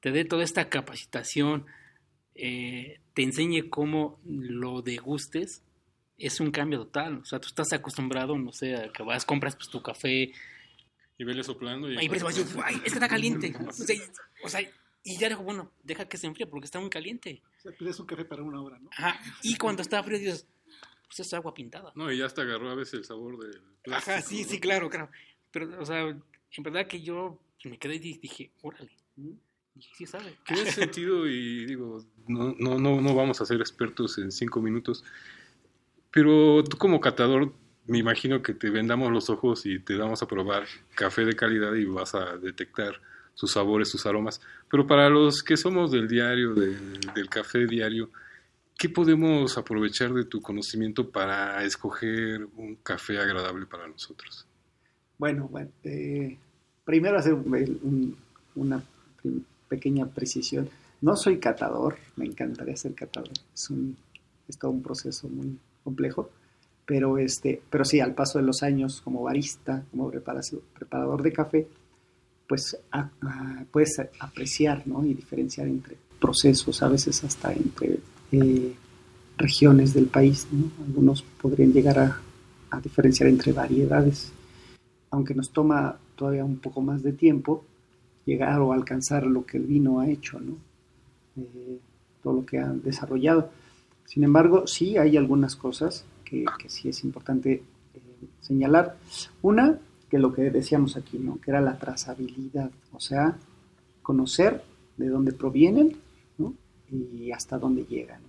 te 0.00 0.12
dé 0.12 0.24
toda 0.24 0.44
esta 0.44 0.68
capacitación, 0.68 1.66
eh, 2.34 3.00
te 3.14 3.22
enseñe 3.22 3.68
cómo 3.68 4.20
lo 4.24 4.82
degustes, 4.82 5.62
es 6.18 6.38
un 6.38 6.52
cambio 6.52 6.78
total. 6.80 7.18
O 7.18 7.24
sea, 7.24 7.40
tú 7.40 7.48
estás 7.48 7.72
acostumbrado, 7.72 8.38
no 8.38 8.52
sé, 8.52 8.76
a 8.76 8.92
que 8.92 9.02
vas, 9.02 9.24
compras 9.24 9.56
pues, 9.56 9.68
tu 9.68 9.82
café. 9.82 10.32
Y 11.18 11.24
vele 11.24 11.42
soplando. 11.42 11.90
Y 11.90 11.98
ay, 11.98 12.08
pero, 12.08 12.28
ay, 12.64 12.76
es 12.76 12.80
que 12.82 12.88
está 12.88 13.08
caliente. 13.08 13.52
o 14.44 14.48
sea 14.48 14.60
y 15.04 15.18
ya 15.18 15.28
dijo, 15.28 15.42
bueno, 15.42 15.72
deja 15.82 16.08
que 16.08 16.16
se 16.16 16.26
enfríe 16.26 16.46
porque 16.46 16.66
está 16.66 16.78
muy 16.80 16.90
caliente. 16.90 17.42
O 17.58 17.60
sea, 17.60 17.72
pides 17.72 17.98
un 17.98 18.06
café 18.06 18.24
para 18.24 18.42
una 18.42 18.60
hora, 18.60 18.78
¿no? 18.78 18.90
Ajá. 18.92 19.20
Y 19.42 19.56
cuando 19.56 19.82
está 19.82 20.02
frío 20.02 20.18
dices, 20.18 20.46
pues 21.06 21.20
es 21.20 21.34
agua 21.34 21.52
pintada. 21.52 21.92
No, 21.94 22.10
y 22.10 22.18
ya 22.18 22.26
hasta 22.26 22.42
agarró 22.42 22.70
a 22.70 22.74
veces 22.74 22.94
el 22.94 23.04
sabor 23.04 23.38
del 23.38 23.60
plástico. 23.82 24.12
Ajá, 24.12 24.22
sí, 24.22 24.44
sí, 24.44 24.60
claro, 24.60 24.88
claro. 24.88 25.10
Pero, 25.50 25.80
o 25.80 25.84
sea, 25.84 26.02
en 26.02 26.62
verdad 26.62 26.86
que 26.86 27.00
yo 27.00 27.38
me 27.64 27.78
quedé 27.78 27.96
y 27.96 28.18
dije, 28.18 28.52
órale. 28.62 28.90
sí 29.96 30.06
sabe. 30.06 30.38
Tiene 30.46 30.70
sentido 30.70 31.26
y 31.26 31.66
digo, 31.66 32.04
no, 32.28 32.54
no, 32.58 32.78
no, 32.78 33.00
no 33.00 33.14
vamos 33.14 33.40
a 33.40 33.46
ser 33.46 33.60
expertos 33.60 34.18
en 34.18 34.30
cinco 34.30 34.62
minutos, 34.62 35.04
pero 36.10 36.62
tú 36.64 36.76
como 36.76 37.00
catador 37.00 37.52
me 37.86 37.98
imagino 37.98 38.42
que 38.42 38.54
te 38.54 38.70
vendamos 38.70 39.10
los 39.10 39.28
ojos 39.30 39.66
y 39.66 39.80
te 39.80 39.96
damos 39.96 40.22
a 40.22 40.28
probar 40.28 40.66
café 40.94 41.24
de 41.24 41.34
calidad 41.34 41.74
y 41.74 41.84
vas 41.84 42.14
a 42.14 42.36
detectar 42.36 43.00
sus 43.34 43.52
sabores, 43.52 43.88
sus 43.88 44.06
aromas. 44.06 44.40
Pero 44.70 44.86
para 44.86 45.08
los 45.08 45.42
que 45.42 45.56
somos 45.56 45.90
del 45.90 46.08
diario, 46.08 46.54
del 46.54 47.28
café 47.28 47.66
diario, 47.66 48.10
¿qué 48.76 48.88
podemos 48.88 49.56
aprovechar 49.58 50.12
de 50.12 50.24
tu 50.24 50.40
conocimiento 50.40 51.10
para 51.10 51.62
escoger 51.64 52.46
un 52.56 52.76
café 52.76 53.18
agradable 53.18 53.66
para 53.66 53.88
nosotros? 53.88 54.46
Bueno, 55.18 55.48
bueno 55.48 55.70
eh, 55.84 56.36
primero 56.84 57.18
hacer 57.18 57.34
una 58.54 58.82
pequeña 59.68 60.06
precisión. 60.06 60.68
No 61.00 61.16
soy 61.16 61.38
catador, 61.38 61.96
me 62.16 62.26
encantaría 62.26 62.76
ser 62.76 62.94
catador. 62.94 63.32
Es, 63.54 63.70
un, 63.70 63.96
es 64.48 64.58
todo 64.58 64.70
un 64.70 64.82
proceso 64.82 65.28
muy 65.28 65.58
complejo 65.82 66.30
pero 66.84 67.18
este 67.18 67.62
pero 67.70 67.84
sí 67.84 68.00
al 68.00 68.14
paso 68.14 68.38
de 68.38 68.44
los 68.44 68.62
años 68.62 69.00
como 69.02 69.22
barista 69.22 69.84
como 69.90 70.10
preparador 70.10 71.22
de 71.22 71.32
café 71.32 71.68
pues 72.52 72.76
puedes 73.70 73.98
apreciar 74.20 74.86
¿no? 74.86 75.02
y 75.06 75.14
diferenciar 75.14 75.66
entre 75.68 75.96
procesos, 76.20 76.82
a 76.82 76.88
veces 76.90 77.24
hasta 77.24 77.50
entre 77.50 77.98
eh, 78.30 78.74
regiones 79.38 79.94
del 79.94 80.04
país. 80.04 80.46
Algunos 80.86 81.22
podrían 81.22 81.72
llegar 81.72 81.98
a, 81.98 82.80
diferenciar 82.82 83.30
entre 83.30 83.54
variedades, 83.54 84.32
aunque 85.10 85.34
nos 85.34 85.48
toma 85.48 85.96
todavía 86.14 86.44
un 86.44 86.58
poco 86.58 86.82
más 86.82 87.02
de 87.02 87.14
tiempo 87.14 87.64
llegar 88.26 88.60
o 88.60 88.74
alcanzar 88.74 89.24
lo 89.24 89.46
que 89.46 89.56
el 89.56 89.64
vino 89.64 90.00
ha 90.00 90.10
hecho, 90.10 90.38
¿no? 90.38 90.56
Eh, 91.38 91.78
todo 92.22 92.34
lo 92.34 92.44
que 92.44 92.58
ha 92.58 92.68
desarrollado. 92.68 93.48
Sin 94.04 94.24
embargo, 94.24 94.66
sí 94.66 94.98
hay 94.98 95.16
algunas 95.16 95.56
cosas 95.56 96.04
que, 96.22 96.44
sí 96.66 96.90
es 96.90 97.02
importante 97.02 97.62
eh, 97.94 98.00
señalar. 98.42 98.98
Una, 99.40 99.78
que 100.12 100.18
lo 100.18 100.30
que 100.30 100.50
decíamos 100.50 100.98
aquí, 100.98 101.18
¿no? 101.18 101.40
que 101.40 101.50
era 101.50 101.62
la 101.62 101.78
trazabilidad, 101.78 102.70
o 102.92 103.00
sea, 103.00 103.34
conocer 104.02 104.62
de 104.98 105.08
dónde 105.08 105.32
provienen 105.32 105.96
y 106.90 107.32
hasta 107.32 107.58
dónde 107.58 107.86
llegan, 107.86 108.20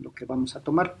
lo 0.00 0.12
que 0.12 0.24
vamos 0.24 0.56
a 0.56 0.60
tomar. 0.60 0.96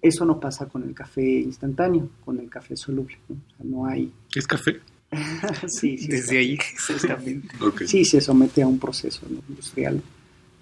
Eso 0.00 0.24
no 0.24 0.38
pasa 0.38 0.68
con 0.68 0.84
el 0.84 0.94
café 0.94 1.40
instantáneo, 1.40 2.08
con 2.24 2.38
el 2.38 2.48
café 2.48 2.76
soluble. 2.76 3.18
No, 3.28 3.34
o 3.34 3.56
sea, 3.56 3.66
no 3.66 3.86
hay... 3.86 4.12
¿Es 4.32 4.46
café? 4.46 4.80
sí, 5.66 5.98
sí. 5.98 6.06
Desde 6.06 6.38
ahí, 6.38 6.52
exactamente. 6.54 7.48
Sí, 7.88 8.04
se 8.04 8.20
somete 8.20 8.62
a 8.62 8.68
un 8.68 8.78
proceso 8.78 9.26
industrial 9.48 10.00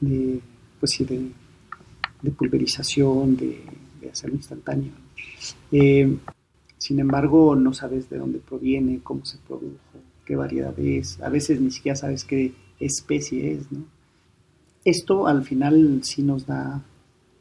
de, 0.01 0.41
pues 0.81 0.93
sí, 0.93 1.05
de, 1.05 2.31
pulverización, 2.31 3.37
de, 3.37 3.63
de 4.01 4.09
hacerlo 4.09 4.37
instantáneo. 4.37 4.93
Eh, 5.71 6.17
sin 6.83 6.99
embargo, 6.99 7.55
no 7.55 7.73
sabes 7.73 8.11
de 8.11 8.19
dónde 8.19 8.41
proviene, 8.41 8.99
cómo 9.05 9.25
se 9.25 9.39
produjo, 9.39 9.79
qué 10.25 10.35
variedad 10.35 10.77
es. 10.81 11.21
A 11.21 11.29
veces 11.29 11.61
ni 11.61 11.71
siquiera 11.71 11.95
sabes 11.95 12.25
qué 12.25 12.55
especie 12.81 13.53
es, 13.53 13.71
¿no? 13.71 13.85
Esto 14.85 15.29
al 15.29 15.45
final 15.45 16.01
sí 16.03 16.25
nos 16.25 16.45
da, 16.45 16.83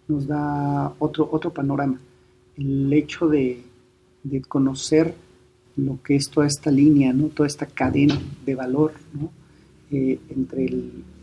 nos 0.08 0.28
da 0.28 0.94
otro, 1.00 1.28
otro 1.32 1.52
panorama. 1.52 2.00
El 2.56 2.94
hecho 2.94 3.28
de, 3.30 3.64
de 4.22 4.42
conocer 4.44 5.16
lo 5.76 5.98
que 6.04 6.18
es 6.18 6.30
toda 6.30 6.46
esta 6.46 6.70
línea, 6.70 7.12
¿no? 7.12 7.30
toda 7.30 7.48
esta 7.48 7.66
cadena 7.66 8.22
de 8.46 8.54
valor 8.54 8.94
¿no? 9.12 9.32
Eh, 9.90 10.20
entre 10.30 10.70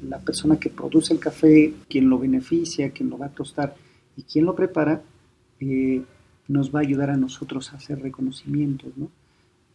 la 0.09 0.19
persona 0.19 0.59
que 0.59 0.71
produce 0.71 1.15
el 1.15 1.21
café, 1.21 1.73
quien 1.89 2.11
lo 2.11 2.19
beneficia, 2.19 2.91
quien 2.91 3.11
lo 3.11 3.17
va 3.17 3.27
a 3.27 3.33
tostar 3.33 3.77
y 4.17 4.25
quien 4.25 4.45
lo 4.45 4.57
prepara, 4.57 5.03
eh, 5.61 6.03
nos 6.49 6.75
va 6.75 6.81
a 6.81 6.83
ayudar 6.83 7.11
a 7.11 7.17
nosotros 7.17 7.73
a 7.73 7.77
hacer 7.77 8.01
reconocimientos. 8.01 8.91
¿no? 8.97 9.11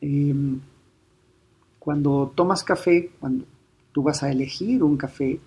Em, 0.02 0.60
cuando 1.80 2.34
tomas 2.36 2.64
café, 2.64 3.12
cuando 3.20 3.46
tú 3.92 4.04
vas 4.04 4.24
a 4.24 4.32
elegir 4.32 4.84
un 4.84 4.98
café, 4.98 5.40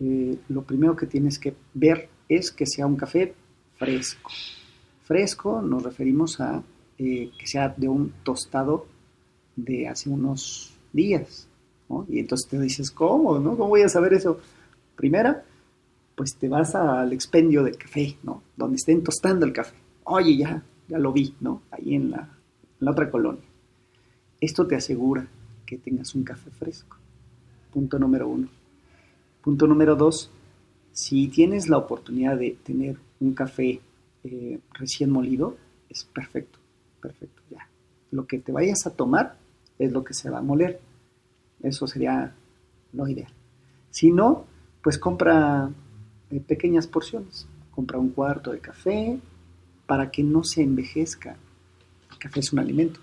eh, 0.00 0.38
lo 0.48 0.62
primero 0.62 0.94
que 0.94 1.06
tienes 1.06 1.38
que 1.38 1.54
ver 1.74 2.08
es 2.28 2.52
que 2.52 2.66
sea 2.66 2.86
un 2.86 2.96
café 2.96 3.34
fresco. 3.76 4.30
Fresco 5.04 5.62
nos 5.62 5.82
referimos 5.82 6.40
a 6.40 6.62
que 6.98 7.30
sea 7.44 7.72
de 7.76 7.88
un 7.88 8.12
tostado 8.24 8.86
de 9.54 9.86
hace 9.86 10.10
unos 10.10 10.74
días. 10.92 11.48
Y 12.08 12.18
entonces 12.18 12.48
te 12.48 12.60
dices, 12.60 12.90
¿cómo? 12.90 13.38
¿no? 13.38 13.56
¿Cómo 13.56 13.68
voy 13.68 13.82
a 13.82 13.88
saber 13.88 14.12
eso? 14.14 14.38
Primera, 14.96 15.44
pues 16.14 16.34
te 16.34 16.48
vas 16.48 16.74
al 16.74 17.12
expendio 17.12 17.62
del 17.62 17.78
café, 17.78 18.16
¿no? 18.22 18.42
Donde 18.56 18.76
estén 18.76 19.02
tostando 19.02 19.46
el 19.46 19.52
café. 19.52 19.76
Oye, 20.10 20.38
ya, 20.38 20.62
ya 20.88 20.98
lo 20.98 21.12
vi, 21.12 21.34
¿no? 21.40 21.60
Ahí 21.70 21.94
en 21.94 22.10
la, 22.10 22.30
otra 22.80 23.10
colonia. 23.10 23.44
Esto 24.40 24.66
te 24.66 24.74
asegura 24.74 25.28
que 25.66 25.76
tengas 25.76 26.14
un 26.14 26.24
café 26.24 26.50
fresco. 26.50 26.96
Punto 27.70 27.98
número 27.98 28.26
uno. 28.26 28.48
Punto 29.42 29.66
número 29.66 29.96
dos, 29.96 30.30
si 30.92 31.28
tienes 31.28 31.68
la 31.68 31.76
oportunidad 31.76 32.38
de 32.38 32.56
tener 32.62 32.96
un 33.20 33.34
café 33.34 33.80
eh, 34.24 34.58
recién 34.72 35.10
molido, 35.10 35.56
es 35.90 36.04
perfecto, 36.04 36.58
perfecto, 37.02 37.42
ya. 37.50 37.68
Lo 38.10 38.26
que 38.26 38.38
te 38.38 38.50
vayas 38.50 38.86
a 38.86 38.96
tomar 38.96 39.36
es 39.78 39.92
lo 39.92 40.04
que 40.04 40.14
se 40.14 40.30
va 40.30 40.38
a 40.38 40.42
moler. 40.42 40.80
Eso 41.62 41.86
sería 41.86 42.34
lo 42.94 43.06
ideal. 43.08 43.32
Si 43.90 44.10
no, 44.10 44.46
pues 44.82 44.98
compra 44.98 45.70
eh, 46.30 46.40
pequeñas 46.40 46.86
porciones. 46.86 47.46
Compra 47.72 47.98
un 47.98 48.08
cuarto 48.08 48.52
de 48.52 48.60
café 48.60 49.20
para 49.88 50.10
que 50.10 50.22
no 50.22 50.44
se 50.44 50.62
envejezca. 50.62 51.38
El 52.12 52.18
café 52.18 52.40
es 52.40 52.52
un 52.52 52.58
alimento, 52.58 53.00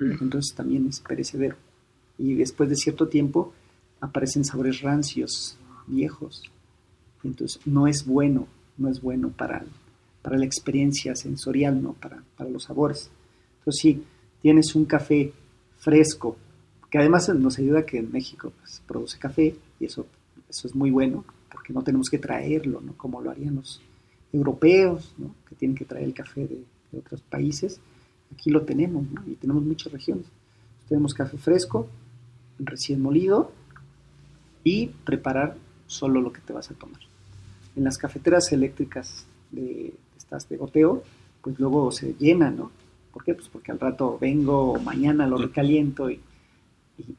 entonces 0.00 0.54
también 0.56 0.88
es 0.88 1.00
perecedero. 1.00 1.56
Y 2.16 2.34
después 2.34 2.70
de 2.70 2.76
cierto 2.76 3.08
tiempo 3.08 3.52
aparecen 4.00 4.42
sabores 4.42 4.80
rancios, 4.80 5.58
viejos. 5.86 6.42
Entonces 7.22 7.60
no 7.66 7.86
es 7.86 8.06
bueno, 8.06 8.48
no 8.78 8.88
es 8.88 9.02
bueno 9.02 9.28
para, 9.28 9.66
para 10.22 10.38
la 10.38 10.46
experiencia 10.46 11.14
sensorial, 11.14 11.82
¿no? 11.82 11.92
para, 11.92 12.24
para 12.38 12.48
los 12.48 12.64
sabores. 12.64 13.10
Entonces 13.58 13.80
si 13.82 14.02
tienes 14.40 14.74
un 14.74 14.86
café 14.86 15.34
fresco, 15.76 16.38
que 16.90 16.96
además 16.96 17.28
nos 17.28 17.58
ayuda 17.58 17.84
que 17.84 17.98
en 17.98 18.10
México 18.10 18.50
pues, 18.58 18.82
produce 18.86 19.18
café 19.18 19.54
y 19.78 19.84
eso, 19.84 20.06
eso 20.48 20.68
es 20.68 20.74
muy 20.74 20.90
bueno 20.90 21.22
porque 21.52 21.74
no 21.74 21.82
tenemos 21.82 22.08
que 22.08 22.18
traerlo, 22.18 22.80
¿no? 22.80 22.96
Como 22.96 23.20
lo 23.20 23.30
harían 23.30 23.56
los 23.56 23.82
europeos. 24.32 25.14
Que 25.48 25.54
tienen 25.56 25.76
que 25.76 25.84
traer 25.84 26.04
el 26.04 26.14
café 26.14 26.46
de, 26.46 26.64
otros 26.98 27.20
países. 27.22 27.80
Aquí 28.32 28.50
lo 28.50 28.62
tenemos. 28.62 29.04
Y 29.26 29.34
tenemos 29.34 29.62
muchas 29.62 29.92
regiones. 29.92 30.26
Tenemos 30.88 31.14
café 31.14 31.36
fresco, 31.36 31.88
recién 32.58 33.02
molido 33.02 33.52
y 34.64 34.86
preparar 35.04 35.56
solo 35.86 36.20
lo 36.20 36.32
que 36.32 36.40
te 36.40 36.52
vas 36.52 36.70
a 36.70 36.74
tomar. 36.74 37.00
En 37.76 37.84
las 37.84 37.98
cafeteras 37.98 38.50
eléctricas 38.52 39.26
de 39.50 39.92
estas 40.16 40.48
de 40.48 40.56
goteo, 40.56 41.02
pues 41.42 41.58
luego 41.60 41.92
se 41.92 42.14
llenan, 42.14 42.56
¿no? 42.56 42.70
¿Por 43.12 43.22
qué? 43.22 43.34
Pues 43.34 43.48
porque 43.48 43.70
al 43.70 43.80
rato 43.80 44.18
vengo 44.18 44.78
mañana 44.80 45.26
lo 45.26 45.36
recaliento 45.36 46.10
y 46.10 46.20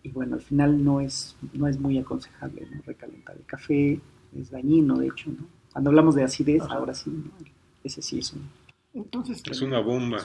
y, 0.03 0.10
bueno, 0.10 0.36
al 0.36 0.41
final 0.41 0.84
no 0.84 0.99
es, 0.99 1.36
no 1.53 1.68
es 1.68 1.80
muy 1.80 1.97
aconsejable 1.97 2.68
¿no? 2.70 2.82
recalentar 2.86 3.36
el 3.38 3.45
café, 3.45 3.99
es 4.36 4.51
dañino 4.51 4.97
de 4.97 5.07
hecho, 5.07 5.32
¿no? 5.32 5.47
Cuando 5.72 5.89
hablamos 5.89 6.15
de 6.15 6.24
acidez, 6.24 6.63
ahora 6.63 6.93
sí, 6.93 7.11
ese 7.84 8.01
sí 8.01 8.20
es 8.20 8.34
un... 8.34 8.49
Entonces, 8.93 9.41
es 9.49 9.61
una 9.61 9.80
bomba. 9.80 10.17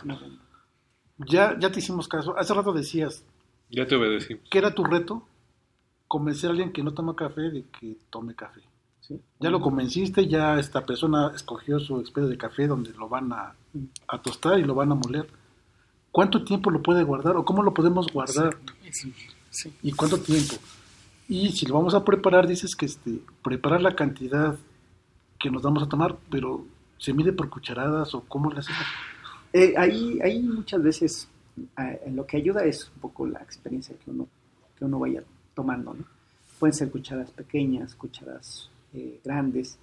Ya, 1.19 1.59
ya 1.59 1.71
te 1.71 1.79
hicimos 1.79 2.09
caso. 2.09 2.37
Hace 2.37 2.55
rato 2.55 2.73
decías... 2.73 3.25
Ya 3.71 3.87
te 3.87 3.95
obedecí. 3.97 4.37
¿Qué 4.51 4.59
era 4.59 4.75
tu 4.75 4.85
reto? 4.85 5.27
Convencer 6.09 6.49
a 6.49 6.53
alguien 6.53 6.73
que 6.73 6.83
no 6.83 6.93
toma 6.93 7.15
café 7.15 7.43
de 7.43 7.65
que 7.79 7.97
tome 8.11 8.35
café. 8.35 8.61
¿sí? 9.01 9.21
Ya 9.41 9.51
lo 9.51 9.61
convenciste, 9.61 10.27
ya 10.27 10.59
esta 10.59 10.85
persona 10.85 11.33
escogió 11.35 11.79
su 11.79 12.01
expedio 12.01 12.29
de 12.29 12.39
café 12.39 12.67
donde 12.67 12.93
lo 12.93 13.09
van 13.09 13.33
a, 13.33 13.55
a, 14.09 14.23
tostar 14.23 14.59
y 14.59 14.65
lo 14.65 14.75
van 14.75 14.93
a 14.93 14.95
moler. 14.95 15.29
¿Cuánto 16.11 16.45
tiempo 16.45 16.71
lo 16.71 16.83
puede 16.83 17.03
guardar 17.03 17.37
o 17.37 17.45
cómo 17.45 17.63
lo 17.63 17.75
podemos 17.75 18.07
guardar? 18.13 18.57
¿Y 19.83 19.93
cuánto 19.93 20.19
tiempo? 20.21 20.55
Y 21.29 21.51
si 21.53 21.67
lo 21.67 21.75
vamos 21.75 21.95
a 21.95 22.05
preparar, 22.05 22.47
dices 22.47 22.77
que 22.77 22.87
este, 22.87 23.21
preparar 23.43 23.83
la 23.83 23.95
cantidad 23.95 24.57
que 25.45 25.51
nos 25.51 25.61
vamos 25.61 25.83
a 25.83 25.87
tomar, 25.87 26.17
pero 26.31 26.65
¿se 26.97 27.13
mide 27.13 27.31
por 27.35 27.51
cucharadas 27.51 28.15
o 28.15 28.23
cómo 28.23 28.51
lo 28.51 28.59
hacemos? 28.59 28.81
Eh, 29.53 29.75
ahí, 29.77 30.19
ahí 30.23 30.43
muchas 30.43 30.83
veces 30.83 31.29
eh, 31.77 32.11
lo 32.11 32.27
que 32.27 32.39
ayuda 32.39 32.65
es 32.65 32.91
un 32.95 33.03
poco 33.03 33.27
la 33.27 33.41
experiencia 33.41 33.95
que 34.03 34.11
uno, 34.11 34.27
que 34.79 34.87
uno 34.87 34.99
vaya 34.99 35.23
tomando. 35.55 35.93
¿no? 35.93 36.03
Pueden 36.59 36.73
ser 36.73 36.91
cucharas 36.91 37.31
pequeñas, 37.31 37.95
cucharas 37.95 38.71
eh, 38.95 39.21
grandes, 39.23 39.77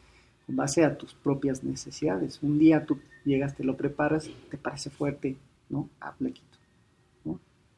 en 0.48 0.56
base 0.56 0.84
a 0.84 0.98
tus 0.98 1.14
propias 1.14 1.64
necesidades. 1.64 2.40
Un 2.42 2.58
día 2.58 2.84
tú 2.84 2.98
llegas, 3.24 3.56
te 3.56 3.64
lo 3.64 3.78
preparas, 3.78 4.28
te 4.50 4.58
parece 4.58 4.90
fuerte, 4.90 5.38
¿no? 5.70 5.88
Ah, 6.02 6.16
le. 6.20 6.34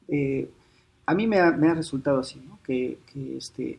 Eh, 0.08 0.50
a 1.06 1.14
mí 1.14 1.28
me 1.28 1.40
ha, 1.40 1.74
resultado 1.74 2.20
así, 2.20 2.42
¿no? 2.48 2.60
que, 2.64 2.98
este, 3.36 3.78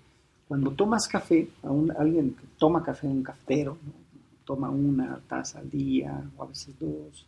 cuando 0.54 0.70
tomas 0.70 1.08
café, 1.08 1.48
a 1.64 1.68
un, 1.72 1.90
alguien 1.90 2.30
que 2.30 2.44
toma 2.56 2.80
café 2.80 3.08
en 3.08 3.14
un 3.14 3.22
cafetero, 3.24 3.76
toma 4.44 4.70
una 4.70 5.18
taza 5.28 5.58
al 5.58 5.68
día 5.68 6.22
o 6.36 6.44
a 6.44 6.46
veces 6.46 6.76
dos, 6.78 7.26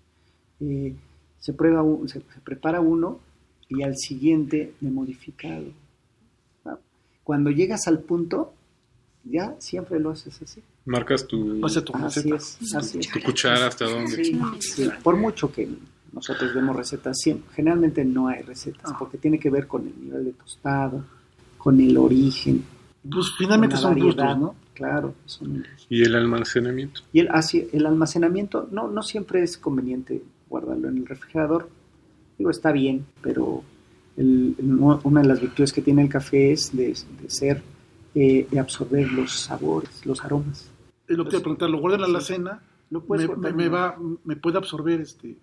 eh, 0.61 0.95
se, 1.37 1.53
prueba, 1.53 1.83
se, 2.07 2.21
prepara 2.21 2.81
uno 2.81 3.19
y 3.69 3.83
al 3.83 3.97
siguiente 3.97 4.75
de 4.81 4.91
modificado. 4.93 5.65
Cuando 7.25 7.51
llegas 7.51 7.89
al 7.89 7.99
punto, 7.99 8.53
ya 9.25 9.57
siempre 9.59 9.99
lo 9.99 10.11
haces 10.11 10.41
así. 10.41 10.63
Marcas 10.85 11.27
tu, 11.27 11.61
tu, 11.61 11.97
así 11.97 12.31
es, 12.33 12.77
así 12.77 13.01
tu 13.01 13.21
cuchara 13.25 13.67
hasta 13.67 13.87
dónde. 13.87 14.25
Sí, 14.61 14.89
por 15.03 15.17
mucho 15.17 15.51
que 15.51 15.69
nosotros 16.13 16.55
vemos 16.55 16.77
recetas 16.77 17.19
siempre. 17.19 17.53
Generalmente 17.57 18.05
no 18.05 18.29
hay 18.29 18.43
recetas 18.43 18.93
ah. 18.93 18.97
porque 18.97 19.19
tiene 19.19 19.41
que 19.41 19.51
ver 19.51 19.67
con 19.67 19.85
el 19.85 20.01
nivel 20.01 20.27
de 20.27 20.33
tostado, 20.35 21.05
con 21.59 21.81
el 21.81 21.99
origen. 21.99 22.76
Pues 23.11 23.33
finalmente 23.37 23.77
son 23.77 23.99
gustos, 23.99 24.39
¿no? 24.39 24.55
Claro. 24.75 25.15
¿Y 25.89 26.03
el 26.03 26.15
almacenamiento? 26.15 27.01
Y 27.13 27.21
el, 27.21 27.29
así, 27.29 27.69
el 27.73 27.87
almacenamiento 27.87 28.69
no, 28.71 28.89
no 28.89 29.03
siempre 29.03 29.43
es 29.43 29.57
conveniente 29.57 30.23
guardarlo 30.49 30.89
en 30.89 30.99
el 30.99 31.07
refrigerador. 31.07 31.69
Digo, 32.39 32.51
está 32.51 32.73
bien, 32.73 33.07
pero 33.23 33.63
una 34.17 35.21
de 35.23 35.29
las 35.29 35.41
virtudes 35.41 35.73
que 35.73 35.83
tiene 35.83 36.03
el 36.03 36.09
café 36.09 36.53
es 36.53 36.77
de, 36.77 36.95
ser, 37.29 37.63
eh, 38.15 38.47
de 38.51 38.59
absorber 38.59 39.11
los 39.11 39.33
sabores, 39.33 40.05
los 40.05 40.25
aromas. 40.25 40.71
Es 41.09 41.17
lo 41.17 41.25
que 41.25 41.31
te 41.31 41.41
preguntar, 41.41 41.71
¿lo 41.71 41.81
guardan 41.81 42.05
en 42.05 42.13
la 42.13 42.21
cena? 42.21 42.63
me, 42.91 43.53
me, 43.53 43.69
va, 43.69 43.97
me 44.25 44.37
puede 44.37 44.59
absorber 44.59 45.01
este 45.01 45.37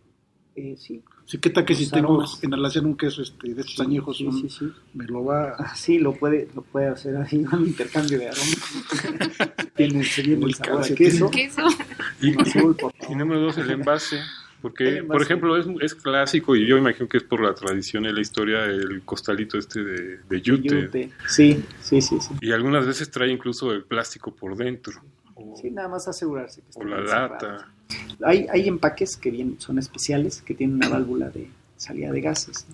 eh, 0.56 0.76
sí. 0.78 1.04
Sí, 1.26 1.38
¿qué 1.38 1.50
tal 1.50 1.66
que 1.66 1.74
si 1.74 1.90
tengo 1.90 2.24
en 2.42 2.52
relación 2.52 2.86
un 2.86 2.98
queso 2.98 3.22
este, 3.22 3.54
de 3.54 3.62
estos 3.62 3.80
añejos, 3.80 4.18
sí, 4.18 4.30
sí, 4.50 4.72
me 4.94 5.06
lo 5.06 5.24
va... 5.24 5.56
Ah, 5.58 5.76
sí, 5.76 5.98
lo 5.98 6.14
puede, 6.14 6.50
lo 6.54 6.62
puede 6.62 6.88
hacer 6.88 7.16
así, 7.16 7.38
un 7.52 7.68
intercambio 7.68 8.20
de 8.20 8.28
aromas. 8.28 9.74
Tiene, 9.76 10.04
se 10.04 10.22
viene 10.22 10.46
el 10.46 10.54
sabor 10.54 10.84
a 10.84 10.96
queso. 10.96 11.32
Y, 12.22 12.32
y, 12.32 13.16
número 13.16 13.40
dos, 13.40 13.58
el 13.58 13.72
envase. 13.72 14.20
Porque, 14.62 15.04
por 15.04 15.22
ejemplo, 15.22 15.58
es, 15.58 15.68
es, 15.82 15.94
clásico 15.94 16.56
y 16.56 16.66
yo 16.66 16.78
imagino 16.78 17.10
que 17.10 17.18
es 17.18 17.24
por 17.24 17.42
la 17.42 17.54
tradición 17.54 18.06
y 18.06 18.14
la 18.14 18.22
historia 18.22 18.64
el 18.64 19.02
costalito 19.04 19.58
este 19.58 19.84
de, 19.84 20.20
de 20.20 20.42
yute. 20.42 21.10
Sí, 21.28 21.62
sí, 21.82 22.02
sí, 22.02 22.18
sí. 22.22 22.34
Y 22.40 22.54
algunas 22.54 22.86
veces 22.86 23.12
trae 23.12 23.30
incluso 23.30 23.74
el 23.74 23.84
plástico 23.84 24.34
por 24.34 24.56
dentro. 24.56 25.02
Sí, 25.60 25.70
nada 25.70 25.90
más 25.90 26.08
asegurarse 26.08 26.62
que 26.62 26.70
está 26.70 26.80
O 26.80 26.86
la 26.86 27.02
lata. 27.02 27.68
Hay, 28.24 28.48
hay 28.52 28.68
empaques 28.68 29.18
que 29.18 29.32
bien 29.32 29.56
son 29.60 29.80
especiales, 29.80 30.42
que 30.42 30.54
tienen 30.54 30.78
una 30.78 30.90
válvula 30.90 31.30
de 31.30 31.50
salida 31.78 32.12
de 32.12 32.22
gases, 32.22 32.66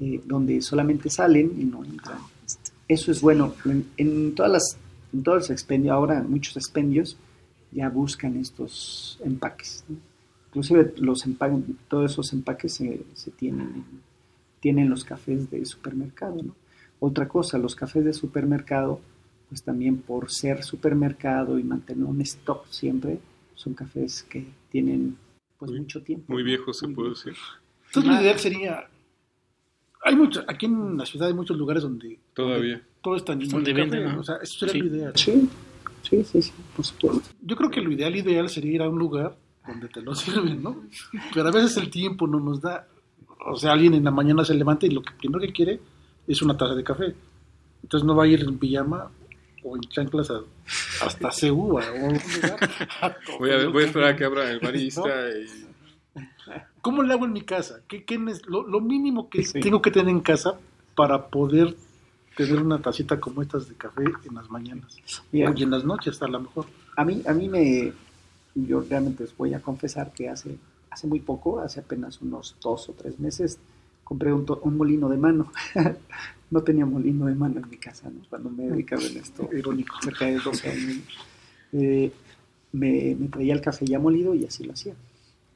eh, 0.00 0.20
donde 0.24 0.60
solamente 0.62 1.10
salen 1.10 1.52
y 1.58 1.64
no 1.64 1.84
entran. 1.84 2.18
Eso 2.88 3.12
es 3.12 3.20
bueno. 3.20 3.54
En, 3.96 4.34
todas 4.34 4.50
las, 4.52 4.76
en 5.12 5.22
todos 5.22 5.38
los 5.38 5.50
expendios, 5.50 5.92
ahora 5.92 6.22
muchos 6.22 6.56
expendios 6.56 7.16
ya 7.72 7.88
buscan 7.88 8.36
estos 8.36 9.18
empaques. 9.24 9.84
Inclusive 10.48 10.94
los 10.98 11.24
empaques, 11.26 11.58
todos 11.88 12.10
esos 12.12 12.32
empaques 12.32 12.74
se, 12.74 13.02
se 13.14 13.30
tienen, 13.30 13.66
en- 13.68 13.84
tienen 14.60 14.90
los 14.90 15.04
cafés 15.04 15.50
de 15.50 15.64
supermercado, 15.64 16.42
¿no? 16.42 16.54
Otra 16.98 17.28
cosa, 17.28 17.56
los 17.56 17.74
cafés 17.76 18.04
de 18.04 18.12
supermercado, 18.12 19.00
pues 19.48 19.62
también 19.62 19.98
por 19.98 20.30
ser 20.30 20.62
supermercado 20.64 21.58
y 21.58 21.62
mantener 21.64 22.04
un 22.04 22.20
stock 22.20 22.66
siempre, 22.70 23.18
son 23.60 23.74
cafés 23.74 24.22
que 24.22 24.46
tienen 24.70 25.16
pues 25.58 25.70
mucho 25.72 26.02
tiempo. 26.02 26.32
Muy 26.32 26.42
viejo 26.42 26.72
se 26.72 26.88
puede 26.88 27.10
decir. 27.10 27.34
Entonces 27.88 28.10
lo 28.12 28.20
ideal 28.20 28.38
sería... 28.38 28.88
Hay 30.02 30.16
mucho, 30.16 30.42
aquí 30.48 30.64
en 30.66 30.96
la 30.96 31.04
ciudad 31.04 31.28
hay 31.28 31.34
muchos 31.34 31.58
lugares 31.58 31.82
donde 31.82 32.18
Todavía. 32.32 32.80
todo 33.02 33.16
está 33.16 33.34
lleno 33.34 33.60
Donde. 33.60 34.06
O 34.16 34.22
sea, 34.22 34.36
eso 34.42 34.66
sería 34.66 34.72
Sí. 34.72 34.80
lo 34.80 34.86
ideal. 34.96 35.12
Sí, 35.14 35.48
sí, 36.02 36.24
sí, 36.24 36.42
sí, 36.42 36.52
por 36.74 36.84
supuesto. 36.86 37.28
Yo 37.42 37.54
creo 37.56 37.70
que 37.70 37.82
lo 37.82 37.92
ideal, 37.92 38.16
ideal 38.16 38.48
sería 38.48 38.72
ir 38.76 38.82
a 38.82 38.88
un 38.88 38.98
lugar 38.98 39.36
donde 39.66 39.88
te 39.88 40.00
lo 40.00 40.14
sirven, 40.14 40.62
¿no? 40.62 40.82
Pero 41.34 41.48
a 41.48 41.52
veces 41.52 41.76
el 41.76 41.90
tiempo 41.90 42.26
no 42.26 42.40
nos 42.40 42.62
da. 42.62 42.86
O 43.44 43.56
sea, 43.56 43.72
alguien 43.72 43.92
en 43.92 44.04
la 44.04 44.10
mañana 44.10 44.42
se 44.44 44.54
levanta 44.54 44.86
y 44.86 44.90
lo 44.90 45.02
que 45.02 45.12
primero 45.18 45.40
que 45.40 45.52
quiere 45.52 45.80
es 46.26 46.40
una 46.40 46.56
taza 46.56 46.74
de 46.74 46.82
café. 46.84 47.14
Entonces 47.82 48.06
no 48.06 48.14
va 48.16 48.24
a 48.24 48.26
ir 48.26 48.40
en 48.40 48.56
pijama 48.58 49.10
o 49.62 49.76
en 49.76 49.82
chanclas 49.82 50.30
a- 50.30 50.42
hasta 51.04 51.30
Ceú 51.32 51.78
a 51.78 51.92
un 51.92 52.12
lugar. 52.12 52.70
a 53.02 53.16
Voy 53.38 53.50
a, 53.50 53.68
voy 53.68 53.82
a 53.84 53.86
esperar 53.86 54.08
a 54.10 54.16
que 54.16 54.24
abra 54.24 54.50
el 54.50 54.60
barista 54.60 55.02
y 55.30 55.66
¿Cómo 56.80 57.02
le 57.02 57.12
hago 57.12 57.26
en 57.26 57.32
mi 57.32 57.42
casa? 57.42 57.80
¿Qué, 57.88 58.04
qué 58.04 58.18
nes- 58.18 58.44
lo, 58.46 58.66
lo 58.66 58.80
mínimo 58.80 59.28
que 59.28 59.44
Sí. 59.44 59.60
tengo 59.60 59.80
que 59.82 59.90
tener 59.90 60.08
en 60.08 60.20
casa 60.20 60.54
para 60.96 61.26
poder 61.28 61.76
tener 62.36 62.60
una 62.62 62.80
tacita 62.80 63.20
como 63.20 63.42
estas 63.42 63.68
de 63.68 63.74
café 63.74 64.02
en 64.28 64.34
las 64.34 64.48
mañanas? 64.50 64.96
Y 65.32 65.42
en 65.42 65.70
las 65.70 65.84
noches, 65.84 66.20
a 66.22 66.26
lo 66.26 66.40
mejor. 66.40 66.66
A 66.96 67.04
mí, 67.04 67.22
a 67.26 67.32
mí 67.34 67.48
me, 67.48 67.92
yo 68.54 68.80
realmente 68.88 69.24
les 69.24 69.36
voy 69.36 69.52
a 69.54 69.60
confesar 69.60 70.12
que 70.12 70.28
hace, 70.30 70.56
hace 70.90 71.06
muy 71.06 71.20
poco, 71.20 71.60
hace 71.60 71.80
apenas 71.80 72.20
unos 72.22 72.56
dos 72.62 72.88
o 72.88 72.92
tres 72.94 73.20
meses, 73.20 73.58
compré 74.02 74.32
un, 74.32 74.44
to- 74.46 74.60
un 74.64 74.76
molino 74.76 75.08
de 75.08 75.16
mano. 75.18 75.52
no 76.50 76.62
tenía 76.62 76.84
molino 76.84 77.26
de 77.26 77.34
mano 77.34 77.60
en 77.60 77.70
mi 77.70 77.76
casa, 77.76 78.10
¿no? 78.10 78.22
Cuando 78.28 78.50
me 78.50 78.64
dedicaba 78.64 79.02
en 79.02 79.16
esto, 79.16 79.48
Irónico. 79.52 79.96
cerca 80.02 80.26
de 80.26 80.38
12 80.38 80.68
años. 80.68 80.96
Eh, 81.72 82.12
me, 82.72 83.16
me 83.18 83.28
traía 83.28 83.54
el 83.54 83.60
café 83.60 83.86
ya 83.86 83.98
molido 83.98 84.34
y 84.34 84.44
así 84.44 84.64
lo 84.64 84.72
hacía. 84.72 84.94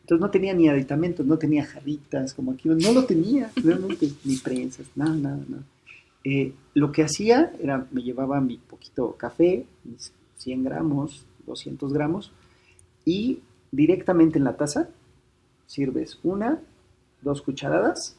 Entonces 0.03 0.21
no 0.21 0.31
tenía 0.31 0.53
ni 0.53 0.69
aditamentos, 0.69 1.25
no 1.25 1.39
tenía 1.39 1.65
jarritas 1.65 2.35
como 2.35 2.53
aquí, 2.53 2.69
no 2.69 2.93
lo 2.93 3.05
tenía 3.05 3.51
realmente, 3.57 4.11
ni 4.25 4.37
prensas, 4.37 4.87
nada, 4.95 5.15
nada, 5.15 5.45
nada. 5.49 5.63
Eh, 6.25 6.53
lo 6.75 6.93
que 6.93 7.03
hacía 7.03 7.53
era, 7.61 7.87
me 7.91 8.03
llevaba 8.03 8.41
mi 8.41 8.59
poquito 8.59 9.17
café, 9.17 9.65
mis 9.85 10.13
100 10.39 10.65
gramos, 10.65 11.25
200 11.47 11.93
gramos, 11.93 12.33
y 13.05 13.41
directamente 13.73 14.39
en 14.39 14.45
la 14.45 14.57
taza 14.57 14.89
sirves 15.67 16.19
una, 16.23 16.61
dos 17.23 17.43
cucharadas, 17.43 18.17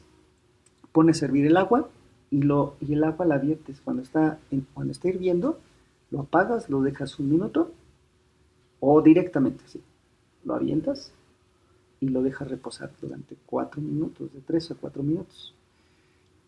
pones 0.92 1.22
a 1.22 1.26
hervir 1.26 1.46
el 1.46 1.56
agua 1.56 1.88
y, 2.30 2.42
lo, 2.42 2.76
y 2.80 2.92
el 2.94 3.04
agua 3.04 3.26
la 3.26 3.38
viertes. 3.38 3.80
Cuando 3.84 4.02
está, 4.02 4.38
en- 4.50 4.66
cuando 4.74 4.92
está 4.92 5.08
hirviendo, 5.08 5.58
lo 6.10 6.20
apagas, 6.20 6.68
lo 6.70 6.82
dejas 6.82 7.18
un 7.18 7.30
minuto 7.30 7.72
o 8.80 9.00
directamente 9.02 9.64
así. 9.64 9.80
Lo 10.44 10.54
avientas 10.54 11.12
y 12.00 12.08
lo 12.08 12.22
dejas 12.22 12.48
reposar 12.48 12.90
durante 13.00 13.36
cuatro 13.46 13.80
minutos, 13.80 14.32
de 14.32 14.40
tres 14.40 14.70
a 14.70 14.74
cuatro 14.74 15.02
minutos. 15.02 15.54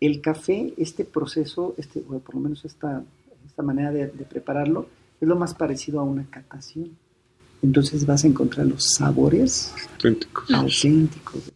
El 0.00 0.20
café, 0.20 0.72
este 0.76 1.04
proceso, 1.04 1.74
este, 1.76 2.04
o 2.08 2.18
por 2.20 2.34
lo 2.36 2.40
menos 2.42 2.64
esta, 2.64 3.02
esta 3.46 3.62
manera 3.62 3.90
de, 3.90 4.06
de 4.06 4.24
prepararlo, 4.24 4.86
es 5.20 5.26
lo 5.26 5.34
más 5.36 5.54
parecido 5.54 5.98
a 6.00 6.04
una 6.04 6.24
catación. 6.30 6.96
Entonces 7.62 8.06
vas 8.06 8.22
a 8.22 8.28
encontrar 8.28 8.66
los 8.66 8.84
sabores 8.96 9.74
auténticos. 9.94 10.48
auténticos. 10.52 11.52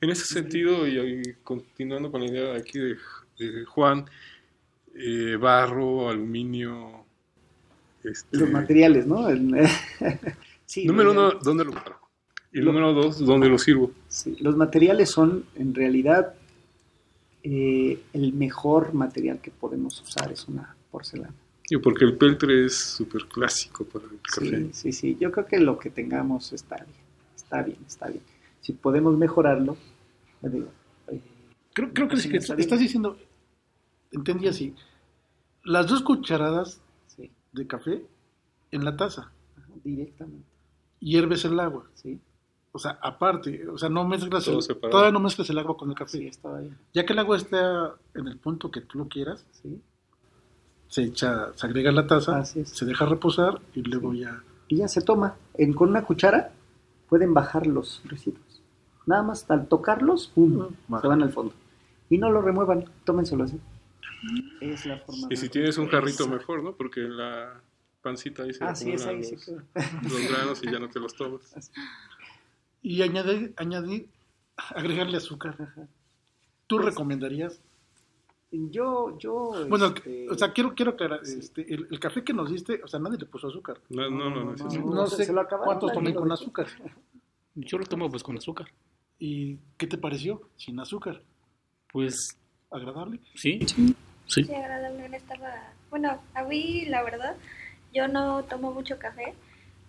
En 0.00 0.10
ese 0.10 0.24
sentido, 0.26 0.86
y, 0.86 0.98
y 0.98 1.22
continuando 1.42 2.12
con 2.12 2.20
la 2.20 2.28
idea 2.30 2.54
aquí 2.56 2.78
de, 2.78 2.96
de 3.48 3.64
Juan, 3.64 4.04
eh, 4.94 5.36
barro, 5.36 6.08
aluminio. 6.10 7.04
Este, 8.04 8.36
Los 8.36 8.50
materiales, 8.50 9.06
¿no? 9.06 9.28
El- 9.28 9.54
sí, 10.66 10.84
número 10.86 11.12
uno, 11.12 11.32
¿dónde 11.42 11.64
lo 11.64 11.72
paro? 11.72 11.98
Y 12.52 12.58
Lo- 12.58 12.66
número 12.72 12.92
dos, 12.92 13.18
¿dónde 13.24 13.48
lo 13.48 13.58
sirvo? 13.58 13.92
Sí, 14.08 14.36
los 14.40 14.56
materiales 14.56 15.10
son 15.10 15.44
en 15.56 15.74
realidad 15.74 16.34
eh, 17.42 18.02
el 18.12 18.32
mejor 18.32 18.92
material 18.92 19.40
que 19.40 19.50
podemos 19.50 20.00
usar 20.02 20.30
es 20.32 20.46
una 20.48 20.74
porcelana. 20.90 21.34
Y 21.70 21.76
porque 21.78 22.04
el 22.04 22.16
peltre 22.16 22.66
es 22.66 22.76
súper 22.76 23.26
clásico 23.26 23.84
para 23.84 24.04
el 24.06 24.18
café. 24.20 24.58
Sí, 24.58 24.70
sí, 24.72 24.92
sí. 24.92 25.16
Yo 25.20 25.30
creo 25.30 25.46
que 25.46 25.60
lo 25.60 25.78
que 25.78 25.88
tengamos 25.90 26.52
está 26.52 26.76
bien, 26.76 26.88
está 27.36 27.62
bien, 27.62 27.78
está 27.86 28.08
bien. 28.08 28.22
Si 28.60 28.72
podemos 28.72 29.16
mejorarlo, 29.16 29.76
yo 30.42 30.48
digo, 30.50 30.68
eh, 31.08 31.20
Creo, 31.72 31.92
creo 31.92 32.08
que, 32.08 32.16
sí 32.16 32.28
que 32.28 32.38
estás 32.38 32.80
diciendo, 32.80 33.16
entendí 34.12 34.48
así, 34.48 34.74
las 35.64 35.86
dos 35.88 36.02
cucharadas 36.02 36.80
sí, 37.06 37.30
de 37.52 37.66
café 37.66 38.04
en 38.70 38.84
la 38.84 38.96
taza, 38.96 39.30
ajá, 39.56 39.68
directamente, 39.84 40.46
hierves 41.00 41.44
el 41.44 41.58
agua. 41.60 41.84
sí, 41.94 42.20
O 42.72 42.78
sea, 42.78 42.98
aparte, 43.02 43.66
o 43.68 43.76
sea, 43.78 43.88
no 43.88 44.06
mezclas 44.06 44.44
Todo 44.44 44.56
el, 44.56 44.62
separado. 44.62 44.90
todavía 44.90 45.12
no 45.12 45.20
mezclas 45.20 45.50
el 45.50 45.58
agua 45.58 45.76
con 45.76 45.88
el 45.90 45.94
sí, 45.96 45.98
café. 45.98 46.28
está 46.28 46.58
bien, 46.58 46.78
Ya 46.94 47.04
que 47.04 47.12
el 47.12 47.18
agua 47.18 47.36
está 47.36 47.94
en 48.14 48.28
el 48.28 48.38
punto 48.38 48.70
que 48.70 48.80
tú 48.80 48.98
lo 48.98 49.08
quieras, 49.08 49.44
sí. 49.52 49.80
se 50.88 51.02
echa, 51.04 51.52
se 51.56 51.66
agrega 51.66 51.90
a 51.90 51.92
la 51.94 52.06
taza, 52.06 52.38
Así 52.38 52.60
es. 52.60 52.70
se 52.70 52.84
deja 52.84 53.04
reposar 53.06 53.60
y 53.74 53.82
luego 53.82 54.14
ya. 54.14 54.42
Y 54.68 54.76
ya 54.76 54.88
se 54.88 55.00
toma. 55.02 55.36
En- 55.54 55.72
con 55.74 55.88
una 55.88 56.04
cuchara 56.04 56.52
pueden 57.08 57.34
bajar 57.34 57.66
los 57.66 58.02
residuos. 58.04 58.62
Nada 59.06 59.22
más 59.24 59.50
al 59.50 59.66
tocarlos, 59.66 60.28
¡pum! 60.28 60.68
Baja. 60.86 61.02
se 61.02 61.08
van 61.08 61.22
al 61.22 61.32
fondo. 61.32 61.52
Y 62.08 62.18
no 62.18 62.30
lo 62.30 62.40
remuevan, 62.40 62.84
tómenselo 63.04 63.44
así. 63.44 63.58
Es 64.60 64.86
la 64.86 64.98
forma 64.98 65.28
Y 65.30 65.36
si 65.36 65.48
tienes 65.48 65.78
un 65.78 65.88
jarrito 65.88 66.24
Exacto. 66.24 66.36
mejor, 66.36 66.62
¿no? 66.62 66.74
Porque 66.74 67.00
la 67.00 67.60
pancita 68.02 68.42
ahí 68.44 68.52
se 68.52 68.64
Ah, 68.64 68.74
sí, 68.74 68.92
es 68.92 69.04
ahí, 69.06 69.18
los, 69.18 69.26
sí, 69.28 69.36
claro. 69.36 69.62
los 70.02 70.28
granos 70.30 70.62
y 70.62 70.70
ya 70.70 70.78
no 70.78 70.88
te 70.88 71.00
los 71.00 71.14
tomas. 71.14 71.54
Y 72.82 73.02
añadir, 73.02 73.52
añadir, 73.56 74.08
agregarle 74.56 75.18
azúcar. 75.18 75.54
¿Tú 76.66 76.76
Pues- 76.76 76.86
recomendarías? 76.86 77.60
Yo, 78.52 79.16
yo. 79.18 79.66
Bueno, 79.68 79.86
este, 79.88 80.28
o 80.30 80.34
sea, 80.36 80.52
quiero, 80.52 80.74
quiero 80.74 80.92
aclarar, 80.92 81.20
este, 81.22 81.72
el, 81.72 81.86
el 81.90 82.00
café 82.00 82.24
que 82.24 82.32
nos 82.32 82.50
diste, 82.50 82.80
o 82.82 82.88
sea, 82.88 82.98
nadie 82.98 83.18
le 83.18 83.26
puso 83.26 83.48
azúcar. 83.48 83.78
No, 83.90 84.10
no, 84.10 84.28
no, 84.30 84.44
no, 84.44 84.56
sí, 84.58 84.64
sí. 84.70 84.78
no, 84.78 84.86
No 84.94 85.06
se- 85.06 85.16
sé 85.16 85.24
se 85.26 85.32
lo 85.32 85.46
cuántos 85.46 85.92
tomen 85.92 86.14
con 86.14 86.32
azúcar. 86.32 86.66
Yo 87.54 87.78
lo 87.78 87.84
tomo 87.84 88.10
pues 88.10 88.22
con 88.24 88.36
azúcar. 88.38 88.68
¿Y 89.18 89.58
qué 89.76 89.86
te 89.86 89.98
pareció? 89.98 90.48
Sin 90.56 90.80
azúcar. 90.80 91.22
Pues 91.92 92.36
¿Agradable? 92.70 93.20
sí, 93.34 93.60
sí. 93.66 93.94
Sí, 94.30 94.54
agradable, 94.54 95.08
no 95.08 95.16
estaba... 95.16 95.52
Bueno, 95.90 96.20
a 96.34 96.42
mí, 96.44 96.86
la 96.86 97.02
verdad, 97.02 97.34
yo 97.92 98.06
no 98.06 98.44
tomo 98.44 98.70
mucho 98.72 98.98
café 98.98 99.34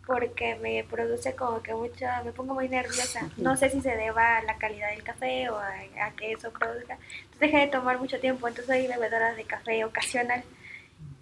porque 0.06 0.56
me 0.56 0.84
produce 0.84 1.36
como 1.36 1.62
que 1.62 1.74
mucha... 1.76 2.24
Me 2.24 2.32
pongo 2.32 2.56
muy 2.56 2.68
nerviosa. 2.68 3.30
No 3.38 3.56
sé 3.56 3.70
si 3.70 3.82
se 3.82 3.96
deba 3.96 4.38
a 4.38 4.44
la 4.44 4.58
calidad 4.58 4.89
del 4.89 5.04
café 5.04 5.50
o 5.50 5.58
a, 5.58 5.74
a 6.06 6.12
que 6.18 6.32
eso 6.32 6.52
produzca. 6.52 6.98
Entonces 7.24 7.39
dejé 7.39 7.58
de 7.60 7.68
tomar 7.68 8.00
mucho 8.00 8.20
tiempo, 8.20 8.48
entonces 8.48 8.76
soy 8.76 8.88
bebedora 8.88 9.36
de 9.36 9.44
café 9.44 9.86
ocasional. 9.86 10.44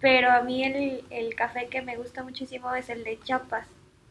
Pero 0.00 0.30
a 0.30 0.40
mí 0.40 0.64
el, 0.64 1.04
el 1.10 1.34
café 1.34 1.68
que 1.68 1.82
me 1.82 1.96
gusta 1.96 2.22
muchísimo 2.22 2.74
es 2.74 2.88
el 2.88 3.04
de 3.04 3.20
Chiapas. 3.20 3.66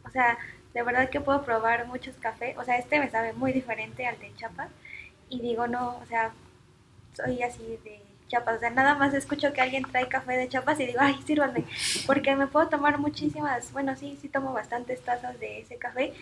O 0.06 0.12
sea, 0.12 0.38
de 0.74 0.84
verdad 0.84 1.10
que 1.10 1.20
puedo 1.20 1.44
probar 1.44 1.88
muchos 1.88 2.16
cafés. 2.18 2.56
O 2.58 2.64
sea, 2.64 2.78
este 2.78 3.00
me 3.00 3.10
sabe 3.10 3.34
muy 3.34 3.52
diferente 3.54 4.06
al 4.06 4.20
de 4.20 4.34
Chiapas. 4.36 4.70
Y 5.30 5.42
digo, 5.42 5.68
no, 5.68 5.98
o 5.98 6.06
sea, 6.06 6.32
soy 7.16 7.42
así 7.42 7.80
de 7.84 8.02
Chiapas. 8.30 8.58
O 8.58 8.60
sea, 8.62 8.70
nada 8.70 8.96
más 8.96 9.14
escucho 9.14 9.52
que 9.52 9.60
alguien 9.62 9.84
trae 9.84 10.08
café 10.08 10.38
de 10.38 10.48
Chiapas 10.48 10.80
y 10.80 10.86
digo, 10.86 11.00
ay, 11.02 11.20
sírvanme. 11.28 11.66
Porque 12.08 12.36
me 12.38 12.48
puedo 12.48 12.70
tomar 12.70 12.98
muchísimas, 13.00 13.74
bueno, 13.74 13.96
sí, 13.98 14.18
sí 14.22 14.30
tomo 14.30 14.54
bastantes 14.54 15.02
tazas 15.02 15.38
de 15.42 15.60
ese 15.60 15.76
café. 15.76 16.14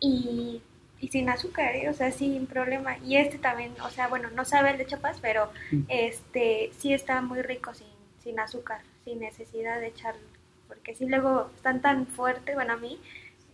Y, 0.00 0.60
y 1.00 1.08
sin 1.08 1.28
azúcar, 1.30 1.74
¿eh? 1.76 1.88
o 1.88 1.94
sea, 1.94 2.12
sin 2.12 2.46
problema. 2.46 2.98
Y 2.98 3.16
este 3.16 3.38
también, 3.38 3.72
o 3.82 3.88
sea, 3.90 4.08
bueno, 4.08 4.28
no 4.30 4.44
sabe 4.44 4.70
el 4.72 4.78
de 4.78 4.86
Chiapas, 4.86 5.18
pero 5.22 5.50
este 5.88 6.70
sí 6.78 6.92
está 6.92 7.22
muy 7.22 7.40
rico 7.42 7.72
sin, 7.74 7.86
sin 8.22 8.38
azúcar, 8.40 8.80
sin 9.04 9.20
necesidad 9.20 9.80
de 9.80 9.86
echarlo. 9.88 10.20
Porque 10.68 10.94
sí 10.94 11.06
luego 11.06 11.50
están 11.56 11.80
tan 11.80 12.06
fuertes, 12.06 12.54
bueno, 12.54 12.72
a 12.74 12.76
mí, 12.76 12.98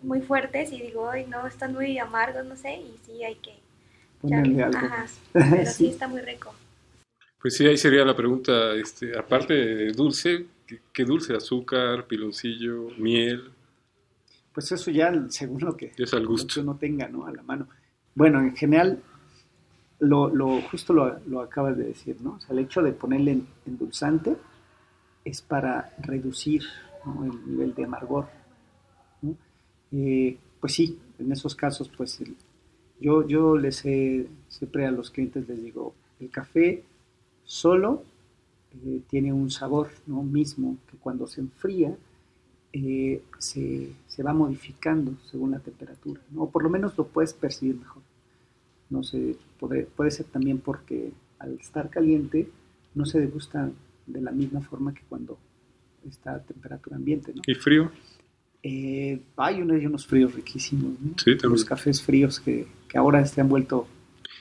muy 0.03 0.20
fuertes 0.22 0.72
y 0.72 0.80
digo, 0.80 1.11
ay, 1.11 1.26
no, 1.26 1.46
están 1.46 1.74
muy 1.74 1.98
amargos, 1.98 2.44
no 2.46 2.57
sé, 2.57 2.74
y 2.74 2.98
sí 3.05 3.22
hay 3.24 3.34
que 3.36 3.59
Ponerle 4.22 4.62
algo. 4.64 4.78
Ajá, 4.78 5.07
pero 5.32 5.66
sí 5.66 5.72
Sí. 5.72 5.88
está 5.90 6.09
muy 6.09 6.20
rico. 6.20 6.55
Pues 7.41 7.57
sí, 7.57 7.66
ahí 7.66 7.76
sería 7.76 8.05
la 8.05 8.14
pregunta, 8.16 8.74
este, 8.74 9.16
aparte 9.18 9.55
de 9.55 9.93
dulce, 9.93 10.47
¿qué, 10.66 10.80
qué 10.93 11.05
dulce? 11.05 11.34
Azúcar, 11.34 12.07
piloncillo, 12.07 12.88
miel, 12.99 13.51
Pues 14.53 14.70
eso 14.72 14.91
ya, 14.91 15.11
según 15.30 15.61
lo 15.62 15.76
que, 15.76 15.93
es 15.97 16.12
al 16.12 16.26
gusto. 16.26 16.61
uno 16.61 16.76
tenga, 16.76 17.09
¿no? 17.09 17.26
A 17.26 17.32
la 17.32 17.43
mano. 17.43 17.66
Bueno, 18.14 18.41
en 18.41 18.55
general, 18.55 19.03
lo, 20.01 20.28
lo 20.34 20.61
justo 20.62 20.93
lo, 20.93 21.18
lo 21.26 21.41
acabas 21.41 21.76
de 21.78 21.84
decir, 21.84 22.16
¿no? 22.20 22.34
O 22.34 22.41
sea, 22.41 22.51
el 22.53 22.59
hecho 22.59 22.82
de 22.82 22.93
ponerle 22.93 23.32
en- 23.32 23.47
endulzante 23.66 24.36
es 25.24 25.41
para 25.41 25.95
reducir 25.99 26.62
¿no? 27.07 27.24
el 27.24 27.51
nivel 27.51 27.74
de 27.74 27.84
amargor. 27.84 28.26
¿no? 29.22 29.34
Eh, 29.93 30.36
pues 30.61 30.74
sí, 30.74 30.99
en 31.18 31.32
esos 31.32 31.55
casos, 31.55 31.88
pues 31.97 32.20
el, 32.20 32.34
Yo, 33.01 33.26
yo 33.26 33.57
les 33.57 33.82
he, 33.86 34.26
siempre 34.49 34.84
a 34.86 34.91
los 34.91 35.11
clientes 35.11 35.49
les 35.49 35.62
digo, 35.62 35.95
el 36.20 36.28
café 36.30 36.82
solo 37.51 38.05
eh, 38.86 39.01
tiene 39.11 39.32
un 39.32 39.51
sabor 39.51 39.90
¿no? 40.07 40.22
mismo 40.22 40.76
que 40.88 40.96
cuando 40.98 41.26
se 41.26 41.40
enfría 41.40 41.92
eh, 42.72 43.22
se, 43.38 43.90
se, 44.07 44.22
va 44.22 44.32
modificando 44.32 45.16
según 45.28 45.51
la 45.51 45.59
temperatura, 45.59 46.20
¿no? 46.30 46.42
o 46.42 46.51
por 46.51 46.62
lo 46.62 46.70
menos 46.70 46.96
lo 46.96 47.09
puedes 47.09 47.32
percibir 47.32 47.74
mejor. 47.74 48.05
No 48.88 49.03
sé, 49.03 49.34
puede, 49.59 49.82
puede 49.82 50.12
ser 50.12 50.26
también 50.26 50.59
porque 50.59 51.11
al 51.40 51.55
estar 51.55 51.90
caliente 51.90 52.48
no 52.94 53.05
se 53.05 53.18
degusta 53.18 53.68
de 54.07 54.20
la 54.20 54.30
misma 54.30 54.61
forma 54.61 54.94
que 54.94 55.03
cuando 55.09 55.36
está 56.09 56.36
a 56.36 56.42
temperatura 56.44 56.94
ambiente. 56.94 57.32
¿no? 57.34 57.42
¿Y 57.44 57.55
frío? 57.55 57.90
Eh, 58.62 59.20
hay, 59.36 59.61
unos, 59.61 59.76
hay, 59.76 59.86
unos, 59.86 60.07
fríos 60.07 60.32
riquísimos, 60.36 61.01
¿no? 61.01 61.14
Sí. 61.16 61.32
Los 61.42 61.64
cafés 61.64 62.01
fríos 62.01 62.38
que, 62.38 62.68
que 62.88 62.96
ahora 62.96 63.26
se 63.26 63.40
han 63.40 63.48
vuelto... 63.48 63.88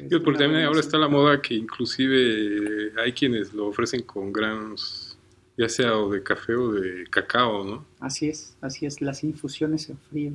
Sí, 0.07 0.19
porque 0.23 0.39
también 0.39 0.65
ahora 0.65 0.79
está 0.79 0.97
la 0.97 1.07
moda 1.07 1.41
que 1.41 1.55
inclusive 1.55 2.93
hay 2.99 3.11
quienes 3.13 3.53
lo 3.53 3.67
ofrecen 3.67 4.03
con 4.03 4.31
granos, 4.31 5.17
ya 5.57 5.67
sea 5.67 5.97
o 5.97 6.09
de 6.09 6.23
café 6.23 6.55
o 6.55 6.71
de 6.71 7.05
cacao, 7.09 7.63
¿no? 7.65 7.85
Así 7.99 8.29
es, 8.29 8.55
así 8.61 8.85
es. 8.85 9.01
Las 9.01 9.23
infusiones 9.23 9.89
en 9.89 9.97
frío 9.97 10.31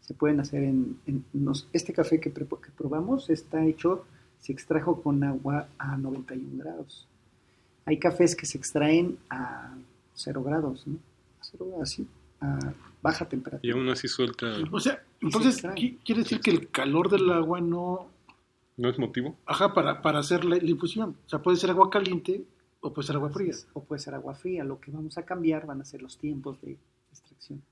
se 0.00 0.14
pueden 0.14 0.40
hacer 0.40 0.64
en... 0.64 0.98
en 1.06 1.24
nos, 1.32 1.68
este 1.72 1.92
café 1.92 2.20
que, 2.20 2.32
que 2.32 2.70
probamos 2.76 3.30
está 3.30 3.64
hecho, 3.64 4.04
se 4.40 4.52
extrajo 4.52 5.00
con 5.00 5.22
agua 5.22 5.68
a 5.78 5.96
91 5.96 6.64
grados. 6.64 7.06
Hay 7.84 7.98
cafés 7.98 8.34
que 8.34 8.46
se 8.46 8.58
extraen 8.58 9.18
a 9.30 9.74
0 10.14 10.42
grados, 10.42 10.86
¿no? 10.86 10.96
A 11.40 11.44
0 11.44 11.66
grados, 11.70 11.90
sí, 11.90 12.06
a 12.40 12.72
baja 13.02 13.28
temperatura. 13.28 13.68
Y 13.68 13.76
aún 13.76 13.88
así 13.88 14.08
suelta. 14.08 14.46
O 14.70 14.80
sea, 14.80 15.02
entonces 15.20 15.62
quiere 16.04 16.22
decir 16.22 16.40
que 16.40 16.50
el 16.50 16.68
calor 16.70 17.10
del 17.10 17.30
agua 17.30 17.60
no. 17.60 18.08
¿No 18.76 18.88
es 18.88 18.98
motivo? 18.98 19.36
Ajá, 19.46 19.74
para, 19.74 20.02
para 20.02 20.18
hacer 20.18 20.44
la, 20.44 20.56
la, 20.56 20.70
infusión. 20.70 21.16
O 21.26 21.28
sea, 21.28 21.42
puede 21.42 21.56
ser 21.56 21.70
agua 21.70 21.90
caliente 21.90 22.44
o 22.80 22.92
puede 22.92 23.06
ser 23.06 23.16
agua 23.16 23.30
fría. 23.30 23.52
O 23.74 23.84
puede 23.84 24.00
ser 24.00 24.14
agua 24.14 24.34
fría. 24.34 24.64
Lo 24.64 24.80
que 24.80 24.90
vamos 24.90 25.18
a 25.18 25.24
cambiar 25.24 25.66
van 25.66 25.80
a 25.80 25.84
ser 25.84 26.02
los 26.02 26.18
tiempos 26.18 26.60
de 26.62 26.78
extracción. 27.10 27.62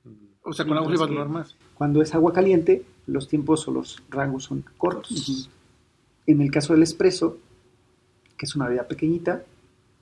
O 0.42 0.52
sea, 0.52 0.66
con 0.66 0.76
agua 0.76 0.88
fría 0.88 1.00
va 1.00 1.06
a 1.06 1.08
durar 1.08 1.28
más. 1.28 1.56
Cuando 1.74 2.02
es 2.02 2.14
agua 2.14 2.32
caliente, 2.32 2.84
los 3.06 3.28
tiempos 3.28 3.66
o 3.68 3.72
los 3.72 4.02
rangos 4.10 4.44
son 4.44 4.64
cortos. 4.76 5.28
Uh 5.28 5.32
-huh. 5.32 5.48
En 6.26 6.40
el 6.40 6.50
caso 6.50 6.74
del 6.74 6.82
espresso, 6.82 7.38
que 8.36 8.46
es 8.46 8.54
una 8.54 8.66
bebida 8.66 8.86
pequeñita, 8.86 9.42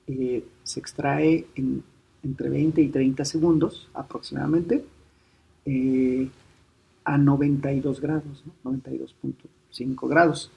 eh, 0.07 0.43
se 0.63 0.79
extrae 0.79 1.47
en 1.55 1.83
entre 2.23 2.49
20 2.49 2.81
y 2.81 2.89
30 2.89 3.25
segundos 3.25 3.87
aproximadamente 3.93 4.85
eh, 5.65 6.27
a 7.03 7.17
92 7.17 8.01
grados, 8.01 8.43
¿no? 8.45 8.71
92.5 8.71 10.07
grados. 10.09 10.51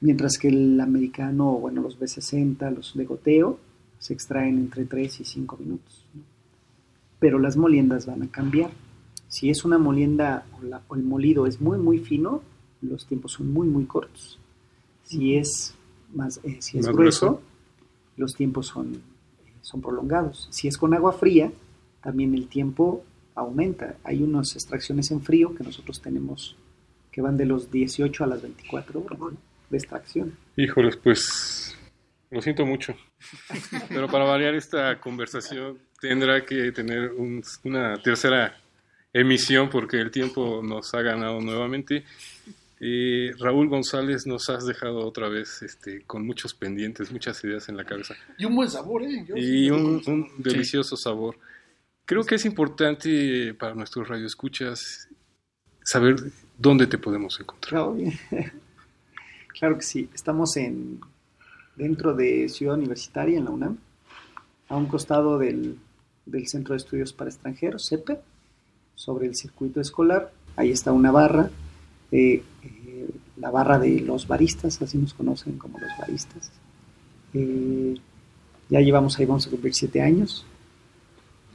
Mientras 0.00 0.38
que 0.38 0.48
el 0.48 0.80
americano, 0.80 1.52
bueno, 1.52 1.82
los 1.82 1.98
B60, 1.98 2.74
los 2.74 2.96
de 2.96 3.04
goteo, 3.04 3.58
se 3.98 4.14
extraen 4.14 4.58
entre 4.58 4.84
3 4.84 5.20
y 5.20 5.24
5 5.24 5.56
minutos. 5.58 6.04
¿no? 6.14 6.22
Pero 7.18 7.38
las 7.38 7.56
moliendas 7.56 8.06
van 8.06 8.22
a 8.22 8.30
cambiar. 8.30 8.70
Si 9.26 9.50
es 9.50 9.64
una 9.64 9.78
molienda 9.78 10.46
o, 10.58 10.64
la, 10.64 10.82
o, 10.88 10.94
el 10.94 11.02
molido 11.02 11.46
es 11.46 11.60
muy, 11.60 11.78
muy 11.78 11.98
fino, 11.98 12.42
los 12.80 13.06
tiempos 13.06 13.32
son 13.32 13.52
muy, 13.52 13.66
muy 13.66 13.84
cortos. 13.86 14.38
Si 15.02 15.34
es, 15.34 15.74
más, 16.14 16.38
eh, 16.44 16.58
si 16.60 16.78
es 16.78 16.86
más 16.86 16.94
grueso, 16.94 17.26
grueso, 17.26 17.42
los 18.16 18.34
tiempos 18.34 18.66
son 18.66 19.00
son 19.68 19.82
prolongados. 19.82 20.48
Si 20.50 20.66
es 20.66 20.78
con 20.78 20.94
agua 20.94 21.12
fría, 21.12 21.52
también 22.02 22.34
el 22.34 22.48
tiempo 22.48 23.04
aumenta. 23.34 23.96
Hay 24.02 24.22
unas 24.22 24.54
extracciones 24.54 25.10
en 25.10 25.20
frío 25.20 25.54
que 25.54 25.62
nosotros 25.62 26.00
tenemos 26.00 26.56
que 27.12 27.20
van 27.20 27.36
de 27.36 27.44
los 27.44 27.70
18 27.70 28.24
a 28.24 28.26
las 28.26 28.42
24 28.42 29.02
horas 29.04 29.18
¿no? 29.18 29.32
De 29.70 29.76
extracción. 29.76 30.36
Híjoles, 30.56 30.96
pues 30.96 31.76
lo 32.30 32.42
siento 32.42 32.64
mucho. 32.66 32.94
Pero 33.88 34.08
para 34.08 34.24
variar 34.24 34.54
esta 34.54 35.00
conversación 35.00 35.78
tendrá 36.00 36.44
que 36.44 36.72
tener 36.72 37.12
un, 37.12 37.42
una 37.64 38.00
tercera 38.02 38.56
emisión 39.12 39.68
porque 39.70 40.00
el 40.00 40.10
tiempo 40.10 40.62
nos 40.62 40.94
ha 40.94 41.02
ganado 41.02 41.40
nuevamente. 41.40 42.04
Eh, 42.80 43.32
Raúl 43.40 43.68
González, 43.68 44.26
nos 44.26 44.48
has 44.50 44.64
dejado 44.64 45.04
otra 45.04 45.28
vez 45.28 45.62
este, 45.62 46.02
con 46.02 46.24
muchos 46.24 46.54
pendientes, 46.54 47.10
muchas 47.10 47.42
ideas 47.42 47.68
en 47.68 47.76
la 47.76 47.84
cabeza. 47.84 48.14
Y 48.36 48.44
un 48.44 48.54
buen 48.54 48.70
sabor, 48.70 49.02
¿eh? 49.02 49.24
Yo 49.26 49.36
y 49.36 49.70
un, 49.70 50.00
un, 50.06 50.30
delicioso 50.38 50.96
sí. 50.96 51.02
sabor. 51.02 51.36
Creo 52.04 52.22
que 52.22 52.36
es 52.36 52.44
importante 52.44 53.52
para 53.54 53.74
nuestros 53.74 54.06
radioescuchas 54.08 55.08
saber 55.82 56.16
dónde 56.56 56.86
te 56.86 56.98
podemos 56.98 57.38
encontrar. 57.40 57.70
Claro, 57.70 57.96
claro 59.58 59.76
que 59.76 59.84
sí. 59.84 60.08
Estamos 60.14 60.56
en 60.56 61.00
dentro 61.76 62.14
de 62.14 62.48
Ciudad 62.48 62.76
Universitaria, 62.76 63.38
en 63.38 63.44
la 63.44 63.50
UNAM, 63.50 63.78
a 64.68 64.76
un 64.76 64.86
costado 64.86 65.38
del, 65.38 65.78
del 66.26 66.46
Centro 66.48 66.74
de 66.74 66.78
Estudios 66.78 67.12
para 67.12 67.30
Extranjeros, 67.30 67.88
CEPE, 67.88 68.20
sobre 68.94 69.26
el 69.26 69.34
circuito 69.34 69.80
escolar. 69.80 70.32
Ahí 70.56 70.70
está 70.70 70.92
una 70.92 71.10
barra 71.12 71.50
eh, 72.10 72.42
eh, 72.64 73.10
la 73.36 73.50
barra 73.50 73.78
de 73.78 74.00
los 74.00 74.26
baristas, 74.26 74.80
así 74.80 74.98
nos 74.98 75.14
conocen 75.14 75.58
como 75.58 75.78
los 75.78 75.90
baristas. 75.98 76.50
Eh, 77.34 77.94
ya 78.68 78.80
llevamos 78.80 79.18
ahí, 79.18 79.26
vamos 79.26 79.46
a 79.46 79.50
cumplir 79.50 79.74
siete 79.74 80.00
años. 80.00 80.44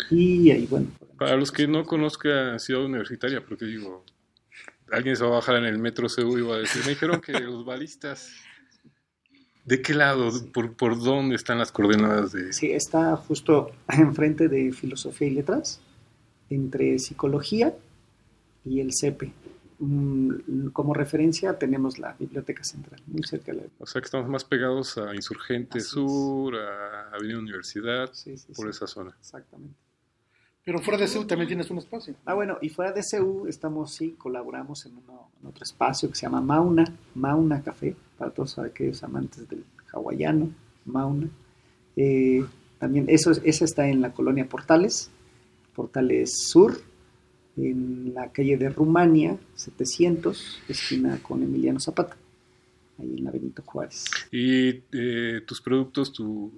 Y 0.09 0.51
ahí, 0.51 0.67
bueno. 0.67 0.87
Para 1.17 1.35
los 1.35 1.51
que 1.51 1.67
no 1.67 1.85
conozcan 1.85 2.59
Ciudad 2.59 2.85
Universitaria, 2.85 3.43
porque 3.45 3.65
digo, 3.65 4.03
alguien 4.93 5.15
se 5.15 5.23
va 5.23 5.29
a 5.29 5.33
bajar 5.35 5.57
en 5.57 5.65
el 5.65 5.77
metro 5.79 6.07
CU 6.07 6.37
y 6.37 6.41
va 6.41 6.55
a 6.55 6.59
decir, 6.59 6.81
me 6.83 6.89
dijeron 6.89 7.21
que 7.21 7.33
los 7.33 7.65
baristas. 7.65 8.29
¿De 9.65 9.81
qué 9.81 9.93
lado? 9.93 10.29
¿Por, 10.53 10.73
¿Por 10.73 11.01
dónde 11.01 11.35
están 11.35 11.57
las 11.57 11.71
coordenadas 11.71 12.33
de...? 12.33 12.51
Sí, 12.51 12.71
está 12.71 13.15
justo 13.15 13.71
enfrente 13.87 14.49
de 14.49 14.71
Filosofía 14.73 15.27
y 15.27 15.31
Letras, 15.31 15.79
entre 16.49 16.99
Psicología 16.99 17.73
y 18.65 18.81
el 18.81 18.93
CEPE 18.93 19.33
como 20.71 20.93
referencia 20.93 21.57
tenemos 21.57 21.97
la 21.99 22.13
Biblioteca 22.13 22.63
Central, 22.63 23.01
muy 23.07 23.23
cerca 23.23 23.51
de 23.51 23.61
la 23.61 23.63
O 23.79 23.85
sea 23.85 24.01
que 24.01 24.05
estamos 24.05 24.29
más 24.29 24.43
pegados 24.43 24.97
a 24.97 25.13
Insurgente 25.15 25.79
Así 25.79 25.89
Sur, 25.89 26.55
es. 26.55 26.61
a 26.61 27.15
Avenida 27.15 27.39
Universidad, 27.39 28.09
sí, 28.13 28.37
sí, 28.37 28.53
por 28.53 28.65
sí. 28.65 28.69
esa 28.71 28.87
zona. 28.87 29.15
Exactamente. 29.19 29.75
Pero 30.65 30.79
fuera 30.79 30.97
de 30.97 31.07
CEU 31.07 31.25
también 31.25 31.47
tienes 31.47 31.69
un 31.71 31.77
espacio. 31.77 32.15
Ah, 32.25 32.33
bueno, 32.35 32.57
y 32.61 32.69
fuera 32.69 32.93
de 32.93 33.03
CEU 33.03 33.47
estamos, 33.47 33.93
sí, 33.93 34.15
colaboramos 34.17 34.85
en, 34.85 34.93
uno, 34.93 35.29
en 35.41 35.47
otro 35.47 35.63
espacio 35.63 36.09
que 36.09 36.15
se 36.15 36.21
llama 36.21 36.39
Mauna, 36.39 36.85
Mauna 37.15 37.61
Café, 37.61 37.95
para 38.17 38.31
todos 38.31 38.57
aquellos 38.59 39.03
amantes 39.03 39.47
del 39.49 39.65
hawaiano, 39.91 40.49
Mauna. 40.85 41.27
Eh, 41.97 42.45
también, 42.79 43.05
eso, 43.09 43.31
eso 43.43 43.65
está 43.65 43.87
en 43.89 43.99
la 44.01 44.13
colonia 44.13 44.47
Portales, 44.47 45.11
Portales 45.75 46.47
Sur, 46.47 46.79
en 47.57 48.13
la 48.13 48.31
calle 48.31 48.57
de 48.57 48.69
Rumania, 48.69 49.37
700, 49.55 50.61
esquina 50.69 51.19
con 51.21 51.43
Emiliano 51.43 51.79
Zapata, 51.81 52.15
ahí 52.97 53.15
en 53.17 53.25
la 53.25 53.31
Benito 53.31 53.63
Juárez. 53.65 54.05
¿Y 54.31 54.81
eh, 54.93 55.41
tus 55.45 55.61
productos, 55.61 56.13
tu, 56.13 56.51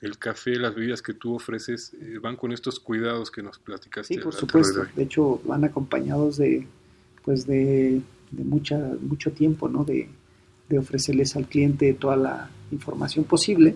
el 0.00 0.18
café, 0.18 0.56
las 0.56 0.74
bebidas 0.74 1.02
que 1.02 1.14
tú 1.14 1.34
ofreces, 1.34 1.94
eh, 2.00 2.18
van 2.20 2.36
con 2.36 2.52
estos 2.52 2.80
cuidados 2.80 3.30
que 3.30 3.42
nos 3.42 3.58
platicaste? 3.58 4.14
Sí, 4.14 4.20
por 4.20 4.34
supuesto. 4.34 4.84
De, 4.84 4.92
de, 4.94 5.02
hecho, 5.02 5.40
van 5.44 5.64
acompañados 5.64 6.36
de, 6.36 6.66
pues 7.24 7.46
de, 7.46 8.00
de 8.30 8.44
mucha, 8.44 8.78
mucho 9.00 9.32
tiempo, 9.32 9.68
¿no? 9.68 9.84
De, 9.84 10.08
de, 10.68 10.78
ofrecerles 10.78 11.36
al 11.36 11.46
cliente 11.46 11.94
toda 11.94 12.16
la 12.16 12.50
información 12.70 13.24
posible, 13.24 13.74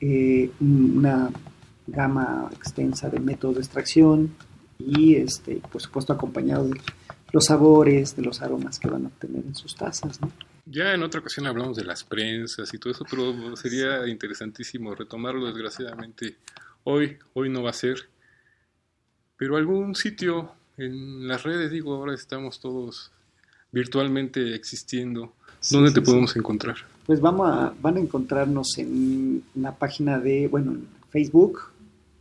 eh, 0.00 0.50
una 0.60 1.30
gama 1.86 2.50
extensa 2.52 3.08
de 3.08 3.20
métodos 3.20 3.56
de 3.56 3.60
extracción, 3.62 4.30
y 4.78 5.14
este, 5.14 5.56
por 5.72 5.80
supuesto 5.80 6.12
acompañado 6.12 6.68
de 6.68 6.80
los 7.32 7.44
sabores, 7.44 8.16
de 8.16 8.22
los 8.22 8.42
aromas 8.42 8.78
que 8.78 8.88
van 8.88 9.04
a 9.04 9.08
obtener 9.08 9.44
en 9.46 9.54
sus 9.54 9.74
tazas. 9.74 10.20
¿no? 10.20 10.30
Ya 10.68 10.92
en 10.92 11.02
otra 11.04 11.20
ocasión 11.20 11.46
hablamos 11.46 11.76
de 11.76 11.84
las 11.84 12.02
prensas 12.02 12.74
y 12.74 12.78
todo 12.78 12.92
eso, 12.92 13.04
pero 13.08 13.54
sería 13.54 14.06
interesantísimo 14.08 14.94
retomarlo. 14.96 15.46
Desgraciadamente, 15.46 16.36
hoy, 16.82 17.16
hoy 17.34 17.48
no 17.48 17.62
va 17.62 17.70
a 17.70 17.72
ser. 17.72 18.08
Pero 19.36 19.56
algún 19.56 19.94
sitio 19.94 20.50
en 20.76 21.28
las 21.28 21.44
redes, 21.44 21.70
digo, 21.70 21.94
ahora 21.94 22.14
estamos 22.14 22.58
todos 22.58 23.12
virtualmente 23.70 24.56
existiendo. 24.56 25.32
¿Dónde 25.70 25.90
sí, 25.90 25.94
te 25.94 26.00
sí, 26.00 26.06
podemos 26.06 26.32
sí. 26.32 26.38
encontrar? 26.40 26.76
Pues 27.06 27.20
vamos 27.20 27.48
a, 27.48 27.72
van 27.80 27.96
a 27.96 28.00
encontrarnos 28.00 28.76
en 28.78 29.44
la 29.54 29.72
página 29.76 30.18
de, 30.18 30.48
bueno, 30.48 30.72
en 30.72 30.88
Facebook, 31.10 31.60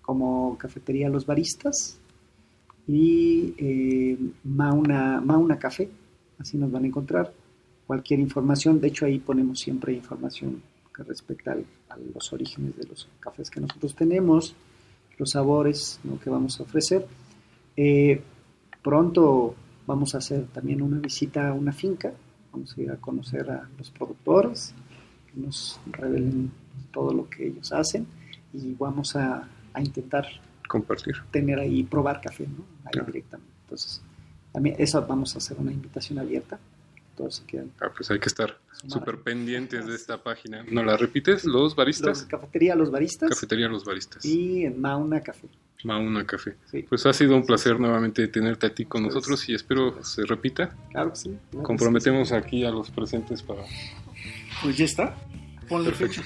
como 0.04 0.56
Cafetería 0.60 1.10
Los 1.10 1.26
Baristas, 1.26 1.98
y 2.88 3.56
eh, 3.58 4.18
Mauna, 4.44 5.20
Mauna 5.20 5.58
Café, 5.58 5.90
así 6.38 6.58
nos 6.58 6.72
van 6.72 6.84
a 6.84 6.88
encontrar. 6.88 7.34
Cualquier 7.88 8.20
información, 8.20 8.80
de 8.82 8.88
hecho 8.88 9.06
ahí 9.06 9.20
ponemos 9.20 9.60
siempre 9.60 9.94
información 9.94 10.62
que 10.96 11.04
respecta 11.04 11.52
al, 11.52 11.66
a 11.90 11.98
los 11.98 12.32
orígenes 12.34 12.76
de 12.78 12.86
los 12.86 13.08
cafés 13.20 13.50
que 13.50 13.60
nosotros 13.60 13.96
tenemos, 13.96 14.56
los 15.18 15.32
sabores 15.32 16.00
¿no? 16.04 16.20
que 16.20 16.30
vamos 16.30 16.60
a 16.60 16.64
ofrecer. 16.64 17.06
Eh, 17.78 18.22
pronto 18.82 19.56
vamos 19.86 20.16
a 20.16 20.20
hacer 20.20 20.46
también 20.48 20.82
una 20.82 21.00
visita 21.00 21.50
a 21.50 21.54
una 21.54 21.72
finca, 21.72 22.14
Vamos 22.52 22.78
a 22.78 22.82
ir 22.82 22.90
a 22.90 22.96
conocer 22.96 23.52
a 23.52 23.68
los 23.78 23.92
productores, 23.92 24.74
que 25.28 25.42
nos 25.42 25.78
revelen 25.92 26.50
todo 26.90 27.14
lo 27.14 27.30
que 27.30 27.48
ellos 27.48 27.70
hacen 27.74 28.08
y 28.54 28.74
vamos 28.76 29.14
a, 29.18 29.46
a 29.74 29.82
intentar 29.82 30.26
compartir. 30.66 31.16
Tener 31.32 31.60
ahí, 31.60 31.84
probar 31.84 32.22
café, 32.22 32.48
¿no? 32.48 32.64
Ahí 32.86 33.06
directamente. 33.06 33.52
Entonces, 33.64 34.02
también 34.54 34.78
eso 34.80 35.06
vamos 35.06 35.36
a 35.36 35.40
hacer 35.40 35.58
una 35.60 35.74
invitación 35.74 36.18
abierta. 36.18 36.58
Todos 37.16 37.36
se 37.36 37.46
quedan. 37.46 37.72
Ah, 37.82 37.92
pues 37.96 38.12
hay 38.12 38.20
que 38.20 38.28
estar 38.28 38.60
súper 38.88 39.20
pendientes 39.20 39.86
de 39.88 39.96
esta 39.96 40.22
página. 40.22 40.66
¿No 40.70 40.84
la 40.84 40.98
repites? 40.98 41.46
¿Los 41.46 41.76
baristas? 41.76 42.20
Los, 42.20 42.24
cafetería 42.24 42.76
Los 42.76 42.92
Baristas. 42.92 43.30
Cafetería 43.30 43.68
Los 43.68 43.86
Baristas. 43.86 44.26
Y 44.26 44.66
en 44.66 44.82
Mauna 44.82 45.22
Café. 45.22 45.48
Mauna 45.84 46.26
Café. 46.26 46.56
Pues 46.90 47.06
ha 47.06 47.14
sido 47.14 47.36
un 47.36 47.46
placer 47.46 47.80
nuevamente 47.80 48.28
tenerte 48.28 48.68
a 48.68 48.74
ti 48.74 48.86
con 48.86 49.04
nosotros 49.04 49.48
y 49.50 49.54
espero 49.54 50.04
se 50.04 50.26
repita. 50.26 50.76
Claro 50.92 51.12
que 51.12 51.16
sí. 51.16 51.38
Comprometemos 51.62 52.32
aquí 52.32 52.66
a 52.66 52.72
los 52.72 52.92
presentes 52.92 53.44
para... 53.44 53.62
Pues 54.64 54.78
ya 54.78 54.86
está. 54.86 55.16
Ponle 55.70 55.92
fecha. 55.92 56.22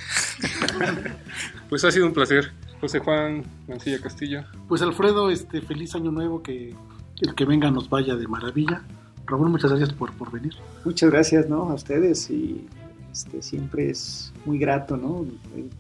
pues 1.70 1.84
ha 1.84 1.92
sido 1.92 2.06
un 2.06 2.14
placer. 2.14 2.52
José 2.82 3.00
Juan 3.00 3.44
Mancilla 3.68 4.00
Castillo. 4.02 4.46
Pues 4.68 4.82
Alfredo, 4.82 5.30
este 5.30 5.62
feliz 5.62 5.96
año 5.96 6.12
nuevo, 6.12 6.42
que 6.42 6.74
el 7.22 7.36
que 7.36 7.46
venga 7.46 7.72
nos 7.72 7.90
vaya 7.90 8.16
de 8.16 8.28
maravilla. 8.28 8.84
Raúl, 9.30 9.50
muchas 9.50 9.70
gracias 9.70 9.94
por, 9.94 10.12
por 10.14 10.32
venir. 10.32 10.54
Muchas 10.84 11.12
gracias 11.12 11.48
¿no? 11.48 11.70
a 11.70 11.76
ustedes 11.76 12.30
y 12.30 12.66
este, 13.12 13.42
siempre 13.42 13.90
es 13.90 14.34
muy 14.46 14.58
grato 14.58 14.98
¿no? 14.98 15.26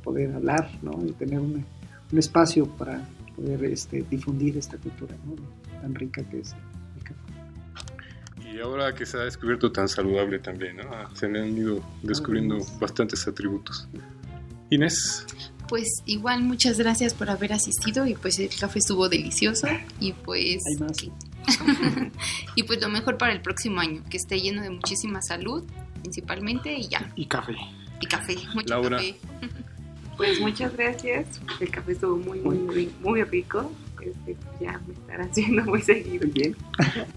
poder 0.04 0.34
hablar 0.36 0.70
¿no? 0.82 1.00
y 1.06 1.12
tener 1.14 1.39
un 1.39 1.66
espacio 2.14 2.68
para 2.68 3.08
poder 3.36 3.64
este, 3.66 4.06
difundir 4.10 4.58
esta 4.58 4.78
cultura 4.78 5.16
¿no? 5.26 5.36
tan 5.82 5.95
rica 5.95 6.24
que 6.24 6.41
es 6.41 6.54
el 6.97 7.04
café. 7.04 8.54
Y 8.54 8.60
ahora 8.60 8.93
que 8.93 9.06
se 9.06 9.18
ha 9.18 9.22
descubierto 9.22 9.72
tan 9.72 9.88
saludable 9.88 10.39
también, 10.39 10.78
¿no? 10.78 11.16
se 11.16 11.28
me 11.28 11.39
han 11.39 11.58
ido 11.58 11.84
descubriendo 12.04 12.58
bastantes 12.80 13.28
atributos. 13.28 13.88
Inés. 14.70 15.26
Pues 15.68 15.88
igual 16.06 16.43
muchas 16.43 16.78
gracias 16.78 17.14
por 17.14 17.30
haber 17.30 17.54
asistido 17.54 18.06
y 18.06 18.16
pues 18.16 18.39
el 18.39 18.50
café 18.60 18.80
estuvo 18.80 19.10
delicioso 19.10 19.68
y 20.00 20.14
pues... 20.14 20.64
Hay 20.68 20.78
más. 20.78 20.97
y 22.56 22.64
pues 22.64 22.82
lo 22.82 22.90
mejor 22.90 23.18
para 23.18 23.34
el 23.34 23.42
próximo 23.42 23.80
año, 23.82 24.04
que 24.10 24.18
esté 24.18 24.40
lleno 24.40 24.62
de 24.62 24.70
muchísima 24.70 25.22
salud 25.22 25.64
principalmente 26.02 26.74
y 26.74 26.88
ya. 26.88 27.12
Y 27.16 27.26
café. 27.26 27.56
Y 28.02 28.06
café, 28.06 28.36
mucho 28.54 28.70
Laura. 28.70 28.98
café. 28.98 29.16
Pues 30.18 30.42
muchas 30.42 30.76
gracias. 30.76 31.40
El 31.62 31.72
café 31.72 31.94
estuvo 31.94 32.18
muy, 32.18 32.42
muy, 32.42 32.58
muy, 32.58 32.92
muy 33.00 33.24
rico. 33.24 33.72
Este, 34.02 34.36
ya 34.60 34.78
me 34.86 34.94
estará 34.94 35.24
haciendo 35.24 35.64
muy 35.64 35.82
seguido. 35.82 36.28
Bien. 36.28 36.58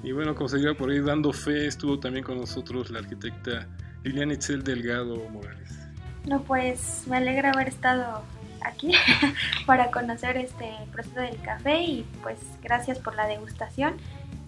Y 0.04 0.12
bueno, 0.12 0.36
como 0.36 0.48
se 0.48 0.74
por 0.74 0.88
ahí 0.88 1.00
dando 1.00 1.32
fe, 1.32 1.66
estuvo 1.66 1.98
también 1.98 2.24
con 2.24 2.38
nosotros 2.38 2.90
la 2.90 3.00
arquitecta 3.00 3.66
Liliana 4.04 4.34
Itzel 4.34 4.62
Delgado 4.62 5.16
Morales. 5.30 5.80
No, 6.28 6.44
pues 6.44 7.02
me 7.08 7.16
alegra 7.16 7.50
haber 7.50 7.66
estado 7.66 8.22
aquí 8.64 8.92
para 9.66 9.90
conocer 9.90 10.36
este 10.36 10.70
proceso 10.92 11.20
del 11.20 11.40
café 11.40 11.82
y 11.82 12.06
pues 12.22 12.38
gracias 12.62 12.98
por 12.98 13.14
la 13.14 13.26
degustación 13.26 13.94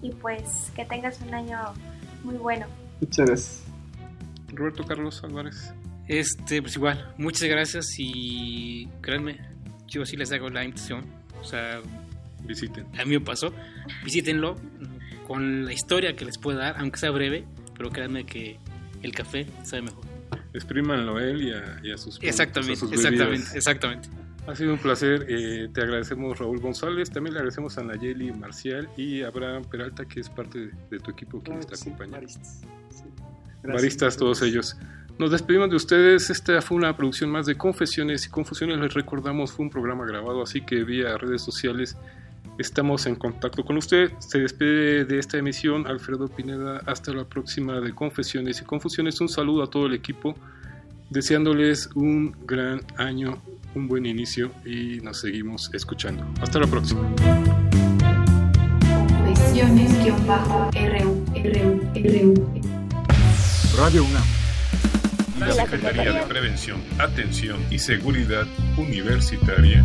y 0.03 0.11
pues 0.11 0.73
que 0.75 0.85
tengas 0.85 1.21
un 1.21 1.35
año 1.35 1.59
muy 2.23 2.37
bueno. 2.37 2.67
Muchas 3.01 3.27
gracias. 3.27 3.65
Roberto 4.53 4.85
Carlos 4.85 5.23
Álvarez. 5.25 5.73
Este, 6.07 6.61
pues 6.61 6.77
igual, 6.77 7.15
muchas 7.17 7.49
gracias 7.49 7.87
y 7.99 8.89
créanme, 9.01 9.41
yo 9.87 10.05
sí 10.05 10.17
les 10.17 10.33
hago 10.33 10.49
la 10.51 10.65
invitación. 10.65 11.05
O 11.41 11.45
sea, 11.45 11.81
visiten. 12.43 12.87
A 12.99 13.05
mí 13.05 13.19
me 13.19 13.21
pasó. 13.21 13.53
Visítenlo 14.05 14.57
con 15.27 15.65
la 15.65 15.73
historia 15.73 16.15
que 16.17 16.25
les 16.25 16.39
pueda 16.39 16.61
dar, 16.61 16.77
aunque 16.79 16.99
sea 16.99 17.11
breve, 17.11 17.45
pero 17.77 17.91
créanme 17.91 18.25
que 18.25 18.59
el 19.03 19.12
café 19.12 19.47
sabe 19.62 19.83
mejor. 19.83 20.14
Exprímanlo 20.55 21.16
a 21.18 21.22
él 21.24 21.42
y 21.42 21.52
a, 21.52 21.80
y 21.82 21.90
a 21.92 21.98
sus 21.98 22.18
Exactamente, 22.22 22.72
a 22.72 22.76
sus 22.76 22.92
exactamente, 22.92 23.46
exactamente. 23.57 24.09
Ha 24.46 24.55
sido 24.55 24.72
un 24.74 24.78
placer. 24.78 25.26
eh, 25.28 25.68
te 25.72 25.80
agradecemos 25.82 26.38
Raúl 26.38 26.61
González. 26.61 27.11
También 27.11 27.34
le 27.34 27.40
agradecemos 27.40 27.76
a 27.78 27.82
Nayeli 27.82 28.30
Marcial 28.32 28.88
y 28.96 29.22
a 29.22 29.28
Abraham 29.28 29.64
Peralta, 29.64 30.05
que 30.05 30.20
es 30.20 30.28
parte 30.30 30.59
de, 30.66 30.70
de 30.90 30.98
tu 31.00 31.11
equipo 31.11 31.38
que 31.38 31.44
Claro 31.46 31.61
está 31.61 31.72
que 31.72 31.76
sí, 31.78 31.88
acompañando. 31.88 32.16
baristas. 32.18 32.61
Sí. 32.90 33.05
Gracias. 33.62 33.82
Baristas, 33.82 34.16
todos 34.16 34.42
ellos. 34.42 34.76
Nos 35.18 35.30
despedimos 35.30 35.70
de 35.70 35.76
ustedes. 35.76 36.28
Esta 36.30 36.61
fue 36.61 36.76
una 36.76 36.96
producción 36.96 37.30
más 37.30 37.46
de 37.46 37.57
Confesiones 37.57 38.26
y 38.26 38.30
Confusiones. 38.30 38.78
Les 38.78 38.92
recordamos, 38.94 39.52
fue 39.52 39.64
un 39.64 39.70
programa 39.70 40.05
grabado, 40.07 40.42
así 40.42 40.61
que 40.61 40.84
vía 40.84 41.16
redes 41.16 41.40
sociales 41.42 41.96
estamos 42.59 43.07
en 43.07 43.16
contacto 43.16 43.64
con 43.64 43.76
usted. 43.76 44.12
Se 44.18 44.38
despide 44.38 45.05
de 45.05 45.18
esta 45.18 45.38
emisión 45.38 45.86
Alfredo 45.86 46.28
Pineda. 46.28 46.80
Hasta 46.86 47.12
la 47.12 47.24
próxima 47.24 47.80
de 47.80 47.94
Confesiones 47.94 48.61
y 48.61 48.64
Confusiones. 48.64 49.20
Un 49.20 49.28
saludo 49.28 49.62
a 49.62 49.70
todo 49.70 49.86
el 49.86 49.94
equipo, 49.94 50.34
deseándoles 51.11 51.88
un 51.94 52.34
gran 52.46 52.82
año, 52.96 53.42
un 53.74 53.88
buen 53.88 54.07
inicio 54.07 54.50
y 54.64 55.00
nos 55.00 55.20
seguimos 55.20 55.70
escuchando. 55.72 56.24
Hasta 56.40 56.61
la 56.61 56.66
próxima. 56.66 57.02
Confesiones-RU, 59.24 60.16
RU, 60.74 61.24
RU. 61.94 62.62
Radio 63.76 64.05
UNAM. 64.05 64.24
La 65.40 65.52
Secretaría 65.52 66.12
de 66.12 66.22
Prevención, 66.26 66.80
Atención 66.98 67.61
y 67.70 67.78
Seguridad 67.80 68.46
Universitaria. 68.76 69.84